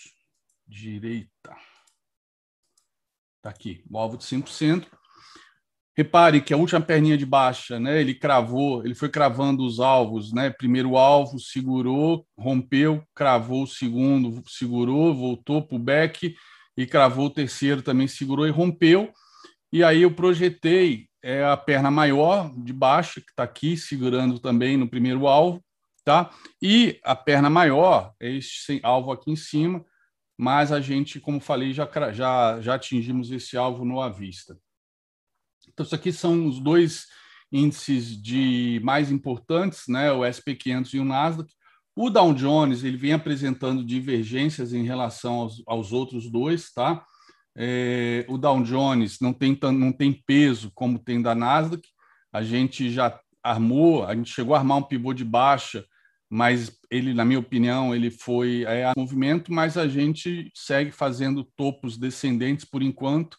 direita. 0.72 1.54
Está 3.36 3.50
aqui, 3.50 3.84
o 3.90 3.98
alvo 3.98 4.16
de 4.16 4.24
100%. 4.24 4.86
Repare 5.94 6.40
que 6.40 6.54
a 6.54 6.56
última 6.56 6.80
perninha 6.80 7.18
de 7.18 7.26
baixa, 7.26 7.78
né, 7.78 8.00
ele 8.00 8.14
cravou, 8.14 8.82
ele 8.82 8.94
foi 8.94 9.10
cravando 9.10 9.62
os 9.62 9.78
alvos, 9.78 10.32
né? 10.32 10.48
Primeiro 10.48 10.96
alvo, 10.96 11.38
segurou, 11.38 12.26
rompeu, 12.38 13.06
cravou 13.14 13.64
o 13.64 13.66
segundo, 13.66 14.42
segurou, 14.48 15.14
voltou 15.14 15.60
para 15.60 15.76
o 15.76 15.78
back 15.78 16.34
e 16.74 16.86
cravou 16.86 17.26
o 17.26 17.30
terceiro, 17.30 17.82
também 17.82 18.08
segurou 18.08 18.46
e 18.46 18.50
rompeu. 18.50 19.12
E 19.70 19.84
aí 19.84 20.00
eu 20.00 20.14
projetei 20.14 21.08
é, 21.22 21.44
a 21.44 21.56
perna 21.58 21.90
maior 21.90 22.50
de 22.56 22.72
baixo, 22.72 23.20
que 23.20 23.30
está 23.30 23.42
aqui, 23.42 23.76
segurando 23.76 24.38
também 24.38 24.78
no 24.78 24.88
primeiro 24.88 25.26
alvo, 25.26 25.62
tá? 26.02 26.30
E 26.60 26.98
a 27.04 27.14
perna 27.14 27.50
maior, 27.50 28.14
este 28.18 28.80
alvo 28.82 29.12
aqui 29.12 29.30
em 29.30 29.36
cima, 29.36 29.84
mas 30.42 30.72
a 30.72 30.80
gente, 30.80 31.20
como 31.20 31.38
falei, 31.38 31.72
já, 31.72 31.88
já, 32.10 32.60
já 32.60 32.74
atingimos 32.74 33.30
esse 33.30 33.56
alvo 33.56 33.84
no 33.84 34.00
à 34.00 34.08
vista. 34.08 34.58
Então, 35.68 35.86
isso 35.86 35.94
aqui 35.94 36.12
são 36.12 36.48
os 36.48 36.58
dois 36.58 37.06
índices 37.52 38.20
de 38.20 38.80
mais 38.82 39.12
importantes, 39.12 39.84
né, 39.86 40.10
o 40.10 40.22
SP500 40.22 40.94
e 40.94 40.98
o 40.98 41.04
Nasdaq. 41.04 41.48
O 41.94 42.10
Dow 42.10 42.34
Jones 42.34 42.82
ele 42.82 42.96
vem 42.96 43.12
apresentando 43.12 43.84
divergências 43.84 44.72
em 44.72 44.82
relação 44.82 45.34
aos, 45.34 45.62
aos 45.64 45.92
outros 45.92 46.28
dois, 46.28 46.72
tá? 46.72 47.06
É, 47.56 48.26
o 48.28 48.36
Dow 48.36 48.64
Jones 48.64 49.20
não 49.20 49.32
tem, 49.32 49.56
não 49.72 49.92
tem 49.92 50.12
peso 50.26 50.72
como 50.74 50.98
tem 50.98 51.22
da 51.22 51.36
Nasdaq. 51.36 51.88
A 52.32 52.42
gente 52.42 52.90
já 52.90 53.16
armou, 53.44 54.04
a 54.04 54.12
gente 54.12 54.34
chegou 54.34 54.56
a 54.56 54.58
armar 54.58 54.78
um 54.78 54.82
pivô 54.82 55.14
de 55.14 55.24
baixa, 55.24 55.86
mas 56.34 56.80
ele, 56.90 57.12
na 57.12 57.26
minha 57.26 57.38
opinião, 57.38 57.94
ele 57.94 58.10
foi 58.10 58.64
é, 58.66 58.86
a 58.86 58.94
movimento, 58.96 59.52
mas 59.52 59.76
a 59.76 59.86
gente 59.86 60.50
segue 60.54 60.90
fazendo 60.90 61.44
topos 61.44 61.98
descendentes 61.98 62.64
por 62.64 62.82
enquanto 62.82 63.36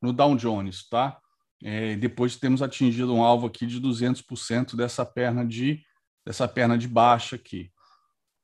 no 0.00 0.12
Dow 0.12 0.36
Jones, 0.36 0.86
tá? 0.86 1.18
É, 1.62 1.96
depois 1.96 2.36
temos 2.36 2.60
atingido 2.60 3.14
um 3.14 3.22
alvo 3.22 3.46
aqui 3.46 3.64
de 3.64 3.80
200% 3.80 4.76
dessa 4.76 5.06
perna 5.06 5.42
de 5.42 5.82
dessa 6.22 6.46
perna 6.46 6.76
de 6.76 6.86
baixa 6.86 7.36
aqui. 7.36 7.70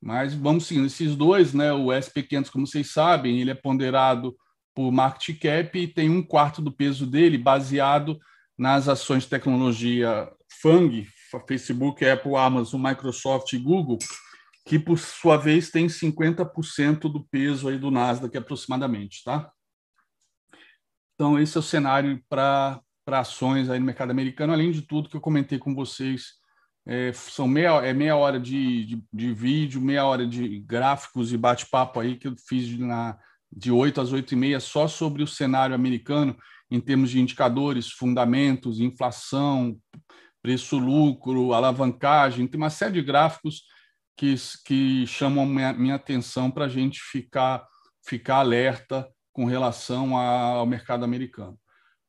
Mas 0.01 0.33
vamos 0.33 0.67
sim, 0.67 0.83
esses 0.87 1.15
dois, 1.15 1.53
né? 1.53 1.71
O 1.71 1.89
SP500, 1.89 2.49
como 2.49 2.67
vocês 2.67 2.91
sabem, 2.91 3.39
ele 3.39 3.51
é 3.51 3.55
ponderado 3.55 4.35
por 4.75 4.91
market 4.91 5.39
cap 5.39 5.79
e 5.79 5.87
tem 5.87 6.09
um 6.09 6.23
quarto 6.23 6.63
do 6.63 6.73
peso 6.73 7.07
dele 7.07 7.37
baseado 7.37 8.19
nas 8.57 8.89
ações 8.89 9.25
de 9.25 9.29
tecnologia 9.29 10.27
FANG, 10.63 11.07
Facebook, 11.47 12.05
Apple, 12.05 12.35
Amazon, 12.35 12.83
Microsoft 12.83 13.53
e 13.53 13.59
Google, 13.59 13.99
que 14.67 14.79
por 14.79 14.99
sua 14.99 15.37
vez 15.37 15.71
tem 15.71 15.87
50% 15.87 17.01
do 17.01 17.25
peso 17.25 17.69
aí 17.69 17.79
do 17.79 17.91
Nasdaq 17.91 18.37
aproximadamente, 18.37 19.23
tá? 19.25 19.51
Então 21.15 21.39
esse 21.39 21.57
é 21.57 21.61
o 21.61 21.63
cenário 21.63 22.23
para 22.29 22.81
ações 23.07 23.69
aí 23.69 23.79
no 23.79 23.87
mercado 23.87 24.11
americano, 24.11 24.53
além 24.53 24.71
de 24.71 24.83
tudo 24.83 25.09
que 25.09 25.17
eu 25.17 25.21
comentei 25.21 25.59
com 25.59 25.75
vocês, 25.75 26.41
é, 26.87 27.13
são 27.13 27.47
meia, 27.47 27.71
é 27.85 27.93
meia 27.93 28.17
hora 28.17 28.41
de, 28.41 28.87
de, 28.87 29.05
de, 29.13 29.33
vídeo, 29.35 29.81
meia 29.81 30.05
hora 30.05 30.27
de 30.27 30.61
gráficos 30.61 31.33
e 31.33 31.37
bate-papo 31.37 32.01
aí 32.01 32.17
que 32.17 32.27
eu 32.27 32.35
fiz 32.49 32.79
na, 32.79 33.19
de 33.53 33.71
8 33.71 34.01
às 34.01 34.13
8 34.13 34.33
e 34.33 34.37
meia 34.37 34.61
só 34.61 34.89
sobre 34.89 35.23
o 35.23 35.27
cenário 35.27 35.75
americano 35.75 36.37
em 36.71 36.81
termos 36.81 37.11
de 37.11 37.21
indicadores, 37.21 37.91
fundamentos, 37.91 38.81
inflação, 38.81 39.77
preço-lucro, 40.43 41.53
alavancagem, 41.53 42.47
tem 42.47 42.59
uma 42.59 42.71
série 42.71 42.95
de 42.95 43.03
gráficos 43.03 43.65
que, 44.17 44.35
que 44.65 45.07
chamam 45.07 45.47
minha, 45.47 45.73
minha 45.73 45.95
atenção 45.95 46.51
para 46.51 46.67
a 46.67 46.69
gente 46.69 47.01
ficar, 47.01 47.67
ficar 48.07 48.37
alerta 48.37 49.09
com 49.33 49.45
relação 49.45 50.17
ao 50.17 50.67
mercado 50.67 51.05
americano. 51.05 51.59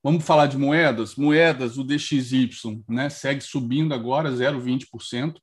Vamos 0.04 0.26
falar 0.26 0.48
de 0.48 0.58
moedas? 0.58 1.16
Moedas, 1.16 1.78
o 1.78 1.84
DXY 1.84 2.50
né, 2.90 3.10
segue 3.10 3.42
subindo 3.42 3.94
agora 3.94 4.32
0,20%. 4.32 5.36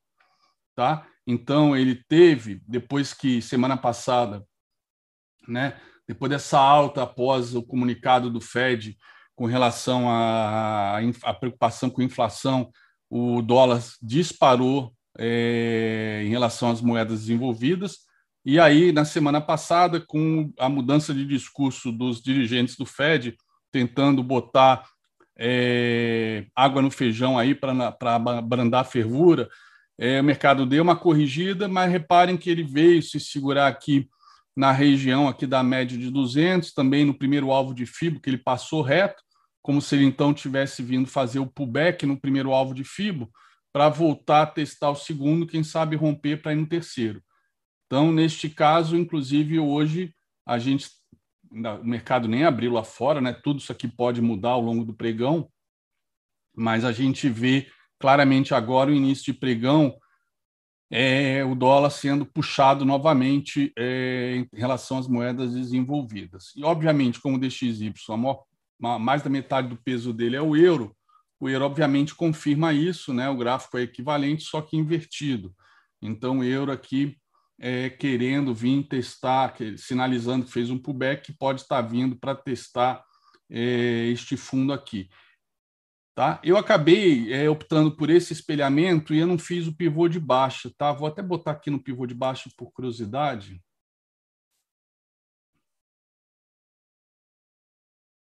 Tá? 0.75 1.07
Então, 1.25 1.75
ele 1.75 2.03
teve, 2.07 2.61
depois 2.67 3.13
que 3.13 3.41
semana 3.41 3.77
passada, 3.77 4.45
né, 5.47 5.79
depois 6.07 6.29
dessa 6.29 6.59
alta 6.59 7.03
após 7.03 7.55
o 7.55 7.63
comunicado 7.63 8.29
do 8.29 8.41
Fed 8.41 8.97
com 9.39 9.45
relação 9.45 10.09
à, 10.09 10.99
à 11.23 11.33
preocupação 11.33 11.89
com 11.89 12.01
inflação, 12.01 12.69
o 13.09 13.41
dólar 13.41 13.81
disparou 14.01 14.93
é, 15.17 16.23
em 16.25 16.27
relação 16.27 16.69
às 16.69 16.81
moedas 16.81 17.21
desenvolvidas. 17.21 17.99
E 18.43 18.59
aí, 18.59 18.91
na 18.91 19.05
semana 19.05 19.39
passada, 19.39 20.01
com 20.01 20.51
a 20.59 20.67
mudança 20.67 21.13
de 21.13 21.25
discurso 21.25 21.89
dos 21.89 22.21
dirigentes 22.21 22.75
do 22.75 22.85
Fed, 22.85 23.37
tentando 23.71 24.21
botar 24.21 24.85
é, 25.37 26.45
água 26.53 26.81
no 26.81 26.91
feijão 26.91 27.39
aí 27.39 27.55
para 27.55 27.95
abrandar 28.37 28.81
a 28.81 28.83
fervura, 28.83 29.47
é, 29.97 30.19
o 30.19 30.23
mercado 30.25 30.65
deu 30.65 30.83
uma 30.83 30.97
corrigida, 30.97 31.65
mas 31.69 31.89
reparem 31.89 32.35
que 32.35 32.49
ele 32.49 32.63
veio 32.63 33.01
se 33.01 33.21
segurar 33.21 33.67
aqui 33.67 34.09
na 34.53 34.73
região 34.73 35.29
aqui 35.29 35.47
da 35.47 35.63
média 35.63 35.97
de 35.97 36.11
200, 36.11 36.73
também 36.73 37.05
no 37.05 37.17
primeiro 37.17 37.51
alvo 37.51 37.73
de 37.73 37.85
FIBO, 37.85 38.19
que 38.19 38.29
ele 38.29 38.37
passou 38.37 38.81
reto, 38.81 39.23
como 39.69 39.83
se 39.83 39.95
ele 39.95 40.05
então 40.05 40.33
tivesse 40.33 40.81
vindo 40.81 41.07
fazer 41.07 41.37
o 41.37 41.45
pullback 41.45 42.03
no 42.03 42.19
primeiro 42.19 42.51
alvo 42.53 42.73
de 42.73 42.83
FIBO, 42.83 43.29
para 43.71 43.87
voltar 43.87 44.41
a 44.41 44.47
testar 44.47 44.89
o 44.89 44.95
segundo, 44.95 45.45
quem 45.45 45.63
sabe 45.63 45.95
romper 45.95 46.41
para 46.41 46.53
ir 46.53 46.55
no 46.55 46.65
terceiro. 46.65 47.21
Então, 47.85 48.11
neste 48.11 48.49
caso, 48.49 48.97
inclusive, 48.97 49.59
hoje 49.59 50.11
a 50.43 50.57
gente 50.57 50.89
o 51.51 51.85
mercado 51.85 52.27
nem 52.27 52.45
abriu 52.45 52.73
lá 52.73 52.83
fora, 52.83 53.21
né? 53.21 53.31
Tudo 53.31 53.59
isso 53.59 53.71
aqui 53.71 53.87
pode 53.87 54.19
mudar 54.23 54.49
ao 54.49 54.61
longo 54.61 54.83
do 54.83 54.91
pregão, 54.91 55.47
mas 56.55 56.83
a 56.83 56.91
gente 56.91 57.29
vê 57.29 57.71
claramente 57.99 58.55
agora 58.55 58.89
o 58.89 58.95
início 58.95 59.31
de 59.31 59.39
pregão 59.39 59.95
é, 60.91 61.45
o 61.45 61.53
dólar 61.53 61.91
sendo 61.91 62.25
puxado 62.25 62.83
novamente 62.83 63.71
é, 63.77 64.37
em 64.51 64.57
relação 64.57 64.97
às 64.97 65.07
moedas 65.07 65.53
desenvolvidas. 65.53 66.55
E, 66.55 66.63
obviamente, 66.63 67.21
como 67.21 67.35
o 67.35 67.39
DXY, 67.39 67.93
maior, 68.17 68.48
mais 68.79 69.21
da 69.21 69.29
metade 69.29 69.67
do 69.67 69.77
peso 69.77 70.13
dele 70.13 70.35
é 70.35 70.41
o 70.41 70.55
euro, 70.55 70.95
o 71.39 71.47
euro, 71.47 71.65
obviamente, 71.65 72.13
confirma 72.13 72.73
isso, 72.73 73.13
né? 73.13 73.29
o 73.29 73.37
gráfico 73.37 73.77
é 73.77 73.83
equivalente, 73.83 74.43
só 74.43 74.61
que 74.61 74.75
invertido. 74.75 75.55
Então, 76.01 76.39
o 76.39 76.43
euro 76.43 76.71
aqui 76.71 77.17
é, 77.57 77.89
querendo 77.89 78.53
vir 78.53 78.83
testar, 78.87 79.55
sinalizando 79.77 80.45
que 80.45 80.51
fez 80.51 80.69
um 80.69 80.77
pullback, 80.77 81.31
pode 81.33 81.61
estar 81.61 81.81
vindo 81.81 82.17
para 82.17 82.35
testar 82.35 83.03
é, 83.49 84.07
este 84.07 84.35
fundo 84.35 84.73
aqui. 84.73 85.09
Tá? 86.13 86.41
Eu 86.43 86.57
acabei 86.57 87.31
é, 87.33 87.49
optando 87.49 87.95
por 87.95 88.09
esse 88.09 88.33
espelhamento 88.33 89.13
e 89.13 89.19
eu 89.19 89.27
não 89.27 89.37
fiz 89.37 89.65
o 89.67 89.75
pivô 89.75 90.09
de 90.09 90.19
baixa. 90.19 90.69
Tá? 90.77 90.91
Vou 90.91 91.07
até 91.07 91.21
botar 91.21 91.51
aqui 91.51 91.69
no 91.69 91.81
pivô 91.81 92.05
de 92.05 92.13
baixa 92.13 92.49
por 92.57 92.71
curiosidade. 92.71 93.61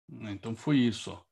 Então 0.08 0.54
foi 0.54 0.78
isso. 0.78 1.10
Ó. 1.10 1.22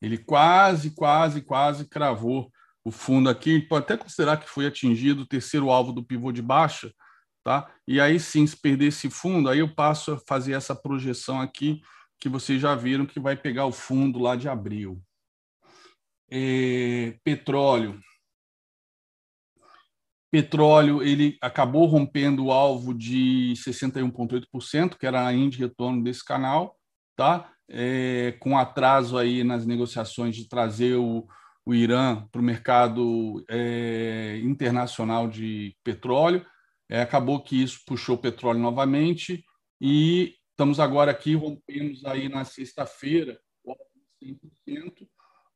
Ele 0.00 0.18
quase, 0.18 0.90
quase, 0.94 1.42
quase 1.42 1.88
cravou 1.88 2.50
o 2.84 2.90
fundo 2.90 3.28
aqui. 3.28 3.60
Pode 3.60 3.84
até 3.84 3.96
considerar 3.96 4.36
que 4.36 4.48
foi 4.48 4.66
atingido 4.66 5.22
o 5.22 5.26
terceiro 5.26 5.70
alvo 5.70 5.92
do 5.92 6.04
pivô 6.04 6.30
de 6.32 6.42
baixa, 6.42 6.92
Tá? 7.44 7.70
E 7.86 8.00
aí 8.00 8.18
sim, 8.18 8.46
se 8.46 8.56
perder 8.56 8.86
esse 8.86 9.10
fundo, 9.10 9.50
aí 9.50 9.58
eu 9.58 9.72
passo 9.72 10.14
a 10.14 10.18
fazer 10.26 10.54
essa 10.54 10.74
projeção 10.74 11.42
aqui, 11.42 11.82
que 12.18 12.26
vocês 12.26 12.58
já 12.58 12.74
viram 12.74 13.04
que 13.04 13.20
vai 13.20 13.36
pegar 13.36 13.66
o 13.66 13.72
fundo 13.72 14.18
lá 14.18 14.34
de 14.34 14.48
abril. 14.48 15.02
É, 16.30 17.18
petróleo. 17.22 18.00
Petróleo, 20.32 21.02
ele 21.02 21.36
acabou 21.38 21.84
rompendo 21.84 22.46
o 22.46 22.50
alvo 22.50 22.94
de 22.94 23.52
61,8%, 23.56 24.96
que 24.96 25.06
era 25.06 25.26
a 25.26 25.34
índice 25.34 25.58
de 25.58 25.64
retorno 25.64 26.02
desse 26.02 26.24
canal, 26.24 26.78
tá? 27.14 27.53
É, 27.68 28.36
com 28.40 28.58
atraso 28.58 29.16
aí 29.16 29.42
nas 29.42 29.64
negociações 29.64 30.36
de 30.36 30.48
trazer 30.48 30.96
o, 30.96 31.26
o 31.64 31.74
Irã 31.74 32.26
para 32.30 32.40
o 32.40 32.44
mercado 32.44 33.42
é, 33.48 34.38
internacional 34.42 35.26
de 35.28 35.74
petróleo. 35.82 36.44
É, 36.90 37.00
acabou 37.00 37.42
que 37.42 37.62
isso 37.62 37.80
puxou 37.86 38.16
o 38.16 38.20
petróleo 38.20 38.60
novamente 38.60 39.44
e 39.80 40.34
estamos 40.50 40.78
agora 40.78 41.10
aqui, 41.10 41.34
rompemos 41.34 42.04
aí 42.04 42.28
na 42.28 42.44
sexta-feira, 42.44 43.38
100%, 44.22 45.06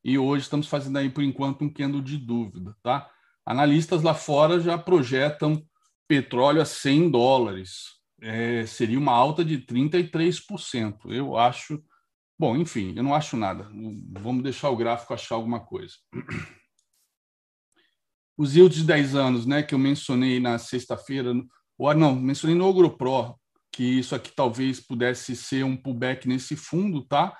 e 0.03 0.17
hoje 0.17 0.43
estamos 0.43 0.67
fazendo 0.67 0.97
aí, 0.97 1.09
por 1.09 1.23
enquanto, 1.23 1.63
um 1.63 1.71
candle 1.71 2.01
de 2.01 2.17
dúvida. 2.17 2.75
Tá? 2.81 3.09
Analistas 3.45 4.01
lá 4.01 4.13
fora 4.13 4.59
já 4.59 4.77
projetam 4.77 5.63
petróleo 6.07 6.61
a 6.61 6.65
100 6.65 7.11
dólares. 7.11 7.99
é, 8.21 8.65
seria 8.65 8.99
uma 8.99 9.13
alta 9.13 9.45
de 9.45 9.59
33%. 9.59 11.11
Eu 11.11 11.37
acho. 11.37 11.81
Bom, 12.39 12.55
enfim, 12.55 12.93
eu 12.95 13.03
não 13.03 13.13
acho 13.13 13.35
nada. 13.35 13.69
Vamos 14.17 14.43
deixar 14.43 14.69
o 14.69 14.77
gráfico 14.77 15.13
achar 15.13 15.35
alguma 15.35 15.59
coisa. 15.59 15.95
Os 18.37 18.55
yields 18.55 18.77
de 18.77 18.85
10 18.85 19.15
anos, 19.15 19.45
né, 19.45 19.61
que 19.61 19.75
eu 19.75 19.79
mencionei 19.79 20.39
na 20.39 20.57
sexta-feira, 20.57 21.33
ou 21.77 21.93
não, 21.93 22.15
mencionei 22.15 22.57
no 22.57 22.65
OgroPro, 22.65 23.35
que 23.73 23.83
isso 23.83 24.15
aqui 24.15 24.31
talvez 24.33 24.79
pudesse 24.79 25.35
ser 25.35 25.65
um 25.65 25.75
pullback 25.75 26.25
nesse 26.29 26.55
fundo, 26.55 27.03
tá? 27.05 27.37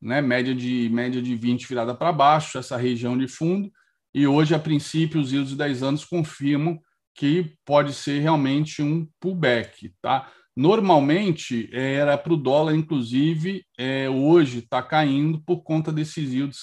Né, 0.00 0.22
média 0.22 0.54
de 0.54 0.88
média 0.88 1.20
de 1.20 1.34
20 1.34 1.68
virada 1.68 1.94
para 1.94 2.10
baixo, 2.10 2.56
essa 2.56 2.78
região 2.78 3.18
de 3.18 3.28
fundo. 3.28 3.70
E 4.14 4.26
hoje, 4.26 4.54
a 4.54 4.58
princípio, 4.58 5.20
os 5.20 5.30
yields 5.30 5.50
de 5.50 5.56
10 5.56 5.82
anos 5.82 6.04
confirmam 6.06 6.80
que 7.14 7.54
pode 7.66 7.92
ser 7.92 8.20
realmente 8.20 8.80
um 8.80 9.06
pullback, 9.20 9.92
tá? 10.00 10.32
Normalmente 10.58 11.70
era 11.72 12.18
para 12.18 12.32
o 12.32 12.36
dólar, 12.36 12.74
inclusive, 12.74 13.64
é, 13.78 14.10
hoje 14.10 14.58
está 14.58 14.82
caindo 14.82 15.40
por 15.42 15.62
conta 15.62 15.92
desses 15.92 16.32
yields 16.32 16.62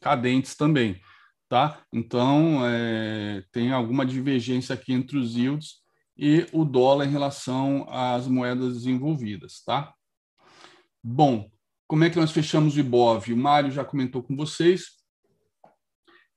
cadentes 0.00 0.56
também, 0.56 0.98
tá? 1.46 1.82
Então 1.92 2.62
é, 2.64 3.44
tem 3.52 3.72
alguma 3.72 4.06
divergência 4.06 4.74
aqui 4.74 4.94
entre 4.94 5.18
os 5.18 5.36
yields 5.36 5.80
e 6.16 6.46
o 6.50 6.64
dólar 6.64 7.04
em 7.04 7.10
relação 7.10 7.86
às 7.90 8.26
moedas 8.26 8.72
desenvolvidas, 8.72 9.62
tá? 9.66 9.92
Bom, 11.04 11.50
como 11.86 12.04
é 12.04 12.08
que 12.08 12.18
nós 12.18 12.30
fechamos 12.30 12.74
o 12.74 12.80
IBOV? 12.80 13.34
O 13.34 13.36
Mário 13.36 13.70
já 13.70 13.84
comentou 13.84 14.22
com 14.22 14.34
vocês. 14.34 14.92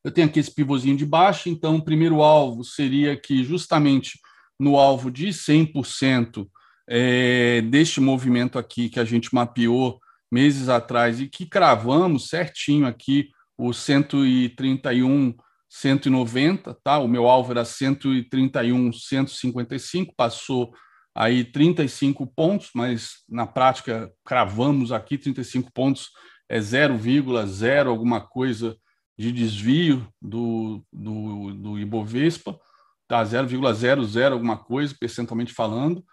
Eu 0.03 0.11
tenho 0.11 0.27
aqui 0.27 0.37
esse 0.37 0.53
pivôzinho 0.53 0.97
de 0.97 1.05
baixo, 1.05 1.47
então 1.47 1.77
o 1.77 1.85
primeiro 1.85 2.21
alvo 2.21 2.61
seria 2.61 3.15
que 3.15 3.41
justamente 3.41 4.19
no 4.59 4.77
alvo 4.77 5.09
de 5.09 5.29
100% 5.29 6.45
é, 6.87 7.61
deste 7.61 8.01
movimento 8.01 8.59
aqui 8.59 8.89
que 8.89 8.99
a 8.99 9.05
gente 9.05 9.33
mapeou 9.33 9.99
meses 10.31 10.69
atrás 10.69 11.21
e 11.21 11.27
que 11.27 11.45
cravamos 11.45 12.27
certinho 12.27 12.87
aqui 12.87 13.29
o 13.57 13.71
131, 13.71 15.35
190, 15.69 16.73
tá? 16.83 16.97
O 16.97 17.07
meu 17.07 17.27
alvo 17.27 17.51
era 17.51 17.63
131, 17.63 18.91
155, 18.91 20.13
passou 20.15 20.73
aí 21.15 21.43
35 21.43 22.25
pontos, 22.27 22.69
mas 22.73 23.23
na 23.29 23.45
prática 23.45 24.11
cravamos 24.25 24.91
aqui 24.91 25.17
35 25.17 25.71
pontos, 25.71 26.09
é 26.49 26.59
0,0 26.59 27.87
alguma 27.87 28.19
coisa 28.19 28.75
de 29.17 29.31
desvio 29.31 30.07
do, 30.19 30.83
do, 30.91 31.53
do 31.53 31.79
Ibovespa, 31.79 32.59
tá 33.07 33.23
0,00 33.23 34.31
alguma 34.31 34.57
coisa, 34.57 34.95
percentualmente 34.99 35.53
falando. 35.53 36.03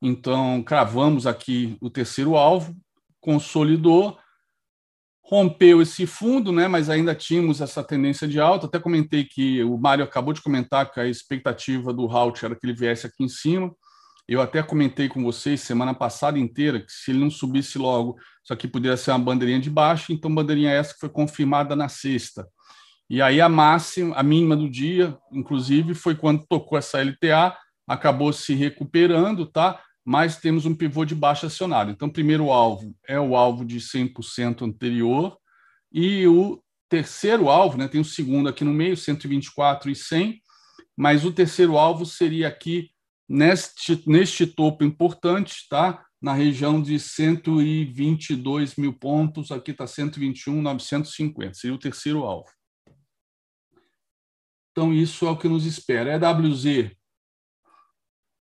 Então, 0.00 0.62
cravamos 0.62 1.26
aqui 1.26 1.76
o 1.80 1.88
terceiro 1.88 2.36
alvo, 2.36 2.76
consolidou, 3.20 4.18
rompeu 5.24 5.82
esse 5.82 6.06
fundo, 6.06 6.52
né, 6.52 6.68
mas 6.68 6.88
ainda 6.88 7.14
tínhamos 7.14 7.60
essa 7.60 7.82
tendência 7.82 8.28
de 8.28 8.38
alta. 8.38 8.66
Até 8.66 8.78
comentei 8.78 9.24
que 9.24 9.62
o 9.64 9.76
Mário 9.76 10.04
acabou 10.04 10.32
de 10.32 10.40
comentar 10.40 10.90
que 10.90 11.00
a 11.00 11.06
expectativa 11.06 11.92
do 11.92 12.08
Halt 12.08 12.44
era 12.44 12.54
que 12.54 12.64
ele 12.64 12.74
viesse 12.74 13.06
aqui 13.06 13.24
em 13.24 13.28
cima. 13.28 13.74
Eu 14.28 14.40
até 14.40 14.62
comentei 14.62 15.08
com 15.08 15.22
vocês 15.22 15.60
semana 15.60 15.94
passada 15.94 16.38
inteira 16.38 16.80
que 16.80 16.92
se 16.92 17.10
ele 17.10 17.20
não 17.20 17.30
subisse 17.30 17.78
logo, 17.78 18.16
isso 18.42 18.52
aqui 18.52 18.66
poderia 18.66 18.96
ser 18.96 19.12
uma 19.12 19.18
bandeirinha 19.20 19.60
de 19.60 19.70
baixo, 19.70 20.12
então 20.12 20.32
bandeirinha 20.32 20.70
essa 20.70 20.94
que 20.94 21.00
foi 21.00 21.08
confirmada 21.08 21.74
na 21.74 21.88
sexta. 21.88 22.46
E 23.08 23.22
aí 23.22 23.40
a 23.40 23.48
máxima, 23.48 24.16
a 24.16 24.22
mínima 24.22 24.56
do 24.56 24.68
dia, 24.68 25.16
inclusive, 25.32 25.94
foi 25.94 26.16
quando 26.16 26.44
tocou 26.48 26.76
essa 26.76 27.00
LTA, 27.00 27.56
acabou 27.86 28.32
se 28.32 28.54
recuperando, 28.54 29.46
tá? 29.46 29.80
Mas 30.04 30.36
temos 30.36 30.66
um 30.66 30.74
pivô 30.74 31.04
de 31.04 31.14
baixo 31.14 31.46
acionado. 31.46 31.90
Então, 31.90 32.08
primeiro 32.08 32.50
alvo 32.50 32.94
é 33.06 33.18
o 33.18 33.36
alvo 33.36 33.64
de 33.64 33.80
100% 33.80 34.62
anterior 34.62 35.36
e 35.92 36.26
o 36.26 36.62
terceiro 36.88 37.48
alvo, 37.48 37.76
né, 37.76 37.88
tem 37.88 38.00
o 38.00 38.04
segundo 38.04 38.48
aqui 38.48 38.64
no 38.64 38.72
meio, 38.72 38.96
124 38.96 39.90
e 39.90 39.96
100, 39.96 40.40
mas 40.96 41.24
o 41.24 41.32
terceiro 41.32 41.76
alvo 41.76 42.06
seria 42.06 42.48
aqui 42.48 42.90
neste, 43.28 44.02
neste 44.08 44.46
topo 44.46 44.84
importante, 44.84 45.66
tá? 45.68 46.04
Na 46.20 46.32
região 46.32 46.80
de 46.80 46.98
122 46.98 48.76
mil 48.76 48.92
pontos, 48.92 49.50
aqui 49.50 49.72
está 49.72 49.86
121,950, 49.86 51.54
seria 51.54 51.76
o 51.76 51.78
terceiro 51.78 52.24
alvo. 52.24 52.48
Então, 54.70 54.92
isso 54.92 55.26
é 55.26 55.30
o 55.30 55.36
que 55.36 55.48
nos 55.48 55.64
espera. 55.66 56.14
EWZ, 56.14 56.90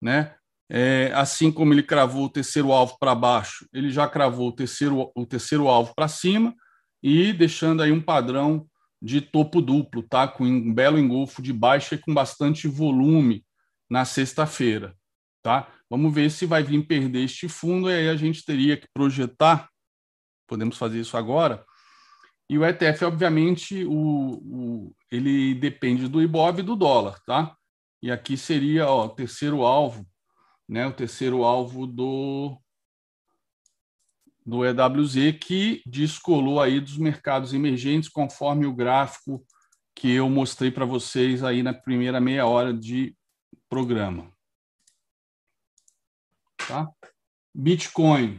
né? 0.05 0.35
É, 0.71 1.11
assim 1.15 1.51
como 1.51 1.73
ele 1.73 1.83
cravou 1.83 2.27
o 2.27 2.29
terceiro 2.29 2.73
alvo 2.73 2.97
para 3.01 3.15
baixo, 3.15 3.67
ele 3.73 3.91
já 3.91 4.07
cravou 4.07 4.49
o 4.49 4.53
terceiro, 4.53 5.11
o 5.15 5.27
terceiro 5.27 5.67
alvo 5.67 5.95
para 5.95 6.09
cima 6.09 6.55
e 7.03 7.33
deixando 7.33 7.83
aí 7.83 7.91
um 7.91 8.01
padrão 8.01 8.67
de 9.01 9.21
topo 9.21 9.61
duplo, 9.61 10.03
tá? 10.03 10.29
Com 10.29 10.45
um 10.45 10.73
belo 10.73 10.99
engolfo 10.99 11.41
de 11.41 11.53
baixa 11.53 11.95
e 11.95 11.99
com 11.99 12.13
bastante 12.13 12.69
volume 12.69 13.45
na 13.91 14.05
sexta-feira, 14.05 14.95
tá? 15.43 15.69
Vamos 15.89 16.15
ver 16.15 16.31
se 16.31 16.47
vai 16.47 16.63
vir 16.63 16.87
perder 16.87 17.25
este 17.25 17.49
fundo 17.49 17.91
e 17.91 17.95
aí 17.95 18.09
a 18.09 18.17
gente 18.17 18.45
teria 18.45 18.77
que 18.77 18.89
projetar, 18.93 19.69
podemos 20.47 20.77
fazer 20.77 21.01
isso 21.01 21.17
agora. 21.17 21.65
E 22.49 22.59
o 22.59 22.65
ETF, 22.65 23.05
obviamente, 23.05 23.85
o, 23.85 24.41
o 24.43 24.97
ele 25.11 25.55
depende 25.55 26.09
do 26.09 26.23
IBOV 26.23 26.61
e 26.61 26.63
do 26.63 26.77
dólar, 26.77 27.21
tá? 27.27 27.55
E 28.05 28.11
aqui 28.11 28.37
seria 28.37 28.87
ó, 28.87 29.07
o 29.07 29.09
terceiro 29.09 29.63
alvo, 29.63 30.07
né? 30.69 30.87
O 30.87 30.93
terceiro 30.93 31.43
alvo 31.43 31.87
do 31.87 32.55
do 34.45 34.63
EWZ 34.63 35.39
que 35.41 35.83
descolou 35.87 36.61
aí 36.61 36.81
dos 36.81 36.99
mercados 36.99 37.55
emergentes 37.55 38.11
conforme 38.11 38.67
o 38.67 38.75
gráfico 38.75 39.43
que 39.95 40.11
eu 40.13 40.29
mostrei 40.29 40.71
para 40.71 40.85
vocês 40.85 41.43
aí 41.43 41.63
na 41.63 41.73
primeira 41.73 42.21
meia 42.21 42.45
hora 42.45 42.75
de 42.75 43.17
programa. 43.71 44.31
Tá? 46.69 46.93
Bitcoin 47.55 48.39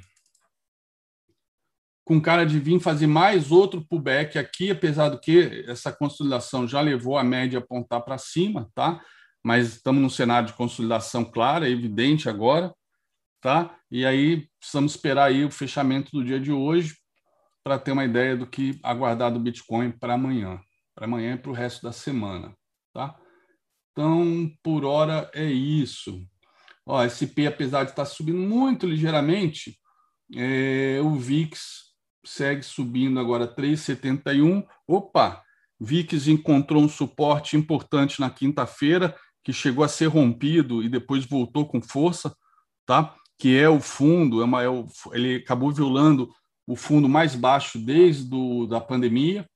com 2.04 2.22
cara 2.22 2.46
de 2.46 2.60
vir 2.60 2.80
fazer 2.80 3.08
mais 3.08 3.52
outro 3.52 3.84
pullback 3.84 4.38
aqui, 4.38 4.70
apesar 4.70 5.10
do 5.10 5.20
que 5.20 5.66
essa 5.68 5.92
consolidação 5.92 6.68
já 6.68 6.82
levou 6.82 7.18
a 7.18 7.24
média 7.24 7.58
a 7.58 7.64
apontar 7.64 8.04
para 8.04 8.20
cima, 8.20 8.70
tá? 8.76 9.04
Mas 9.46 9.76
estamos 9.76 10.02
num 10.02 10.10
cenário 10.10 10.48
de 10.48 10.56
consolidação 10.56 11.24
clara, 11.24 11.70
evidente 11.70 12.28
agora, 12.28 12.74
tá? 13.40 13.78
E 13.92 14.04
aí 14.04 14.50
precisamos 14.60 14.94
esperar 14.94 15.26
aí 15.26 15.46
o 15.46 15.52
fechamento 15.52 16.12
do 16.12 16.26
dia 16.26 16.40
de 16.40 16.52
hoje 16.52 16.98
para 17.64 17.78
ter 17.78 17.92
uma 17.92 18.04
ideia 18.04 18.36
do 18.36 18.48
que 18.48 18.80
aguardar 18.82 19.32
do 19.32 19.40
Bitcoin 19.40 19.92
para 19.92 20.16
amanhã, 20.16 20.60
para 20.96 21.06
amanhã 21.06 21.36
e 21.36 21.38
para 21.38 21.52
o 21.52 21.54
resto 21.54 21.84
da 21.84 21.92
semana, 21.92 22.58
tá? 22.92 23.16
Então, 23.92 24.52
por 24.64 24.84
hora 24.84 25.30
é 25.32 25.46
isso. 25.46 26.28
Ó, 26.84 27.04
SP, 27.06 27.46
apesar 27.46 27.84
de 27.84 27.92
estar 27.92 28.06
subindo 28.06 28.40
muito 28.40 28.88
ligeiramente, 28.88 29.78
é, 30.36 31.00
o 31.04 31.14
VIX 31.20 31.62
segue 32.26 32.64
subindo 32.64 33.20
agora 33.20 33.48
3,71. 33.48 34.66
Opa, 34.88 35.44
VIX 35.80 36.30
encontrou 36.30 36.82
um 36.82 36.90
suporte 36.90 37.56
importante 37.56 38.20
na 38.20 38.32
quinta-feira, 38.32 39.16
que 39.46 39.54
chegou 39.54 39.86
a 39.86 39.88
ser 39.88 40.08
rompido 40.08 40.84
e 40.84 40.90
depois 40.90 41.24
voltou 41.24 41.68
com 41.68 41.80
força, 41.80 42.36
tá? 42.84 43.16
Que 43.38 43.56
é 43.56 43.70
o 43.70 43.80
fundo, 43.80 44.42
é 44.42 44.44
uma, 44.44 44.64
é 44.64 44.68
o, 44.68 44.88
ele 45.14 45.36
acabou 45.36 45.72
violando 45.72 46.34
o 46.66 46.76
fundo 46.76 47.08
mais 47.08 47.36
baixo 47.36 47.78
desde 47.78 48.26
do, 48.28 48.66
da 48.66 48.82
pandemia, 48.82 49.48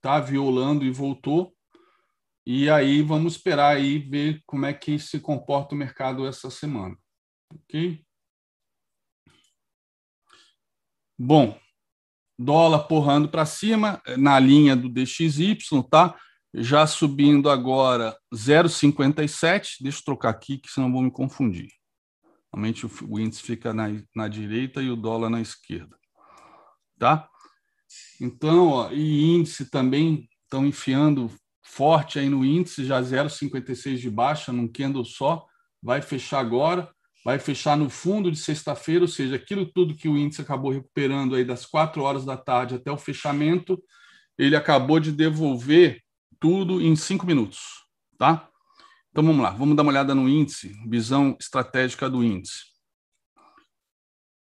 tá? 0.00 0.18
Violando 0.18 0.86
e 0.86 0.90
voltou. 0.90 1.54
E 2.46 2.70
aí 2.70 3.02
vamos 3.02 3.34
esperar 3.34 3.76
aí 3.76 3.98
ver 3.98 4.42
como 4.46 4.64
é 4.64 4.72
que 4.72 4.98
se 4.98 5.20
comporta 5.20 5.74
o 5.74 5.78
mercado 5.78 6.26
essa 6.26 6.48
semana, 6.48 6.96
ok? 7.52 8.02
Bom, 11.18 11.58
dólar 12.38 12.84
porrando 12.84 13.28
para 13.28 13.44
cima 13.44 14.00
na 14.16 14.38
linha 14.38 14.74
do 14.74 14.88
DXY, 14.88 15.58
tá? 15.90 16.18
Já 16.54 16.86
subindo 16.86 17.50
agora 17.50 18.16
0,57. 18.34 19.76
Deixa 19.80 19.98
eu 19.98 20.04
trocar 20.04 20.30
aqui, 20.30 20.58
que 20.58 20.70
senão 20.70 20.92
vou 20.92 21.02
me 21.02 21.10
confundir. 21.10 21.68
Normalmente 22.52 22.86
o 22.86 23.18
índice 23.18 23.42
fica 23.42 23.74
na, 23.74 23.88
na 24.14 24.28
direita 24.28 24.80
e 24.80 24.90
o 24.90 24.96
dólar 24.96 25.28
na 25.28 25.40
esquerda, 25.40 25.96
tá? 26.98 27.28
Então, 28.20 28.68
ó, 28.68 28.90
e 28.90 29.34
índice 29.34 29.70
também 29.70 30.28
estão 30.44 30.64
enfiando 30.64 31.30
forte 31.62 32.18
aí 32.18 32.28
no 32.30 32.44
índice, 32.44 32.86
já 32.86 33.02
0,56 33.02 33.98
de 33.98 34.10
baixa 34.10 34.52
num 34.52 34.68
candle 34.68 35.04
só, 35.04 35.44
vai 35.82 36.00
fechar 36.00 36.40
agora 36.40 36.90
vai 37.26 37.40
fechar 37.40 37.76
no 37.76 37.90
fundo 37.90 38.30
de 38.30 38.38
sexta-feira, 38.38 39.02
ou 39.02 39.08
seja, 39.08 39.34
aquilo 39.34 39.66
tudo 39.66 39.96
que 39.96 40.08
o 40.08 40.16
índice 40.16 40.40
acabou 40.40 40.70
recuperando 40.70 41.34
aí 41.34 41.44
das 41.44 41.66
quatro 41.66 42.04
horas 42.04 42.24
da 42.24 42.36
tarde 42.36 42.76
até 42.76 42.88
o 42.88 42.96
fechamento, 42.96 43.82
ele 44.38 44.54
acabou 44.54 45.00
de 45.00 45.10
devolver 45.10 46.00
tudo 46.38 46.80
em 46.80 46.94
cinco 46.96 47.26
minutos, 47.26 47.84
tá? 48.18 48.48
Então 49.10 49.24
vamos 49.24 49.42
lá, 49.42 49.50
vamos 49.50 49.74
dar 49.76 49.82
uma 49.82 49.92
olhada 49.92 50.14
no 50.14 50.28
índice, 50.28 50.76
visão 50.86 51.36
estratégica 51.40 52.08
do 52.10 52.22
índice. 52.22 52.64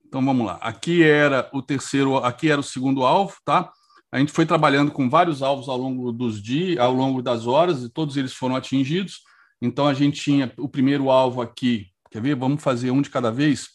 Então 0.06 0.24
vamos 0.24 0.46
lá. 0.46 0.54
Aqui 0.62 1.02
era 1.02 1.48
o 1.52 1.62
terceiro, 1.62 2.18
aqui 2.18 2.50
era 2.50 2.60
o 2.60 2.64
segundo 2.64 3.04
alvo, 3.04 3.34
tá? 3.44 3.72
A 4.10 4.18
gente 4.18 4.30
foi 4.30 4.44
trabalhando 4.44 4.92
com 4.92 5.08
vários 5.08 5.42
alvos 5.42 5.70
ao 5.70 5.76
longo 5.78 6.12
dos 6.12 6.42
dias, 6.42 6.78
ao 6.78 6.92
longo 6.92 7.22
das 7.22 7.46
horas, 7.46 7.82
e 7.82 7.88
todos 7.88 8.16
eles 8.18 8.34
foram 8.34 8.54
atingidos. 8.54 9.22
Então 9.60 9.86
a 9.86 9.94
gente 9.94 10.20
tinha 10.20 10.52
o 10.58 10.68
primeiro 10.68 11.10
alvo 11.10 11.40
aqui. 11.40 11.90
Quer 12.10 12.20
ver? 12.20 12.34
Vamos 12.34 12.62
fazer 12.62 12.90
um 12.90 13.00
de 13.00 13.08
cada 13.08 13.30
vez. 13.30 13.70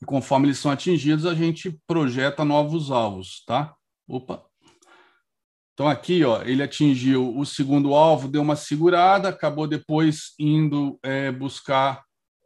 E 0.00 0.06
conforme 0.06 0.46
eles 0.46 0.58
são 0.58 0.70
atingidos, 0.70 1.26
a 1.26 1.34
gente 1.34 1.78
projeta 1.86 2.42
novos 2.42 2.90
alvos, 2.90 3.44
tá? 3.44 3.76
Opa. 4.08 4.49
Então 5.80 5.88
aqui, 5.88 6.22
ó, 6.26 6.42
ele 6.42 6.62
atingiu 6.62 7.34
o 7.34 7.46
segundo 7.46 7.94
alvo, 7.94 8.28
deu 8.28 8.42
uma 8.42 8.54
segurada, 8.54 9.30
acabou 9.30 9.66
depois 9.66 10.34
indo 10.38 10.98
é, 11.02 11.32
buscar, 11.32 12.02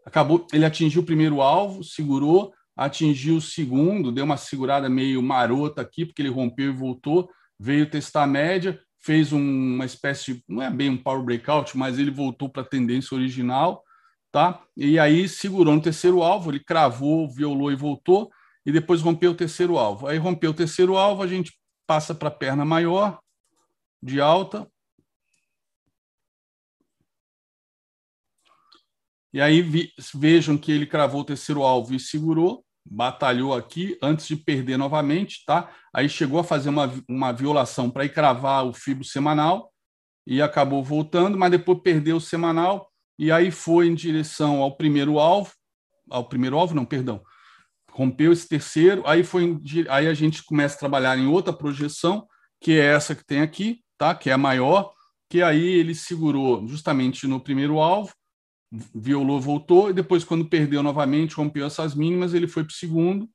acabou, 0.06 0.46
ele 0.52 0.64
atingiu 0.64 1.02
o 1.02 1.04
primeiro 1.04 1.40
alvo, 1.40 1.82
segurou, 1.82 2.54
atingiu 2.76 3.38
o 3.38 3.40
segundo, 3.40 4.12
deu 4.12 4.24
uma 4.24 4.36
segurada 4.36 4.88
meio 4.88 5.20
marota 5.20 5.82
aqui, 5.82 6.06
porque 6.06 6.22
ele 6.22 6.28
rompeu 6.28 6.70
e 6.70 6.76
voltou, 6.76 7.28
veio 7.58 7.90
testar 7.90 8.22
a 8.22 8.26
média, 8.28 8.80
fez 9.02 9.32
um, 9.32 9.40
uma 9.40 9.84
espécie 9.84 10.34
de, 10.34 10.44
não 10.48 10.62
é 10.62 10.70
bem 10.70 10.90
um 10.90 10.96
power 10.96 11.24
breakout, 11.24 11.76
mas 11.76 11.98
ele 11.98 12.12
voltou 12.12 12.48
para 12.48 12.62
a 12.62 12.64
tendência 12.64 13.16
original, 13.16 13.82
tá? 14.30 14.62
E 14.76 14.96
aí 14.96 15.28
segurou 15.28 15.74
no 15.74 15.82
terceiro 15.82 16.22
alvo, 16.22 16.52
ele 16.52 16.60
cravou, 16.60 17.28
violou 17.28 17.72
e 17.72 17.74
voltou, 17.74 18.30
e 18.64 18.70
depois 18.70 19.00
rompeu 19.00 19.32
o 19.32 19.36
terceiro 19.36 19.76
alvo. 19.76 20.06
Aí 20.06 20.18
rompeu 20.18 20.52
o 20.52 20.54
terceiro 20.54 20.96
alvo, 20.96 21.20
a 21.20 21.26
gente 21.26 21.52
passa 21.84 22.14
para 22.14 22.28
a 22.28 22.30
perna 22.30 22.64
maior, 22.64 23.18
de 24.04 24.20
alta. 24.20 24.70
E 29.32 29.40
aí 29.40 29.64
vejam 30.14 30.58
que 30.58 30.70
ele 30.70 30.86
cravou 30.86 31.22
o 31.22 31.24
terceiro 31.24 31.62
alvo 31.62 31.94
e 31.94 31.98
segurou, 31.98 32.64
batalhou 32.84 33.54
aqui 33.54 33.98
antes 34.02 34.28
de 34.28 34.36
perder 34.36 34.76
novamente, 34.76 35.42
tá? 35.46 35.74
Aí 35.92 36.08
chegou 36.08 36.38
a 36.38 36.44
fazer 36.44 36.68
uma, 36.68 36.92
uma 37.08 37.32
violação 37.32 37.90
para 37.90 38.04
ir 38.04 38.10
cravar 38.10 38.66
o 38.66 38.74
fibro 38.74 39.04
semanal 39.04 39.72
e 40.26 40.40
acabou 40.42 40.84
voltando, 40.84 41.38
mas 41.38 41.50
depois 41.50 41.80
perdeu 41.82 42.16
o 42.16 42.20
semanal 42.20 42.92
e 43.18 43.32
aí 43.32 43.50
foi 43.50 43.88
em 43.88 43.94
direção 43.94 44.62
ao 44.62 44.76
primeiro 44.76 45.18
alvo, 45.18 45.52
ao 46.10 46.28
primeiro 46.28 46.58
alvo, 46.58 46.74
não, 46.74 46.84
perdão, 46.84 47.22
rompeu 47.90 48.32
esse 48.32 48.46
terceiro, 48.46 49.02
aí 49.06 49.24
foi 49.24 49.58
aí 49.88 50.06
a 50.06 50.14
gente 50.14 50.44
começa 50.44 50.76
a 50.76 50.78
trabalhar 50.78 51.18
em 51.18 51.26
outra 51.26 51.52
projeção, 51.52 52.28
que 52.60 52.72
é 52.72 52.84
essa 52.84 53.14
que 53.14 53.24
tem 53.24 53.40
aqui, 53.40 53.83
tá? 53.98 54.14
Que 54.14 54.30
é 54.30 54.32
a 54.32 54.38
maior, 54.38 54.92
que 55.28 55.42
aí 55.42 55.64
ele 55.64 55.94
segurou 55.94 56.66
justamente 56.66 57.26
no 57.26 57.40
primeiro 57.40 57.80
alvo, 57.80 58.12
violou, 58.94 59.40
voltou, 59.40 59.90
e 59.90 59.92
depois, 59.92 60.24
quando 60.24 60.48
perdeu 60.48 60.82
novamente, 60.82 61.36
rompeu 61.36 61.66
essas 61.66 61.94
mínimas, 61.94 62.34
ele 62.34 62.48
foi 62.48 62.64
para 62.64 62.72
o 62.72 62.74
segundo 62.74 63.28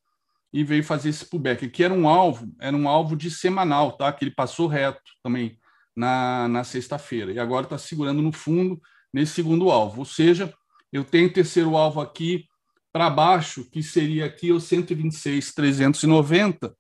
e 0.51 0.63
veio 0.63 0.83
fazer 0.83 1.09
esse 1.09 1.25
pullback, 1.25 1.69
que 1.69 1.83
era 1.83 1.93
um 1.93 2.07
alvo, 2.07 2.51
era 2.59 2.75
um 2.75 2.89
alvo 2.89 3.15
de 3.15 3.29
semanal, 3.29 3.93
tá? 3.93 4.11
Que 4.11 4.25
ele 4.25 4.31
passou 4.31 4.67
reto 4.67 4.99
também 5.23 5.57
na, 5.95 6.47
na 6.47 6.63
sexta-feira. 6.63 7.31
E 7.31 7.39
agora 7.39 7.65
está 7.65 7.77
segurando 7.77 8.21
no 8.21 8.31
fundo 8.31 8.81
nesse 9.13 9.33
segundo 9.33 9.69
alvo. 9.69 9.99
Ou 9.99 10.05
seja, 10.05 10.51
eu 10.91 11.03
tenho 11.03 11.31
terceiro 11.31 11.77
alvo 11.77 12.01
aqui 12.01 12.45
para 12.91 13.09
baixo, 13.09 13.69
que 13.69 13.83
seria 13.83 14.25
aqui 14.25 14.51
o 14.51 14.59
126,390, 14.59 16.75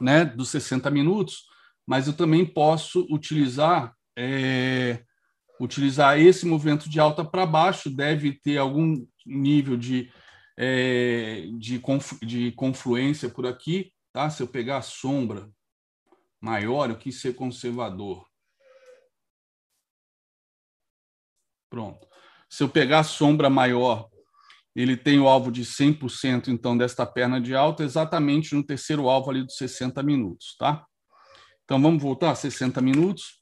né, 0.00 0.24
dos 0.24 0.48
60 0.48 0.90
minutos, 0.90 1.44
mas 1.86 2.06
eu 2.06 2.12
também 2.12 2.44
posso 2.44 3.06
utilizar 3.10 3.94
é, 4.16 5.04
utilizar 5.60 6.18
esse 6.18 6.46
movimento 6.46 6.88
de 6.88 6.98
alta 6.98 7.24
para 7.24 7.46
baixo, 7.46 7.94
deve 7.94 8.32
ter 8.32 8.58
algum 8.58 9.06
nível 9.26 9.76
de, 9.76 10.12
é, 10.56 11.46
de, 11.58 11.78
conflu, 11.78 12.18
de 12.20 12.52
confluência 12.52 13.28
por 13.28 13.46
aqui, 13.46 13.92
tá? 14.12 14.28
Se 14.30 14.42
eu 14.42 14.48
pegar 14.48 14.78
a 14.78 14.82
sombra 14.82 15.48
maior, 16.40 16.90
eu 16.90 16.98
quis 16.98 17.20
ser 17.20 17.34
conservador. 17.34 18.26
Pronto. 21.70 22.06
Se 22.48 22.62
eu 22.62 22.68
pegar 22.68 23.00
a 23.00 23.04
sombra 23.04 23.50
maior, 23.50 24.08
ele 24.76 24.96
tem 24.96 25.18
o 25.18 25.28
alvo 25.28 25.50
de 25.50 25.64
100%, 25.64 26.48
então, 26.48 26.76
desta 26.76 27.06
perna 27.06 27.40
de 27.40 27.54
alta, 27.54 27.82
exatamente 27.84 28.54
no 28.54 28.64
terceiro 28.64 29.08
alvo 29.08 29.30
ali 29.30 29.44
dos 29.44 29.56
60 29.56 30.02
minutos, 30.02 30.56
tá? 30.56 30.84
Então, 31.64 31.80
vamos 31.80 32.02
voltar 32.02 32.30
a 32.30 32.34
60 32.34 32.80
minutos. 32.80 33.40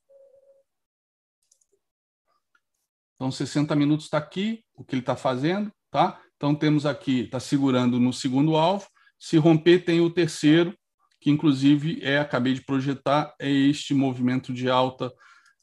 Então, 3.16 3.30
60 3.30 3.74
minutos 3.76 4.06
está 4.06 4.18
aqui, 4.18 4.64
o 4.74 4.84
que 4.84 4.94
ele 4.94 5.02
está 5.02 5.16
fazendo, 5.16 5.72
tá? 5.90 6.20
Então, 6.36 6.54
temos 6.54 6.86
aqui, 6.86 7.20
está 7.20 7.38
segurando 7.38 8.00
no 8.00 8.12
segundo 8.12 8.56
alvo. 8.56 8.86
Se 9.18 9.36
romper, 9.36 9.84
tem 9.84 10.00
o 10.00 10.10
terceiro, 10.10 10.76
que 11.20 11.30
inclusive 11.30 12.00
é, 12.02 12.18
acabei 12.18 12.54
de 12.54 12.64
projetar, 12.64 13.34
é 13.40 13.50
este 13.50 13.94
movimento 13.94 14.52
de 14.52 14.68
alta 14.68 15.12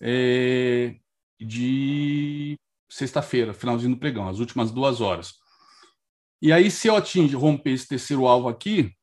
é, 0.01 0.95
de 1.39 2.57
sexta-feira, 2.89 3.53
finalzinho 3.53 3.95
do 3.95 3.99
pregão, 3.99 4.27
as 4.27 4.39
últimas 4.39 4.71
duas 4.71 5.01
horas. 5.01 5.33
E 6.41 6.53
aí, 6.53 6.71
se 6.71 6.87
eu 6.87 6.95
atingir, 6.95 7.35
romper 7.35 7.71
esse 7.71 7.87
terceiro 7.87 8.25
alvo 8.25 8.47
aqui, 8.47 8.93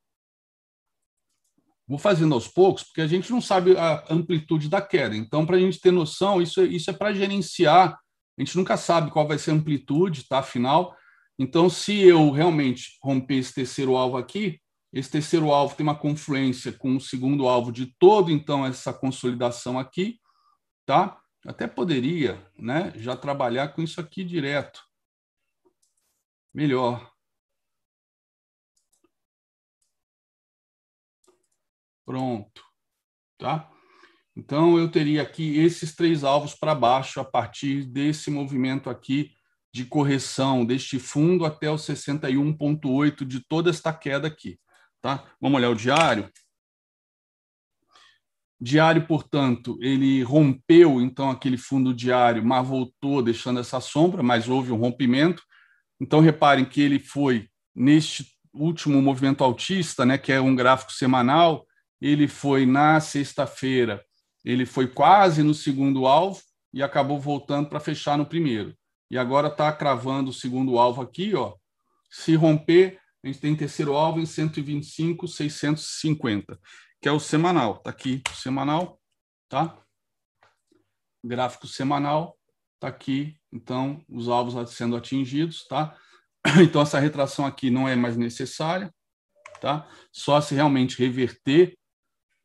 vou 1.87 1.99
fazendo 1.99 2.35
aos 2.35 2.49
poucos, 2.49 2.83
porque 2.85 3.01
a 3.01 3.07
gente 3.07 3.31
não 3.31 3.41
sabe 3.41 3.77
a 3.77 4.05
amplitude 4.11 4.69
da 4.69 4.83
queda. 4.83 5.17
Então, 5.17 5.47
para 5.47 5.57
a 5.57 5.61
gente 5.61 5.81
ter 5.81 5.91
noção, 5.91 6.43
isso, 6.43 6.61
é, 6.61 6.65
isso 6.65 6.91
é 6.91 6.93
para 6.93 7.13
gerenciar 7.13 7.97
a 8.39 8.43
gente 8.43 8.57
nunca 8.57 8.77
sabe 8.77 9.11
qual 9.11 9.27
vai 9.27 9.39
ser 9.39 9.51
a 9.51 9.55
amplitude, 9.55 10.29
tá? 10.29 10.43
Final. 10.43 10.95
Então, 11.39 11.71
se 11.71 11.99
eu 12.03 12.31
realmente 12.31 12.99
romper 13.03 13.37
esse 13.37 13.55
terceiro 13.55 13.97
alvo 13.97 14.17
aqui, 14.17 14.61
esse 14.93 15.11
terceiro 15.11 15.51
alvo 15.51 15.75
tem 15.75 15.85
uma 15.85 15.99
confluência 15.99 16.73
com 16.73 16.97
o 16.97 17.01
segundo 17.01 17.49
alvo 17.49 17.73
de 17.73 17.95
todo, 17.99 18.31
então, 18.31 18.65
essa 18.65 18.93
consolidação 18.93 19.79
aqui, 19.79 20.19
tá? 20.85 21.19
Até 21.47 21.67
poderia, 21.67 22.45
né, 22.59 22.93
já 22.97 23.17
trabalhar 23.17 23.69
com 23.69 23.83
isso 23.83 24.01
aqui 24.01 24.25
direto. 24.25 24.81
Melhor. 26.53 27.16
Pronto, 32.07 32.63
tá? 33.37 33.69
Então, 34.37 34.79
eu 34.79 34.89
teria 34.91 35.23
aqui 35.23 35.59
esses 35.59 35.95
três 35.95 36.23
alvos 36.23 36.55
para 36.55 36.75
baixo 36.75 37.19
a 37.19 37.25
partir 37.25 37.85
desse 37.85 38.31
movimento 38.31 38.89
aqui 38.89 39.33
de 39.75 39.85
correção 39.85 40.65
deste 40.65 40.99
fundo 40.99 41.45
até 41.45 41.71
o 41.71 41.77
61,8 41.77 43.25
de 43.25 43.41
toda 43.41 43.71
esta 43.71 43.93
queda 43.93 44.29
aqui. 44.29 44.59
Tá? 45.03 45.25
Vamos 45.41 45.59
olhar 45.59 45.71
o 45.71 45.75
diário. 45.75 46.31
Diário, 48.61 49.07
portanto, 49.07 49.79
ele 49.83 50.23
rompeu 50.23 51.01
então 51.01 51.31
aquele 51.31 51.59
fundo 51.59 51.93
diário, 51.93 52.45
mas 52.45 52.67
voltou 52.67 53.23
deixando 53.23 53.61
essa 53.61 53.81
sombra, 53.81 54.23
mas 54.23 54.49
houve 54.49 54.71
um 54.71 54.79
rompimento. 54.79 55.43
Então, 56.01 56.21
reparem 56.21 56.65
que 56.65 56.81
ele 56.81 56.99
foi 56.99 57.49
neste 57.75 58.27
último 58.55 59.01
movimento 59.03 59.45
altista, 59.45 60.07
né, 60.07 60.17
que 60.17 60.33
é 60.33 60.41
um 60.41 60.55
gráfico 60.55 60.93
semanal, 60.93 61.67
ele 62.01 62.29
foi 62.29 62.67
na 62.67 63.01
sexta-feira 63.01 64.05
ele 64.47 64.65
foi 64.65 64.87
quase 64.87 65.43
no 65.43 65.53
segundo 65.53 66.07
alvo 66.07 66.41
e 66.73 66.81
acabou 66.81 67.19
voltando 67.19 67.69
para 67.69 67.81
fechar 67.81 68.17
no 68.17 68.25
primeiro. 68.25 68.79
E 69.11 69.19
agora 69.19 69.49
está 69.49 69.73
cravando 69.73 70.31
o 70.31 70.33
segundo 70.33 70.79
alvo 70.79 71.03
aqui, 71.03 71.35
ó. 71.35 71.57
Se 72.09 72.37
romper, 72.37 73.01
a 73.25 73.27
gente 73.27 73.41
tem 73.41 73.57
terceiro 73.57 73.97
alvo 73.97 74.21
em 74.21 74.27
125,650, 74.27 76.61
que 77.03 77.09
é 77.09 77.13
o 77.13 77.19
semanal. 77.19 77.79
Está 77.79 77.91
aqui 77.91 78.23
o 78.31 78.35
semanal, 78.37 79.01
tá? 79.49 79.77
Gráfico 81.25 81.67
semanal 81.67 82.39
está 82.75 82.87
aqui. 82.87 83.37
Então, 83.53 84.01
os 84.09 84.29
alvos 84.29 84.71
sendo 84.71 84.95
atingidos, 84.95 85.67
tá? 85.67 85.99
Então, 86.63 86.83
essa 86.83 87.01
retração 87.01 87.45
aqui 87.45 87.69
não 87.69 87.89
é 87.89 87.97
mais 87.97 88.17
necessária, 88.17 88.95
tá? 89.61 89.91
Só 90.13 90.41
se 90.41 90.55
realmente 90.55 91.01
reverter 91.01 91.77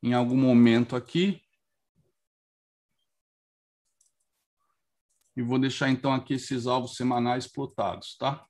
em 0.02 0.12
algum 0.12 0.36
momento 0.36 0.96
aqui, 0.96 1.42
E 5.34 5.40
vou 5.40 5.58
deixar 5.58 5.88
então 5.88 6.12
aqui 6.12 6.34
esses 6.34 6.66
alvos 6.66 6.94
semanais 6.94 7.46
plotados, 7.46 8.16
tá? 8.18 8.46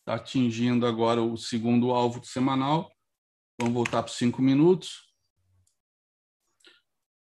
Está 0.00 0.14
atingindo 0.14 0.86
agora 0.86 1.22
o 1.22 1.36
segundo 1.36 1.92
alvo 1.92 2.24
semanal. 2.24 2.90
Vamos 3.60 3.74
voltar 3.74 4.02
para 4.02 4.12
cinco 4.12 4.42
minutos. 4.42 5.12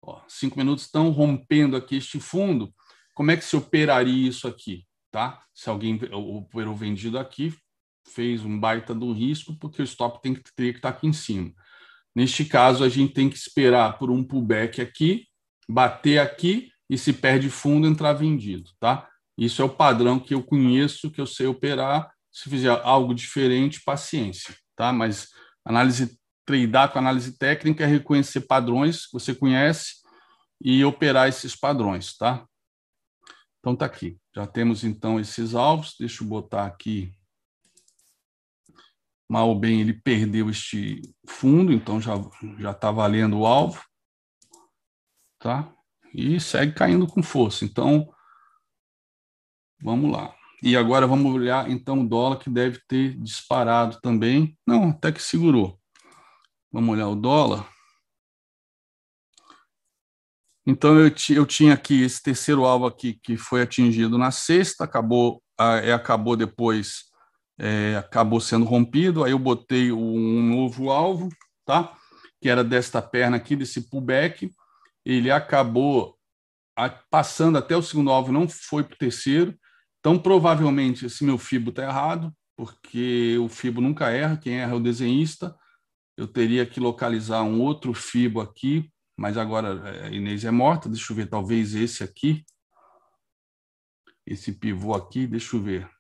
Ó, 0.03 0.23
cinco 0.29 0.59
minutos 0.59 0.85
estão 0.85 1.11
rompendo 1.11 1.75
aqui 1.75 1.97
este 1.97 2.21
fundo. 2.21 2.75
Como 3.15 3.31
é 3.31 3.37
que 3.37 3.45
se 3.45 3.57
operaria 3.57 4.29
isso 4.29 4.47
aqui? 4.47 4.87
Tá? 5.11 5.43
Se 5.55 5.71
alguém 5.71 5.99
operou 6.13 6.77
vendido 6.77 7.19
aqui, 7.19 7.57
fez 8.07 8.45
um 8.45 8.61
baita 8.61 8.95
do 8.95 9.11
risco, 9.13 9.57
porque 9.59 9.81
o 9.81 9.85
stop 9.85 10.21
tem 10.21 10.35
que, 10.35 10.43
teria 10.55 10.73
que 10.73 10.79
estar 10.79 10.91
aqui 10.91 11.07
em 11.07 11.13
cima. 11.15 11.55
Neste 12.19 12.45
caso, 12.45 12.83
a 12.83 12.89
gente 12.89 13.13
tem 13.13 13.31
que 13.31 13.37
esperar 13.37 13.97
por 13.97 14.11
um 14.11 14.25
pullback 14.25 14.81
aqui, 14.81 15.29
bater 15.69 16.19
aqui 16.19 16.69
e 16.91 16.99
se 16.99 17.13
perde 17.13 17.49
fundo, 17.49 17.87
entrar 17.87 18.13
vendido, 18.13 18.73
tá? 18.81 19.09
Isso 19.39 19.63
é 19.63 19.65
o 19.65 19.69
padrão 19.69 20.19
que 20.19 20.35
eu 20.35 20.43
conheço, 20.43 21.13
que 21.13 21.21
eu 21.21 21.27
sei 21.29 21.47
operar 21.47 22.11
Se 22.33 22.51
fizer 22.51 22.71
algo 22.83 23.15
diferente, 23.15 23.85
paciência, 23.85 24.53
tá? 24.75 24.93
Mas 24.93 25.29
análise 25.65 26.19
tradear 26.45 26.91
com 26.91 26.99
análise 26.99 27.39
técnica 27.39 27.85
é 27.85 27.87
reconhecer 27.87 28.41
padrões 28.41 29.07
que 29.07 29.13
você 29.13 29.33
conhece 29.33 29.99
e 30.61 30.85
operar 30.85 31.29
esses 31.29 31.55
padrões, 31.55 32.17
tá? 32.17 32.45
Então 33.61 33.77
tá 33.77 33.87
aqui. 33.87 34.19
Já 34.35 34.45
temos 34.45 34.83
então 34.83 35.21
esses 35.21 35.55
alvos. 35.55 35.95
Deixa 35.97 36.25
eu 36.25 36.27
botar 36.27 36.67
aqui. 36.67 37.13
Mal 39.29 39.49
ou 39.49 39.59
bem 39.59 39.81
ele 39.81 39.93
perdeu 39.93 40.49
este 40.49 41.03
fundo, 41.29 41.73
então 41.73 42.01
já 42.01 42.15
já 42.59 42.71
está 42.71 42.91
valendo 42.91 43.39
o 43.39 43.47
alvo, 43.47 43.83
tá? 45.39 45.71
E 46.15 46.41
segue 46.41 46.73
caindo 46.73 47.07
com 47.07 47.23
força. 47.23 47.65
Então 47.65 48.09
vamos 49.81 50.11
lá. 50.11 50.35
E 50.63 50.77
agora 50.77 51.07
vamos 51.07 51.33
olhar 51.33 51.71
então 51.71 52.01
o 52.01 52.09
dólar 52.09 52.39
que 52.39 52.51
deve 52.51 52.81
ter 52.89 53.15
disparado 53.19 54.01
também. 54.01 54.57
Não, 54.67 54.91
até 54.91 55.13
que 55.13 55.23
segurou. 55.23 55.79
Vamos 56.73 56.91
olhar 56.91 57.09
o 57.09 57.15
dólar. 57.15 57.69
Então 60.67 60.99
eu, 60.99 61.11
eu 61.31 61.47
tinha 61.47 61.73
aqui 61.73 62.03
esse 62.03 62.23
terceiro 62.23 62.65
alvo 62.67 62.87
aqui 62.87 63.19
que 63.23 63.39
foi 63.39 63.63
atingido 63.63 64.19
na 64.19 64.31
sexta, 64.31 64.85
acabou, 64.85 65.43
é, 65.59 65.95
acabou 65.95 66.37
depois, 66.37 67.05
é, 67.59 67.97
acabou 67.97 68.41
sendo 68.41 68.65
rompido. 68.65 69.25
Aí 69.25 69.33
eu 69.33 69.39
botei 69.39 69.93
um 69.93 70.43
novo 70.43 70.91
alvo, 70.91 71.29
tá? 71.65 71.97
Que 72.41 72.49
era 72.49 72.63
desta 72.63 73.03
perna 73.03 73.37
aqui, 73.37 73.57
desse 73.57 73.89
pullback. 73.89 74.51
Ele 75.05 75.31
acabou 75.31 76.17
passando 77.11 77.59
até 77.59 77.77
o 77.77 77.83
segundo 77.83 78.11
alvo, 78.11 78.33
não 78.33 78.49
foi 78.49 78.85
para 78.85 78.95
o 78.95 78.99
terceiro. 78.99 79.59
Então, 79.99 80.19
provavelmente, 80.19 81.07
esse 81.07 81.25
meu 81.25 81.37
FIBO 81.37 81.71
está 81.71 81.83
errado, 81.83 82.33
porque 82.57 83.37
o 83.39 83.49
FIBO 83.49 83.81
nunca 83.81 84.11
erra, 84.11 84.37
quem 84.37 84.61
erra 84.61 84.73
é 84.73 84.77
o 84.77 84.81
desenhista. 84.81 85.57
Eu 86.17 86.29
teria 86.29 86.65
que 86.65 86.79
localizar 86.79 87.43
um 87.43 87.61
outro 87.61 87.93
FIBO 87.93 88.41
aqui 88.41 88.91
mas 89.19 89.37
agora 89.37 90.05
a 90.05 90.11
Inês 90.11 90.45
é 90.45 90.51
morta. 90.53 90.89
Deixa 90.89 91.13
eu 91.13 91.17
ver, 91.17 91.27
talvez 91.27 91.75
esse 91.75 92.05
aqui, 92.05 92.47
esse 94.25 94.53
pivô 94.53 94.95
aqui, 94.95 95.27
deixa 95.27 95.57
eu 95.57 95.63
ver. 95.63 95.91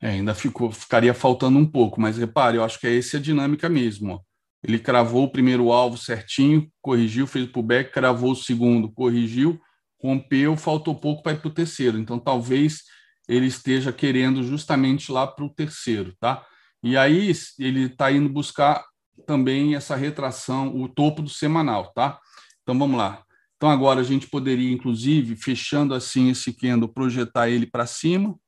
É, 0.00 0.10
ainda 0.10 0.34
ficou, 0.34 0.70
ficaria 0.70 1.12
faltando 1.12 1.58
um 1.58 1.66
pouco, 1.66 2.00
mas 2.00 2.18
repare, 2.18 2.56
eu 2.56 2.64
acho 2.64 2.78
que 2.78 2.86
é 2.86 2.96
essa 2.96 3.16
a 3.16 3.20
dinâmica 3.20 3.68
mesmo. 3.68 4.14
Ó. 4.14 4.20
Ele 4.62 4.78
cravou 4.78 5.24
o 5.24 5.30
primeiro 5.30 5.72
alvo 5.72 5.96
certinho, 5.96 6.68
corrigiu, 6.80 7.26
fez 7.26 7.48
o 7.54 7.62
back, 7.62 7.92
cravou 7.92 8.32
o 8.32 8.36
segundo, 8.36 8.90
corrigiu, 8.92 9.60
rompeu, 10.00 10.56
faltou 10.56 10.94
pouco 10.94 11.22
para 11.22 11.32
ir 11.32 11.40
para 11.40 11.48
o 11.48 11.54
terceiro. 11.54 11.98
Então, 11.98 12.18
talvez 12.18 12.82
ele 13.28 13.46
esteja 13.46 13.92
querendo 13.92 14.42
justamente 14.42 15.12
lá 15.12 15.26
para 15.26 15.44
o 15.44 15.52
terceiro, 15.52 16.14
tá? 16.18 16.44
E 16.82 16.96
aí 16.96 17.32
ele 17.58 17.84
está 17.84 18.10
indo 18.10 18.28
buscar 18.28 18.84
também 19.26 19.74
essa 19.74 19.96
retração, 19.96 20.74
o 20.80 20.88
topo 20.88 21.20
do 21.20 21.28
semanal, 21.28 21.92
tá? 21.92 22.18
Então 22.62 22.78
vamos 22.78 22.96
lá. 22.96 23.22
Então 23.56 23.68
agora 23.68 24.00
a 24.00 24.04
gente 24.04 24.28
poderia, 24.28 24.72
inclusive, 24.72 25.36
fechando 25.36 25.92
assim 25.92 26.30
esse 26.30 26.52
candle, 26.52 26.88
projetar 26.88 27.48
ele 27.48 27.66
para 27.66 27.84
cima, 27.84 28.38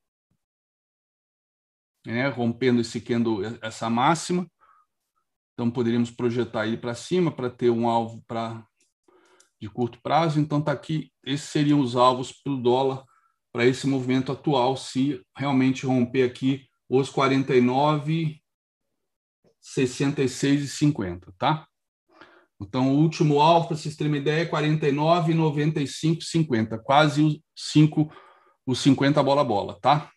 né? 2.06 2.28
rompendo 2.28 2.80
esse 2.80 3.00
candle, 3.00 3.42
essa 3.62 3.88
máxima. 3.90 4.46
Então 5.54 5.70
poderíamos 5.70 6.10
projetar 6.10 6.66
ele 6.66 6.76
para 6.76 6.94
cima 6.94 7.30
para 7.30 7.50
ter 7.50 7.70
um 7.70 7.88
alvo 7.88 8.22
para 8.26 8.64
de 9.60 9.68
curto 9.68 10.00
prazo. 10.02 10.40
Então 10.40 10.60
tá 10.62 10.72
aqui, 10.72 11.12
esses 11.24 11.48
seriam 11.48 11.80
os 11.80 11.96
alvos 11.96 12.32
para 12.32 12.52
o 12.52 12.56
dólar 12.56 13.04
para 13.52 13.66
esse 13.66 13.86
movimento 13.86 14.30
atual, 14.30 14.76
se 14.76 15.20
realmente 15.36 15.84
romper 15.84 16.22
aqui 16.22 16.66
os 16.88 17.10
49, 17.10 18.40
66 19.60 20.62
e 20.62 20.68
50, 20.68 21.32
tá? 21.36 21.66
Então, 22.60 22.92
o 22.92 22.98
último 22.98 23.40
alvo, 23.40 23.68
para 23.68 23.76
vocês 23.76 23.96
terem 23.96 24.12
uma 24.12 24.18
ideia, 24.18 24.42
é 24.42 24.46
49, 24.46 25.32
95 25.32 26.22
50, 26.22 26.78
quase 26.78 27.22
os 27.22 27.40
5, 27.56 28.12
os 28.66 28.78
50 28.80 29.22
bola-bola, 29.22 29.78
tá? 29.80 30.10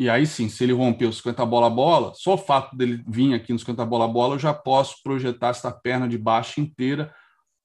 E 0.00 0.08
aí 0.08 0.26
sim, 0.26 0.48
se 0.48 0.64
ele 0.64 0.72
romper 0.72 1.04
os 1.04 1.18
50 1.18 1.44
bola-bola, 1.44 2.14
só 2.14 2.32
o 2.32 2.38
fato 2.38 2.74
dele 2.74 3.04
vir 3.06 3.34
aqui 3.34 3.52
nos 3.52 3.60
50 3.60 3.84
bola-bola, 3.84 4.34
eu 4.34 4.38
já 4.38 4.54
posso 4.54 5.02
projetar 5.02 5.48
essa 5.48 5.70
perna 5.70 6.08
de 6.08 6.16
baixo 6.16 6.58
inteira 6.58 7.14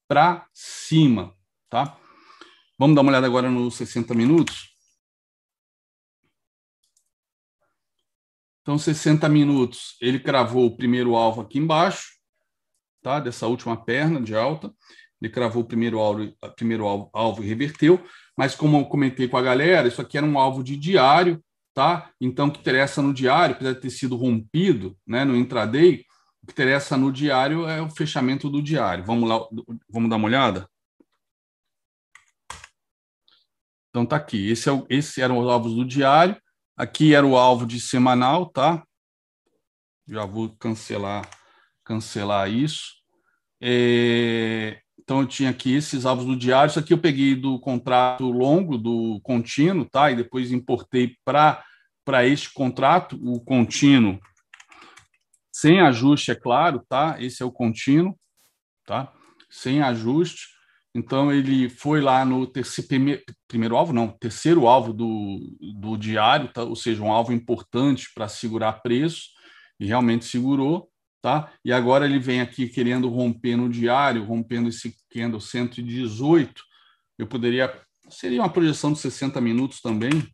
para 0.06 0.46
cima, 0.52 1.34
tá? 1.70 1.98
Vamos 2.78 2.94
dar 2.94 3.00
uma 3.00 3.10
olhada 3.10 3.26
agora 3.26 3.50
nos 3.50 3.74
60 3.76 4.12
minutos. 4.12 4.76
Então, 8.60 8.76
60 8.76 9.26
minutos, 9.30 9.96
ele 9.98 10.20
cravou 10.20 10.66
o 10.66 10.76
primeiro 10.76 11.16
alvo 11.16 11.40
aqui 11.40 11.58
embaixo, 11.58 12.18
tá? 13.00 13.18
dessa 13.18 13.46
última 13.46 13.82
perna 13.82 14.20
de 14.20 14.36
alta. 14.36 14.70
Ele 15.22 15.32
cravou 15.32 15.62
o 15.62 15.66
primeiro 15.66 15.98
alvo, 15.98 16.36
primeiro 16.54 16.84
alvo, 16.84 17.08
alvo 17.14 17.42
e 17.42 17.46
reverteu. 17.46 18.06
Mas, 18.36 18.54
como 18.54 18.76
eu 18.76 18.84
comentei 18.84 19.26
com 19.26 19.38
a 19.38 19.42
galera, 19.42 19.88
isso 19.88 20.02
aqui 20.02 20.18
era 20.18 20.26
um 20.26 20.38
alvo 20.38 20.62
de 20.62 20.76
diário, 20.76 21.42
tá? 21.76 22.10
Então, 22.18 22.48
o 22.48 22.50
que 22.50 22.58
interessa 22.58 23.02
no 23.02 23.12
diário, 23.12 23.54
apesar 23.54 23.74
de 23.74 23.80
ter 23.82 23.90
sido 23.90 24.16
rompido 24.16 24.96
né, 25.06 25.26
no 25.26 25.36
intraday, 25.36 26.06
o 26.42 26.46
que 26.46 26.52
interessa 26.52 26.96
no 26.96 27.12
diário 27.12 27.68
é 27.68 27.82
o 27.82 27.90
fechamento 27.90 28.48
do 28.48 28.62
diário. 28.62 29.04
Vamos 29.04 29.28
lá, 29.28 29.46
vamos 29.90 30.08
dar 30.08 30.16
uma 30.16 30.26
olhada? 30.26 30.66
Então, 33.90 34.06
tá 34.06 34.16
aqui. 34.16 34.50
Esse, 34.50 34.70
é 34.70 34.72
o, 34.72 34.86
esse 34.88 35.20
eram 35.20 35.38
os 35.38 35.46
alvos 35.46 35.74
do 35.74 35.84
diário. 35.84 36.40
Aqui 36.74 37.14
era 37.14 37.26
o 37.26 37.36
alvo 37.36 37.66
de 37.66 37.78
semanal, 37.78 38.46
tá? 38.46 38.82
Já 40.08 40.24
vou 40.24 40.56
cancelar, 40.56 41.28
cancelar 41.84 42.50
isso. 42.50 42.94
É, 43.60 44.80
então 44.98 45.20
eu 45.20 45.26
tinha 45.26 45.50
aqui 45.50 45.74
esses 45.74 46.04
alvos 46.04 46.24
do 46.24 46.36
diário. 46.36 46.68
Isso 46.68 46.78
aqui 46.78 46.92
eu 46.92 46.98
peguei 46.98 47.34
do 47.34 47.60
contrato 47.60 48.28
longo, 48.30 48.76
do 48.76 49.20
contínuo, 49.22 49.84
tá? 49.84 50.10
E 50.10 50.16
depois 50.16 50.50
importei 50.50 51.16
para 51.24 52.26
este 52.26 52.52
contrato, 52.52 53.16
o 53.22 53.40
contínuo, 53.40 54.18
sem 55.52 55.80
ajuste, 55.80 56.32
é 56.32 56.34
claro, 56.34 56.82
tá? 56.88 57.16
Esse 57.18 57.42
é 57.42 57.46
o 57.46 57.52
contínuo, 57.52 58.18
tá? 58.84 59.12
Sem 59.50 59.80
ajuste. 59.80 60.48
Então 60.94 61.32
ele 61.32 61.68
foi 61.68 62.00
lá 62.00 62.24
no 62.24 62.46
terceiro, 62.46 62.88
primeiro, 62.88 63.22
primeiro 63.46 63.76
alvo, 63.76 63.92
não, 63.92 64.08
terceiro 64.08 64.66
alvo 64.66 64.92
do, 64.92 65.38
do 65.78 65.96
diário, 65.96 66.50
tá? 66.52 66.64
ou 66.64 66.74
seja, 66.74 67.02
um 67.02 67.12
alvo 67.12 67.32
importante 67.32 68.08
para 68.14 68.28
segurar 68.28 68.80
preço, 68.80 69.28
e 69.78 69.86
realmente 69.86 70.24
segurou, 70.24 70.88
tá? 71.20 71.52
E 71.64 71.72
agora 71.72 72.04
ele 72.04 72.18
vem 72.18 72.40
aqui 72.40 72.68
querendo 72.68 73.08
romper 73.08 73.56
no 73.56 73.68
diário, 73.68 74.24
rompendo 74.24 74.68
esse 74.68 74.94
candle 75.10 75.40
118. 75.40 76.62
Eu 77.18 77.26
poderia, 77.26 77.72
seria 78.08 78.40
uma 78.42 78.48
projeção 78.48 78.92
de 78.92 78.98
60 78.98 79.40
minutos 79.40 79.80
também, 79.80 80.28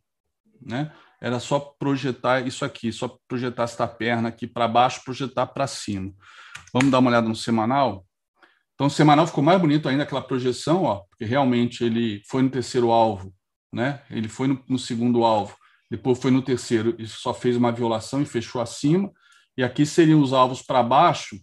né? 0.61 0.91
Era 1.21 1.39
só 1.39 1.57
projetar 1.57 2.45
isso 2.45 2.65
aqui, 2.65 2.91
só 2.91 3.17
projetar 3.27 3.63
esta 3.63 3.87
perna 3.87 4.27
aqui 4.27 4.45
para 4.45 4.67
baixo, 4.67 5.03
projetar 5.05 5.47
para 5.47 5.65
cima. 5.67 6.11
Vamos 6.73 6.91
dar 6.91 6.99
uma 6.99 7.09
olhada 7.09 7.29
no 7.29 7.35
semanal? 7.35 8.05
Então, 8.75 8.87
o 8.87 8.89
semanal 8.89 9.25
ficou 9.25 9.43
mais 9.43 9.61
bonito 9.61 9.87
ainda 9.87 10.03
aquela 10.03 10.21
projeção, 10.21 10.83
ó, 10.83 11.03
porque 11.09 11.23
realmente 11.23 11.83
ele 11.83 12.21
foi 12.27 12.41
no 12.41 12.49
terceiro 12.49 12.91
alvo, 12.91 13.33
né? 13.71 14.01
Ele 14.09 14.27
foi 14.27 14.47
no, 14.47 14.61
no 14.67 14.77
segundo 14.77 15.23
alvo, 15.23 15.55
depois 15.89 16.19
foi 16.19 16.31
no 16.31 16.41
terceiro 16.41 16.95
e 16.99 17.07
só 17.07 17.33
fez 17.33 17.55
uma 17.55 17.71
violação 17.71 18.21
e 18.21 18.25
fechou 18.25 18.59
acima. 18.59 19.11
E 19.57 19.63
aqui 19.63 19.85
seriam 19.85 20.21
os 20.21 20.33
alvos 20.33 20.61
para 20.61 20.81
baixo 20.81 21.39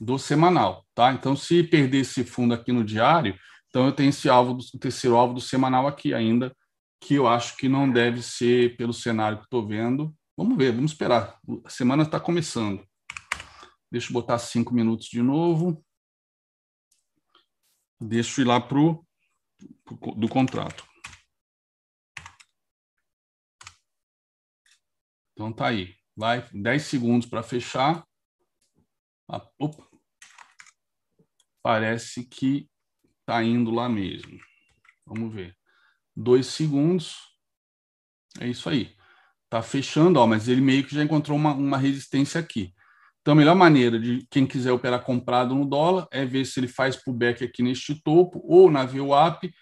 do 0.00 0.18
semanal, 0.18 0.86
tá? 0.94 1.12
Então, 1.12 1.36
se 1.36 1.62
perder 1.62 1.98
esse 1.98 2.24
fundo 2.24 2.54
aqui 2.54 2.72
no 2.72 2.84
diário, 2.84 3.38
então 3.68 3.86
eu 3.86 3.92
tenho 3.92 4.10
esse 4.10 4.28
alvo, 4.28 4.58
o 4.74 4.78
terceiro 4.78 5.16
alvo 5.16 5.34
do 5.34 5.40
semanal 5.40 5.86
aqui 5.86 6.12
ainda, 6.12 6.54
que 7.00 7.14
eu 7.14 7.26
acho 7.26 7.56
que 7.56 7.68
não 7.68 7.90
deve 7.90 8.22
ser 8.22 8.76
pelo 8.76 8.92
cenário 8.92 9.38
que 9.38 9.44
estou 9.44 9.66
vendo. 9.66 10.14
Vamos 10.36 10.56
ver, 10.56 10.72
vamos 10.72 10.92
esperar. 10.92 11.38
A 11.64 11.70
semana 11.70 12.02
está 12.02 12.18
começando. 12.18 12.84
Deixa 13.90 14.08
eu 14.08 14.14
botar 14.14 14.38
cinco 14.38 14.72
minutos 14.74 15.06
de 15.06 15.22
novo 15.22 15.84
deixo 18.02 18.40
ir 18.40 18.44
lá 18.44 18.60
para 18.60 18.78
o 18.78 19.04
do 20.16 20.28
contrato. 20.28 20.84
Então 25.32 25.52
tá 25.52 25.68
aí. 25.68 25.94
Vai 26.16 26.46
10 26.52 26.82
segundos 26.82 27.28
para 27.28 27.42
fechar. 27.42 28.04
Ah. 29.28 29.46
Parece 31.62 32.24
que 32.24 32.68
tá 33.24 33.42
indo 33.42 33.70
lá 33.70 33.88
mesmo. 33.88 34.38
Vamos 35.06 35.32
ver. 35.32 35.56
Dois 36.14 36.46
segundos. 36.46 37.16
É 38.40 38.48
isso 38.48 38.68
aí. 38.68 38.94
Tá 39.48 39.62
fechando, 39.62 40.18
ó, 40.18 40.26
mas 40.26 40.48
ele 40.48 40.60
meio 40.60 40.84
que 40.84 40.94
já 40.94 41.02
encontrou 41.02 41.36
uma, 41.36 41.52
uma 41.52 41.78
resistência 41.78 42.40
aqui. 42.40 42.74
Então, 43.20 43.32
a 43.32 43.36
melhor 43.36 43.54
maneira 43.54 44.00
de 44.00 44.26
quem 44.30 44.46
quiser 44.46 44.72
operar 44.72 45.04
comprado 45.04 45.54
no 45.54 45.64
dólar 45.64 46.08
é 46.10 46.24
ver 46.24 46.44
se 46.44 46.58
ele 46.58 46.68
faz 46.68 46.96
pullback 46.96 47.44
aqui 47.44 47.62
neste 47.62 48.02
topo 48.02 48.42
ou 48.44 48.70
na 48.70 48.84
VWAP 48.84 49.52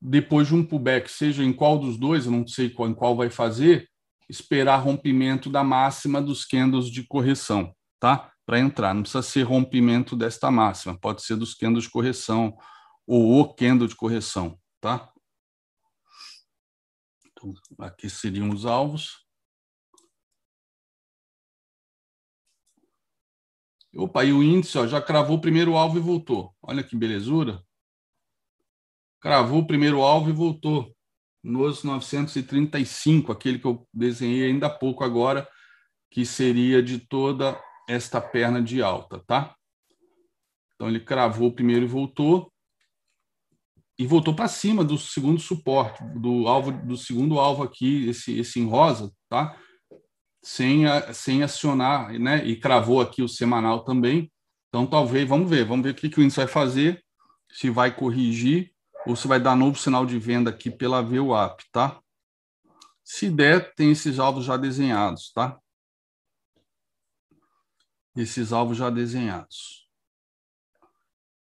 depois 0.00 0.48
de 0.48 0.54
um 0.54 0.64
pullback, 0.64 1.10
seja 1.10 1.42
em 1.42 1.52
qual 1.52 1.78
dos 1.78 1.98
dois, 1.98 2.26
eu 2.26 2.32
não 2.32 2.46
sei 2.46 2.66
em 2.66 2.94
qual 2.94 3.16
vai 3.16 3.30
fazer, 3.30 3.88
esperar 4.28 4.76
rompimento 4.76 5.48
da 5.48 5.64
máxima 5.64 6.20
dos 6.20 6.44
candles 6.44 6.90
de 6.90 7.02
correção, 7.02 7.74
tá? 7.98 8.32
Para 8.44 8.58
entrar. 8.58 8.94
Não 8.94 9.02
precisa 9.02 9.22
ser 9.22 9.42
rompimento 9.42 10.14
desta 10.14 10.50
máxima, 10.50 10.98
pode 10.98 11.22
ser 11.22 11.36
dos 11.36 11.54
candles 11.54 11.84
de 11.84 11.90
correção 11.90 12.56
ou 13.06 13.40
o 13.40 13.54
candle 13.54 13.88
de 13.88 13.96
correção, 13.96 14.58
tá? 14.80 15.10
Então, 17.26 17.54
aqui 17.80 18.10
seriam 18.10 18.50
os 18.50 18.66
alvos. 18.66 19.26
Opa, 23.96 24.24
e 24.24 24.32
o 24.32 24.42
índice 24.42 24.76
ó, 24.78 24.86
já 24.86 25.00
cravou 25.00 25.38
o 25.38 25.40
primeiro 25.40 25.76
alvo 25.76 25.96
e 25.96 26.00
voltou. 26.00 26.54
Olha 26.62 26.84
que 26.84 26.94
belezura. 26.94 27.64
Cravou 29.20 29.60
o 29.60 29.66
primeiro 29.66 30.02
alvo 30.02 30.30
e 30.30 30.32
voltou 30.32 30.94
nos 31.42 31.82
935, 31.82 33.32
aquele 33.32 33.58
que 33.58 33.66
eu 33.66 33.86
desenhei 33.92 34.46
ainda 34.46 34.66
há 34.66 34.70
pouco 34.70 35.04
agora, 35.04 35.48
que 36.10 36.24
seria 36.24 36.82
de 36.82 36.98
toda 36.98 37.60
esta 37.88 38.20
perna 38.20 38.62
de 38.62 38.82
alta, 38.82 39.22
tá? 39.26 39.54
Então 40.74 40.88
ele 40.88 41.00
cravou 41.00 41.52
primeiro 41.52 41.84
e 41.84 41.88
voltou 41.88 42.52
e 43.98 44.06
voltou 44.06 44.32
para 44.32 44.46
cima 44.46 44.84
do 44.84 44.96
segundo 44.96 45.40
suporte, 45.40 46.02
do 46.14 46.46
alvo 46.46 46.70
do 46.70 46.96
segundo 46.96 47.40
alvo 47.40 47.64
aqui, 47.64 48.08
esse 48.08 48.38
esse 48.38 48.60
em 48.60 48.66
rosa, 48.66 49.12
tá? 49.28 49.58
Sem 50.42 50.86
a, 50.86 51.12
sem 51.12 51.42
acionar, 51.42 52.12
né? 52.18 52.44
E 52.46 52.56
cravou 52.56 53.00
aqui 53.00 53.22
o 53.22 53.28
semanal 53.28 53.84
também. 53.84 54.30
Então 54.68 54.86
talvez, 54.86 55.28
vamos 55.28 55.50
ver, 55.50 55.64
vamos 55.64 55.84
ver 55.84 55.90
o 55.90 55.94
que, 55.94 56.08
que 56.08 56.20
o 56.20 56.22
índice 56.22 56.36
vai 56.36 56.46
fazer, 56.46 57.02
se 57.50 57.70
vai 57.70 57.94
corrigir 57.94 58.72
ou 59.08 59.16
se 59.16 59.26
vai 59.26 59.40
dar 59.40 59.56
novo 59.56 59.78
sinal 59.78 60.04
de 60.04 60.18
venda 60.18 60.50
aqui 60.50 60.70
pela 60.70 61.02
VWAP, 61.02 61.62
tá? 61.72 61.98
Se 63.02 63.30
der, 63.30 63.74
tem 63.74 63.90
esses 63.90 64.18
alvos 64.18 64.44
já 64.44 64.58
desenhados, 64.58 65.32
tá? 65.32 65.58
Esses 68.14 68.52
alvos 68.52 68.76
já 68.76 68.90
desenhados. 68.90 69.88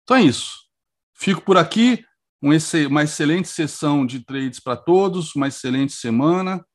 Então 0.02 0.16
é 0.16 0.22
isso. 0.22 0.68
Fico 1.14 1.42
por 1.42 1.56
aqui. 1.56 2.04
Um 2.42 2.50
uma 2.88 3.04
excelente 3.04 3.46
sessão 3.46 4.04
de 4.04 4.24
trades 4.24 4.58
para 4.58 4.76
todos, 4.76 5.36
uma 5.36 5.46
excelente 5.46 5.92
semana. 5.92 6.66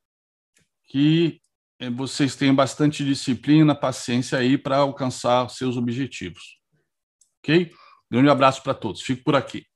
Que 0.84 1.38
eh, 1.78 1.90
vocês 1.90 2.34
tenham 2.34 2.56
bastante 2.56 3.04
disciplina, 3.04 3.74
paciência 3.74 4.38
aí 4.38 4.56
para 4.56 4.78
alcançar 4.78 5.50
seus 5.50 5.76
objetivos. 5.76 6.58
Ok? 7.40 7.74
Grande 8.10 8.30
abraço 8.30 8.62
para 8.62 8.72
todos. 8.72 9.02
Fico 9.02 9.22
por 9.22 9.36
aqui. 9.36 9.66